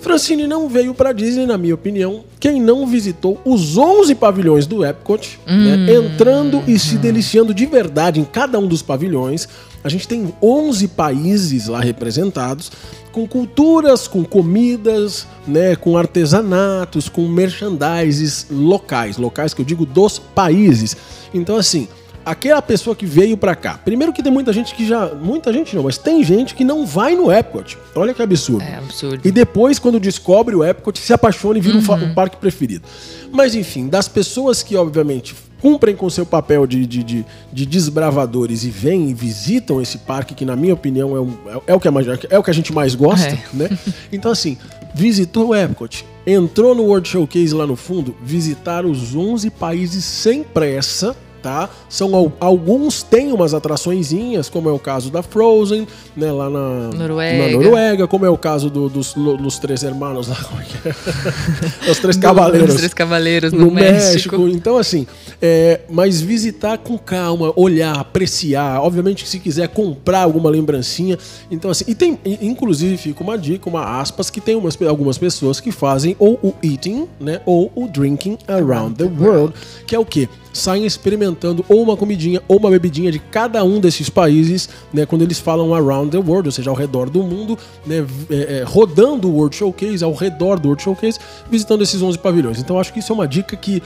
Francine 0.00 0.46
não 0.46 0.68
veio 0.68 0.94
para 0.94 1.12
Disney, 1.12 1.46
na 1.46 1.58
minha 1.58 1.74
opinião, 1.74 2.24
quem 2.38 2.60
não 2.60 2.86
visitou 2.86 3.40
os 3.44 3.76
11 3.76 4.14
pavilhões 4.14 4.66
do 4.66 4.84
Epcot, 4.84 5.38
né, 5.46 5.92
entrando 5.92 6.62
e 6.66 6.78
se 6.78 6.96
deliciando 6.96 7.52
de 7.52 7.66
verdade 7.66 8.20
em 8.20 8.24
cada 8.24 8.58
um 8.58 8.66
dos 8.66 8.82
pavilhões. 8.82 9.48
A 9.82 9.88
gente 9.88 10.06
tem 10.06 10.32
11 10.42 10.88
países 10.88 11.66
lá 11.66 11.80
representados, 11.80 12.70
com 13.12 13.26
culturas, 13.26 14.06
com 14.06 14.24
comidas, 14.24 15.26
né, 15.46 15.74
com 15.74 15.96
artesanatos, 15.96 17.08
com 17.08 17.26
merchandises 17.26 18.46
locais, 18.50 19.16
locais 19.16 19.52
que 19.52 19.60
eu 19.60 19.64
digo 19.64 19.84
dos 19.84 20.18
países. 20.18 20.96
Então 21.34 21.56
assim, 21.56 21.88
aquela 22.30 22.62
pessoa 22.62 22.94
que 22.96 23.04
veio 23.06 23.36
pra 23.36 23.54
cá, 23.54 23.78
primeiro 23.84 24.12
que 24.12 24.22
tem 24.22 24.32
muita 24.32 24.52
gente 24.52 24.74
que 24.74 24.86
já, 24.86 25.06
muita 25.14 25.52
gente 25.52 25.74
não, 25.76 25.82
mas 25.82 25.98
tem 25.98 26.22
gente 26.24 26.54
que 26.54 26.64
não 26.64 26.86
vai 26.86 27.14
no 27.14 27.30
Epcot. 27.32 27.76
Olha 27.94 28.12
que 28.14 28.22
absurdo. 28.22 28.62
É 28.62 28.76
absurdo. 28.76 29.20
E 29.26 29.30
depois, 29.30 29.78
quando 29.78 29.98
descobre 30.00 30.54
o 30.54 30.64
Epcot, 30.64 30.98
se 30.98 31.12
apaixona 31.12 31.58
e 31.58 31.60
vira 31.60 31.76
um 31.78 31.82
fa- 31.82 31.94
um 31.94 32.14
parque 32.14 32.36
preferido. 32.36 32.84
Mas 33.32 33.54
enfim, 33.54 33.88
das 33.88 34.08
pessoas 34.08 34.62
que, 34.62 34.76
obviamente, 34.76 35.34
cumprem 35.60 35.94
com 35.94 36.08
seu 36.08 36.24
papel 36.24 36.66
de, 36.66 36.86
de, 36.86 37.02
de, 37.04 37.26
de 37.52 37.66
desbravadores 37.66 38.64
e 38.64 38.70
vêm 38.70 39.10
e 39.10 39.14
visitam 39.14 39.80
esse 39.80 39.98
parque, 39.98 40.34
que 40.34 40.44
na 40.44 40.56
minha 40.56 40.72
opinião 40.74 41.14
é, 41.16 41.20
um- 41.20 41.36
é- 41.46 41.72
é 41.72 41.74
o, 41.74 41.80
que 41.80 41.86
a, 41.88 41.92
é 42.30 42.38
o 42.38 42.42
que 42.42 42.50
a 42.50 42.54
gente 42.54 42.72
mais 42.72 42.94
gosta, 42.94 43.26
É. 43.28 43.38
né? 43.52 43.68
Então, 44.10 44.32
assim, 44.32 44.56
visitou 44.94 45.48
o 45.48 45.54
Epcot, 45.54 46.04
entrou 46.26 46.74
no 46.74 46.84
World 46.84 47.08
Showcase 47.08 47.52
lá 47.54 47.66
no 47.66 47.76
fundo, 47.76 48.16
visitar 48.22 48.84
os 48.86 49.14
11 49.14 49.50
países 49.50 50.04
sem 50.04 50.42
pressa, 50.42 51.14
tá? 51.42 51.68
São 51.88 52.14
al- 52.14 52.32
alguns 52.40 53.02
têm 53.02 53.32
umas 53.32 53.54
atraçõezinhas, 53.54 54.48
como 54.48 54.68
é 54.68 54.72
o 54.72 54.78
caso 54.78 55.10
da 55.10 55.22
Frozen, 55.22 55.86
né, 56.16 56.30
lá 56.30 56.48
na 56.50 56.90
Noruega. 56.96 57.46
na 57.46 57.52
Noruega, 57.52 58.06
como 58.08 58.24
é 58.24 58.30
o 58.30 58.36
caso 58.38 58.68
do- 58.70 58.88
dos, 58.88 59.14
três 59.58 59.82
hermanos 59.82 60.28
lá, 60.28 60.36
como 60.44 60.60
é 60.60 60.64
que 60.64 60.88
é? 60.88 61.90
Os 61.90 61.98
três 61.98 62.16
cavaleiros. 62.16 62.70
Os 62.70 62.76
Três 62.80 62.94
Cavaleiros 62.94 63.52
no 63.52 63.66
no, 63.66 63.70
México. 63.70 64.36
México. 64.36 64.48
Então, 64.48 64.76
assim, 64.78 65.06
é, 65.40 65.80
mas 65.90 66.20
visitar 66.20 66.78
com 66.78 66.96
calma, 66.98 67.52
olhar, 67.56 67.98
apreciar. 67.98 68.80
Obviamente 68.82 69.22
que 69.24 69.28
se 69.28 69.38
quiser 69.38 69.68
comprar 69.68 70.20
alguma 70.22 70.48
lembrancinha. 70.50 71.18
Então, 71.50 71.70
assim, 71.70 71.84
e 71.88 71.94
tem, 71.94 72.18
inclusive, 72.40 72.96
fica 72.96 73.22
uma 73.22 73.36
dica, 73.38 73.68
uma 73.68 74.00
aspas, 74.00 74.30
que 74.30 74.40
tem 74.40 74.56
umas, 74.56 74.80
algumas 74.82 75.18
pessoas 75.18 75.60
que 75.60 75.70
fazem 75.70 76.16
ou 76.18 76.34
o 76.42 76.54
eating, 76.62 77.06
né? 77.18 77.40
Ou 77.46 77.70
o 77.74 77.86
drinking 77.88 78.38
around 78.48 78.96
the 78.96 79.04
world, 79.22 79.52
que 79.86 79.94
é 79.94 79.98
o 79.98 80.04
quê? 80.04 80.28
Saem 80.52 80.84
experimentando 80.84 81.64
ou 81.68 81.82
uma 81.82 81.96
comidinha 81.96 82.42
ou 82.48 82.58
uma 82.58 82.70
bebidinha 82.70 83.10
de 83.10 83.18
cada 83.18 83.62
um 83.64 83.80
desses 83.80 84.08
países, 84.08 84.68
né? 84.92 85.06
Quando 85.06 85.22
eles 85.22 85.38
falam 85.38 85.74
around 85.74 86.10
the 86.10 86.18
world, 86.18 86.48
ou 86.48 86.52
seja, 86.52 86.70
ao 86.70 86.76
redor 86.76 87.08
do 87.08 87.22
mundo, 87.22 87.58
né? 87.86 88.04
é, 88.30 88.58
é, 88.58 88.64
rodando 88.64 89.28
o 89.28 89.34
World 89.34 89.56
Showcase, 89.56 90.02
ao 90.02 90.14
redor 90.14 90.58
do 90.58 90.68
World 90.68 90.82
Showcase, 90.82 91.18
visitando 91.50 91.82
esses 91.82 92.00
11 92.00 92.18
pavilhões. 92.18 92.58
Então, 92.58 92.78
acho 92.78 92.92
que 92.92 92.98
isso 92.98 93.12
é 93.12 93.14
uma 93.14 93.28
dica 93.28 93.56
que 93.56 93.82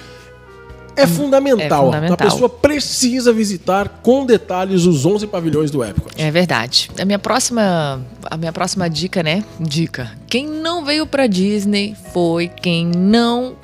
é 0.97 1.07
fundamental. 1.07 1.89
é 1.89 1.93
fundamental. 1.93 2.15
A 2.27 2.31
pessoa 2.31 2.49
precisa 2.49 3.33
visitar 3.33 4.01
com 4.03 4.25
detalhes 4.25 4.85
os 4.85 5.05
11 5.05 5.27
pavilhões 5.27 5.71
do 5.71 5.85
Epcot. 5.85 6.15
É 6.17 6.31
verdade. 6.31 6.91
A 6.99 7.05
minha 7.05 7.19
próxima, 7.19 8.01
a 8.31 8.37
minha 8.37 8.53
próxima 8.53 8.89
dica, 8.89 9.23
né? 9.23 9.45
Dica. 9.59 10.13
Quem 10.29 10.47
não 10.47 10.85
veio 10.85 11.07
pra 11.07 11.27
Disney 11.27 11.97
foi 12.13 12.49
quem 12.49 12.87
não 12.87 13.57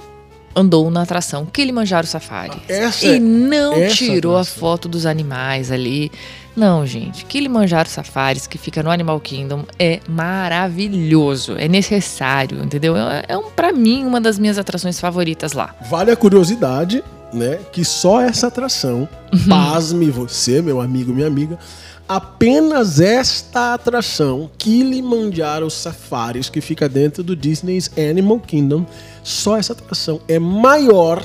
andou 0.55 0.91
na 0.91 1.03
atração 1.03 1.47
Kilimanjaro 1.47 2.07
Safari. 2.07 2.61
Essa 2.69 3.07
e 3.07 3.17
é- 3.17 3.19
não 3.21 3.75
essa 3.75 3.95
tirou 3.97 4.37
a 4.37 4.45
foto 4.45 4.89
dos 4.89 5.07
animais 5.07 5.71
ali. 5.71 6.11
Não, 6.57 6.85
gente. 6.85 7.25
Kilimanjaro 7.25 7.89
Safaris, 7.89 8.47
que 8.47 8.59
fica 8.59 8.83
no 8.83 8.91
Animal 8.91 9.21
Kingdom, 9.21 9.65
é 9.79 10.01
maravilhoso. 10.09 11.57
É 11.57 11.69
necessário, 11.69 12.63
entendeu? 12.63 12.97
É, 12.97 13.25
é 13.29 13.39
um, 13.39 13.51
para 13.51 13.73
mim, 13.73 14.05
uma 14.05 14.21
das 14.21 14.39
minhas 14.39 14.59
atrações 14.59 14.99
favoritas 15.01 15.53
lá. 15.53 15.75
Vale 15.89 16.11
a 16.11 16.17
curiosidade, 16.17 17.03
né? 17.33 17.59
Que 17.73 17.85
só 17.85 18.21
essa 18.21 18.49
atração, 18.49 19.09
Uhum. 19.33 19.49
pasme 19.49 20.11
você, 20.11 20.61
meu 20.61 20.81
amigo, 20.81 21.13
minha 21.13 21.27
amiga, 21.29 21.57
apenas 22.11 22.99
esta 22.99 23.75
atração, 23.75 24.51
Kilimanjaro 24.59 25.71
Safaris, 25.71 26.51
que 26.51 26.61
fica 26.61 26.89
dentro 26.89 27.23
do 27.23 27.37
Disney's 27.37 27.89
Animal 27.97 28.41
Kingdom, 28.41 28.85
só 29.23 29.57
essa 29.57 29.75
atração 29.75 30.21
é 30.27 30.37
maior 30.37 31.23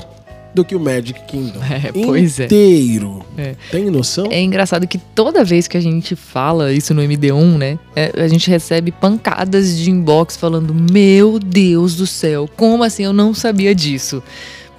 do 0.54 0.64
que 0.64 0.76
o 0.76 0.80
Magic 0.80 1.20
Kingdom. 1.26 1.58
É, 1.68 1.90
pois 1.90 2.38
é. 2.38 2.44
inteiro. 2.44 3.24
É. 3.36 3.56
Tem 3.68 3.90
noção? 3.90 4.28
É 4.30 4.40
engraçado 4.40 4.86
que 4.86 4.96
toda 4.96 5.44
vez 5.44 5.66
que 5.66 5.76
a 5.76 5.80
gente 5.80 6.14
fala 6.14 6.72
isso 6.72 6.94
no 6.94 7.02
MD1, 7.02 7.58
né? 7.58 7.78
é, 7.96 8.12
a 8.22 8.28
gente 8.28 8.48
recebe 8.48 8.92
pancadas 8.92 9.76
de 9.76 9.90
inbox 9.90 10.36
falando: 10.36 10.72
Meu 10.72 11.40
Deus 11.40 11.96
do 11.96 12.06
céu, 12.06 12.48
como 12.56 12.84
assim 12.84 13.02
eu 13.02 13.12
não 13.12 13.34
sabia 13.34 13.74
disso? 13.74 14.22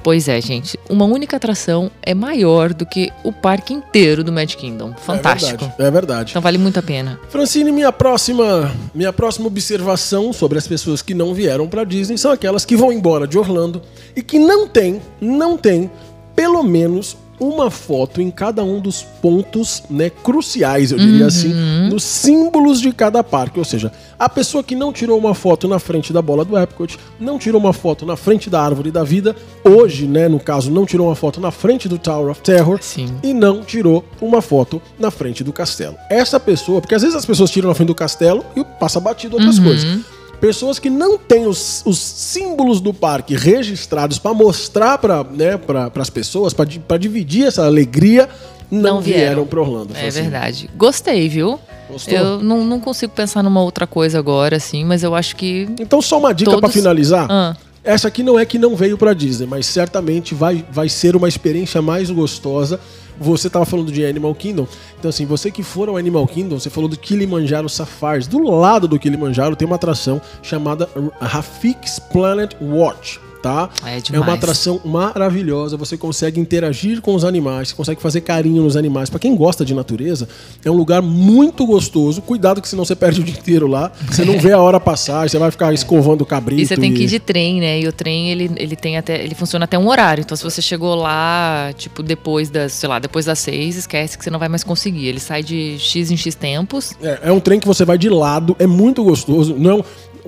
Pois 0.04 0.28
é, 0.28 0.40
gente. 0.40 0.80
Uma 0.90 1.06
única 1.06 1.38
atração 1.38 1.92
é 2.02 2.14
maior 2.14 2.74
do 2.74 2.86
que 2.86 3.12
o 3.24 3.32
parque 3.32 3.74
inteiro 3.74 4.24
do 4.24 4.32
Magic 4.32 4.58
Kingdom. 4.62 4.94
Fantástico. 4.94 5.66
É 5.66 5.68
verdade. 5.68 5.88
É 5.88 5.92
verdade. 5.92 6.32
Então 6.32 6.42
vale 6.42 6.58
muito 6.58 6.80
a 6.80 6.84
pena. 6.84 7.20
Francine, 7.30 7.72
minha 7.72 7.92
próxima, 7.92 8.72
minha 8.94 9.12
próxima 9.12 9.48
observação 9.48 10.32
sobre 10.32 10.58
as 10.58 10.68
pessoas 10.68 11.02
que 11.02 11.14
não 11.14 11.34
vieram 11.34 11.68
pra 11.68 11.84
Disney 11.84 12.18
são 12.18 12.32
aquelas 12.32 12.66
que 12.66 12.76
vão 12.76 12.92
embora 12.92 13.28
de 13.28 13.38
Orlando 13.38 13.82
e 14.16 14.22
que 14.22 14.40
não 14.40 14.68
tem, 14.68 15.02
não 15.20 15.58
tem 15.58 15.90
pelo 16.36 16.64
menos 16.64 17.18
uma 17.40 17.70
foto 17.70 18.22
em 18.22 18.32
cada 18.32 18.64
um 18.64 18.80
dos 18.80 19.04
pontos, 19.04 19.84
né, 19.90 20.10
cruciais, 20.10 20.92
eu 20.92 20.98
diria 20.98 21.28
assim, 21.28 21.54
nos 21.90 22.04
símbolos 22.04 22.82
de 22.82 22.92
cada 22.92 23.24
parque. 23.24 23.60
Ou 23.60 23.66
seja, 23.66 23.92
a 24.18 24.28
pessoa 24.28 24.64
que 24.64 24.76
não 24.76 24.92
tirou 24.92 25.18
uma 25.18 25.36
foto 25.36 25.68
na 25.68 25.80
frente 25.80 26.12
da 26.12 26.22
bola 26.22 26.44
do 26.44 26.58
Epcot, 26.58 26.98
não 27.20 27.38
tirou 27.38 27.62
uma 27.62 27.74
foto 27.74 28.06
na 28.06 28.16
frente 28.16 28.50
da 28.50 28.62
árvore 28.62 28.92
da 28.92 29.04
vida, 29.04 29.36
hoje, 29.64 30.08
né, 30.08 30.28
no 30.28 30.40
caso, 30.40 30.72
não 30.72 30.86
tirou 30.86 31.08
uma 31.08 31.16
foto 31.16 31.40
na 31.40 31.52
frente 31.52 31.88
do 31.88 31.98
Tower 31.98 32.32
of 32.32 32.42
Terror 32.42 32.80
Sim. 32.82 33.16
e 33.22 33.34
não 33.34 33.64
tirou 33.64 34.04
uma 34.20 34.42
foto 34.42 34.82
na 35.00 35.12
frente 35.12 35.44
do 35.44 35.54
castelo. 35.54 35.96
Essa 36.10 36.40
pessoa, 36.40 36.82
porque 36.82 36.96
às 36.96 37.02
vezes 37.02 37.16
as 37.16 37.26
pessoas 37.26 37.52
tiram 37.52 37.70
na 37.70 37.76
frente 37.76 37.88
do 37.88 37.96
castelo 37.96 38.44
e 38.56 38.64
passa 38.64 39.00
batido 39.00 39.36
outras 39.36 39.60
coisas. 39.60 40.00
Pessoas 40.40 40.78
que 40.78 40.90
não 40.90 41.18
têm 41.18 41.48
os, 41.48 41.82
os 41.86 41.98
símbolos 41.98 42.80
do 42.80 42.94
parque 42.94 43.36
registrados 43.36 44.20
para 44.20 44.34
mostrar 44.34 44.98
para 45.00 45.24
né, 45.24 45.60
as 46.00 46.10
pessoas, 46.10 46.54
para 46.54 46.98
dividir 46.98 47.48
essa 47.48 47.66
alegria, 47.66 48.30
não, 48.70 48.96
Não 48.96 49.02
vieram 49.02 49.20
vieram. 49.22 49.48
para 49.48 49.62
Orlando. 49.62 49.94
É 49.96 50.00
Francine. 50.02 50.22
verdade. 50.30 50.70
Gostei, 50.76 51.28
viu? 51.30 51.60
Gostou? 51.90 52.14
Eu 52.14 52.44
não, 52.44 52.64
não 52.66 52.80
consigo 52.80 53.14
pensar 53.14 53.42
numa 53.42 53.62
outra 53.62 53.88
coisa 53.88 54.20
agora, 54.20 54.58
assim, 54.58 54.84
mas 54.84 55.04
eu 55.04 55.16
acho 55.16 55.36
que. 55.36 55.68
Então, 55.80 56.02
só 56.02 56.20
uma 56.20 56.34
dica 56.34 56.52
para 56.52 56.62
Todos- 56.62 56.76
finalizar. 56.76 57.28
Ah. 57.30 57.56
Essa 57.84 58.10
aqui 58.10 58.22
não 58.22 58.38
é 58.38 58.46
que 58.46 58.60
não 58.60 58.76
veio 58.76 58.98
para 58.98 59.14
Disney, 59.14 59.48
mas 59.48 59.66
certamente 59.66 60.36
vai, 60.36 60.66
vai 60.70 60.90
ser 60.90 61.16
uma 61.16 61.30
experiência 61.30 61.82
mais 61.82 62.12
gostosa. 62.12 62.80
Você 63.20 63.50
tava 63.50 63.66
falando 63.66 63.92
de 63.92 64.06
Animal 64.06 64.34
Kingdom, 64.36 64.68
então 64.98 65.10
assim, 65.10 65.26
você 65.26 65.50
que 65.50 65.64
for 65.64 65.90
ao 65.90 65.98
Animal 65.98 66.28
Kingdom, 66.28 66.60
você 66.60 66.70
falou 66.70 66.90
do 66.90 66.98
Kilimanjaro 66.98 67.68
Safaris. 67.68 68.28
Do 68.28 68.44
lado 68.44 68.88
do 68.88 69.00
Kilimanjaro 69.00 69.56
tem 69.56 69.66
uma 69.66 69.76
atração 69.76 70.22
chamada 70.42 70.88
Rafik's 71.20 72.00
Planet 72.00 72.56
Watch, 72.62 73.20
tá? 73.48 73.70
É 73.86 73.98
É 74.14 74.20
uma 74.20 74.34
atração 74.34 74.82
maravilhosa, 74.84 75.78
você 75.78 75.98
consegue 75.98 76.40
interagir 76.40 77.02
com 77.02 77.16
os 77.16 77.24
animais, 77.24 77.70
você 77.70 77.76
consegue 77.76 78.02
fazer 78.02 78.22
carinho 78.22 78.62
nos 78.64 78.76
animais. 78.76 79.10
Pra 79.10 79.20
quem 79.20 79.36
gosta 79.36 79.64
de 79.64 79.74
natureza, 79.74 80.28
é 80.64 80.70
um 80.70 80.76
lugar 80.76 81.02
muito 81.02 81.66
gostoso. 81.66 82.22
Cuidado 82.22 82.62
que 82.62 82.68
senão 82.68 82.84
você 82.84 82.96
perde 82.96 83.22
o 83.22 83.24
dia 83.24 83.36
inteiro 83.38 83.68
lá. 83.68 83.92
Você 84.10 84.26
não 84.26 84.38
vê 84.40 84.52
a 84.52 84.60
hora 84.60 84.80
passar, 84.80 85.30
você 85.30 85.38
vai 85.38 85.50
ficar 85.50 85.74
escovando 85.74 86.22
o 86.22 86.26
cabrito. 86.26 86.62
E 86.62 86.66
você 86.66 86.76
tem 86.76 86.94
que 86.94 87.04
ir 87.04 87.08
de 87.08 87.20
trem, 87.20 87.60
né? 87.60 87.80
E 87.80 87.88
o 87.88 87.92
trem, 87.92 88.30
ele, 88.30 88.52
ele 88.58 88.76
tem 88.76 88.98
até. 88.98 89.24
Ele 89.24 89.36
funciona 89.36 89.66
até 89.66 89.78
um 89.78 89.88
horário. 89.88 90.22
Então, 90.22 90.36
se 90.36 90.44
você 90.44 90.62
chegou 90.62 90.96
lá, 90.96 91.72
tipo, 91.78 92.04
depois 92.04 92.50
das, 92.50 92.74
sei 92.74 92.90
lá, 92.90 93.00
depois 93.00 93.26
das 93.26 93.40
seis, 93.40 93.78
esquece 93.78 94.18
que 94.18 94.24
você 94.24 94.30
não 94.30 94.40
vai 94.40 94.50
mais 94.50 94.64
conseguir. 94.64 95.08
Ele 95.08 95.20
sai 95.20 95.44
de 95.44 95.78
X 95.80 96.12
em 96.12 96.18
X 96.18 96.36
tempos. 96.36 96.96
É, 97.02 97.20
é 97.24 97.32
um 97.32 97.40
trem 97.40 97.60
que 97.60 97.68
você 97.68 97.86
vai 97.86 97.98
de 97.98 98.10
lado, 98.10 98.56
é 98.60 98.68
muito 98.68 99.04
gostoso. 99.04 99.56
Não, 99.58 99.84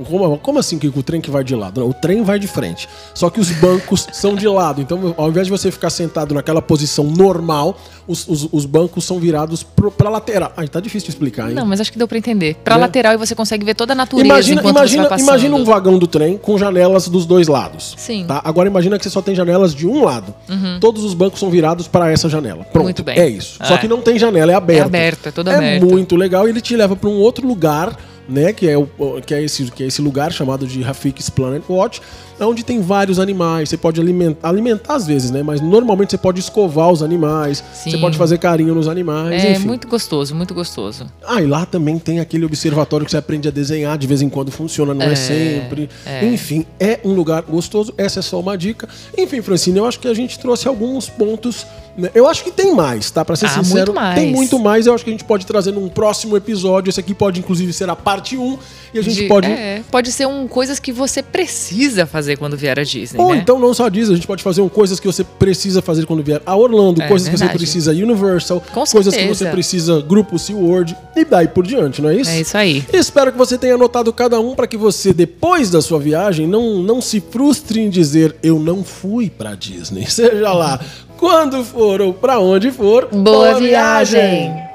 como, 0.05 0.37
como 0.37 0.59
assim 0.59 0.77
que 0.79 0.87
o 0.87 1.03
trem 1.03 1.19
que 1.21 1.29
vai 1.31 1.43
de 1.43 1.55
lado? 1.55 1.81
Não, 1.81 1.89
o 1.89 1.93
trem 1.93 2.23
vai 2.23 2.39
de 2.39 2.47
frente. 2.47 2.87
Só 3.13 3.29
que 3.29 3.39
os 3.39 3.49
bancos 3.51 4.07
são 4.13 4.35
de 4.35 4.47
lado. 4.47 4.81
Então, 4.81 5.13
ao 5.17 5.29
invés 5.29 5.47
de 5.47 5.51
você 5.51 5.71
ficar 5.71 5.89
sentado 5.89 6.33
naquela 6.33 6.61
posição 6.61 7.05
normal, 7.05 7.77
os, 8.07 8.27
os, 8.27 8.47
os 8.51 8.65
bancos 8.65 9.03
são 9.05 9.19
virados 9.19 9.61
pro, 9.63 9.91
pra 9.91 10.09
lateral. 10.09 10.51
Ai, 10.57 10.67
tá 10.67 10.79
difícil 10.79 11.07
de 11.07 11.11
explicar, 11.11 11.49
hein? 11.49 11.55
Não, 11.55 11.65
mas 11.65 11.79
acho 11.81 11.91
que 11.91 11.97
deu 11.97 12.07
pra 12.07 12.17
entender. 12.17 12.55
Pra 12.63 12.75
Né? 12.75 12.81
lateral 12.81 13.13
e 13.13 13.17
você 13.17 13.35
consegue 13.35 13.63
ver 13.65 13.75
toda 13.75 13.93
a 13.93 13.95
natureza 13.95 14.25
Imagina, 14.25 14.61
imagina, 14.61 15.09
imagina 15.19 15.55
um 15.55 15.63
vagão 15.63 15.97
do 15.99 16.07
trem 16.07 16.37
com 16.37 16.57
janelas 16.57 17.07
dos 17.07 17.25
dois 17.25 17.47
lados. 17.47 17.93
Sim. 17.97 18.21
Uhum. 18.21 18.27
Tá? 18.27 18.41
Agora 18.43 18.67
imagina 18.67 18.97
que 18.97 19.03
você 19.03 19.09
só 19.09 19.21
tem 19.21 19.35
janelas 19.35 19.73
de 19.75 19.85
um 19.87 20.03
lado. 20.03 20.33
Todos 20.79 21.03
os 21.03 21.13
bancos 21.13 21.39
são 21.39 21.49
virados 21.49 21.87
para 21.87 22.11
essa 22.11 22.27
janela. 22.29 22.63
Pronto. 22.65 22.85
Muito 22.85 23.03
bem. 23.03 23.17
É 23.19 23.27
isso. 23.27 23.57
Só 23.63 23.75
É. 23.75 23.77
que 23.77 23.87
não 23.87 24.01
tem 24.01 24.17
janela, 24.17 24.51
é 24.51 24.55
aberto. 24.55 24.81
É 24.81 24.85
aberto, 24.85 25.27
é 25.27 25.31
todo 25.31 25.49
É 25.49 25.55
aberto. 25.55 25.85
muito 25.85 26.15
legal 26.15 26.47
e 26.47 26.51
ele 26.51 26.61
te 26.61 26.75
leva 26.75 26.95
para 26.95 27.09
um 27.09 27.17
outro 27.19 27.47
lugar, 27.47 27.95
né, 28.29 28.53
que 28.53 28.67
é 28.67 28.77
o 28.77 28.87
que 29.25 29.33
é 29.33 29.41
esse 29.43 29.65
que 29.71 29.83
é 29.83 29.87
esse 29.87 30.01
lugar 30.01 30.31
chamado 30.31 30.67
de 30.67 30.81
Rafik's 30.81 31.29
Planet 31.29 31.63
Watch, 31.69 32.01
onde 32.39 32.63
tem 32.63 32.81
vários 32.81 33.19
animais. 33.19 33.69
Você 33.69 33.77
pode 33.77 33.99
alimentar, 33.99 34.47
alimentar 34.47 34.95
às 34.95 35.05
vezes, 35.07 35.31
né, 35.31 35.43
mas 35.43 35.59
normalmente 35.61 36.11
você 36.11 36.17
pode 36.17 36.39
escovar 36.39 36.89
os 36.91 37.01
animais, 37.03 37.63
você 37.73 37.91
Sim. 37.91 37.99
pode 37.99 38.17
fazer 38.17 38.37
carinho 38.37 38.73
nos 38.75 38.87
animais, 38.87 39.43
É 39.43 39.51
enfim. 39.53 39.67
muito 39.67 39.87
gostoso, 39.87 40.33
muito 40.35 40.53
gostoso. 40.53 41.05
Ah, 41.27 41.41
e 41.41 41.45
lá 41.47 41.65
também 41.65 41.97
tem 41.99 42.19
aquele 42.19 42.45
observatório 42.45 43.05
que 43.05 43.11
você 43.11 43.17
aprende 43.17 43.47
a 43.47 43.51
desenhar, 43.51 43.97
de 43.97 44.07
vez 44.07 44.21
em 44.21 44.29
quando 44.29 44.51
funciona, 44.51 44.93
não 44.93 45.05
é, 45.05 45.11
É, 45.11 45.15
sempre. 45.15 45.89
é. 46.05 46.25
Enfim, 46.25 46.65
é 46.79 46.99
um 47.03 47.13
lugar 47.13 47.41
gostoso, 47.43 47.93
essa 47.97 48.19
é 48.19 48.21
só 48.23 48.39
uma 48.39 48.57
dica. 48.57 48.87
Enfim, 49.17 49.41
Francine, 49.41 49.79
eu 49.79 49.85
acho 49.85 49.99
que 49.99 50.07
a 50.07 50.13
gente 50.13 50.39
trouxe 50.39 50.67
alguns 50.67 51.09
pontos. 51.09 51.65
Né? 51.97 52.09
Eu 52.13 52.27
acho 52.27 52.43
que 52.43 52.51
tem 52.51 52.73
mais, 52.73 53.09
tá? 53.11 53.23
Pra 53.25 53.35
ser 53.35 53.45
Ah, 53.47 53.49
sincero, 53.49 53.87
muito 53.87 53.93
mais. 53.93 54.15
tem 54.19 54.31
muito 54.31 54.59
mais. 54.59 54.85
Eu 54.87 54.93
acho 54.93 55.03
que 55.03 55.09
a 55.09 55.13
gente 55.13 55.23
pode 55.25 55.45
trazer 55.45 55.71
num 55.71 55.87
próximo 55.89 56.35
episódio. 56.37 56.89
Esse 56.89 56.99
aqui 56.99 57.13
pode, 57.13 57.39
inclusive, 57.39 57.71
ser 57.73 57.89
a 57.89 57.95
parte 57.95 58.37
1. 58.37 58.57
E 58.93 58.97
a 58.99 59.01
gente 59.03 59.15
De- 59.21 59.27
pode. 59.27 59.47
É, 59.47 59.81
pode 59.91 60.11
ser 60.11 60.25
um, 60.27 60.47
coisas 60.47 60.79
que 60.79 60.91
você 60.91 61.21
precisa 61.21 62.05
fazer 62.07 62.37
quando 62.37 62.57
vier 62.57 62.79
a 62.79 62.83
Disney, 62.83 63.19
Ou 63.21 63.33
né? 63.33 63.39
então 63.41 63.59
não 63.59 63.71
só 63.71 63.87
diz, 63.87 64.09
a 64.09 64.15
gente 64.15 64.25
pode 64.25 64.41
fazer 64.41 64.61
um, 64.61 64.69
coisas 64.69 64.99
que 64.99 65.05
você 65.05 65.23
precisa 65.23 65.79
fazer 65.81 66.07
quando 66.07 66.23
vier 66.23 66.41
a 66.43 66.55
Orlando, 66.55 66.99
É, 67.01 67.07
coisas 67.07 67.27
que 67.27 67.37
você 67.37 67.43
verdade. 67.45 67.59
precisa 67.59 67.91
Universal, 67.91 68.63
Com 68.73 68.83
coisas 68.85 69.13
que 69.13 69.19
certeza. 69.19 69.45
você 69.45 69.51
precisa 69.51 70.01
Grupo 70.01 70.39
SeaWorld 70.39 70.95
e 71.15 71.23
daí 71.23 71.47
por 71.47 71.67
diante, 71.67 72.01
não 72.01 72.09
é 72.09 72.15
isso? 72.15 72.31
É 72.31 72.39
isso 72.41 72.57
aí. 72.57 72.83
Espero 72.91 73.31
que 73.31 73.37
você 73.37 73.59
tenha 73.59 73.75
anotado 73.75 74.11
cada 74.11 74.39
um 74.39 74.55
para 74.55 74.65
que 74.65 74.75
você, 74.77 75.13
depois 75.13 75.69
da 75.69 75.81
sua 75.83 75.99
viagem, 75.99 76.47
não, 76.47 76.79
não 76.81 76.99
se 76.99 77.21
frustre 77.21 77.79
em 77.81 77.89
dizer 77.91 78.35
eu 78.41 78.57
não 78.57 78.83
fui 78.83 79.29
pra 79.29 79.53
Disney. 79.53 80.05
Seja 80.09 80.51
lá 80.51 80.79
quando 81.19 81.63
for 81.65 82.01
ou 82.01 82.13
pra 82.13 82.39
onde 82.39 82.71
for. 82.71 83.07
Boa 83.11 83.59
viagem! 83.59 84.68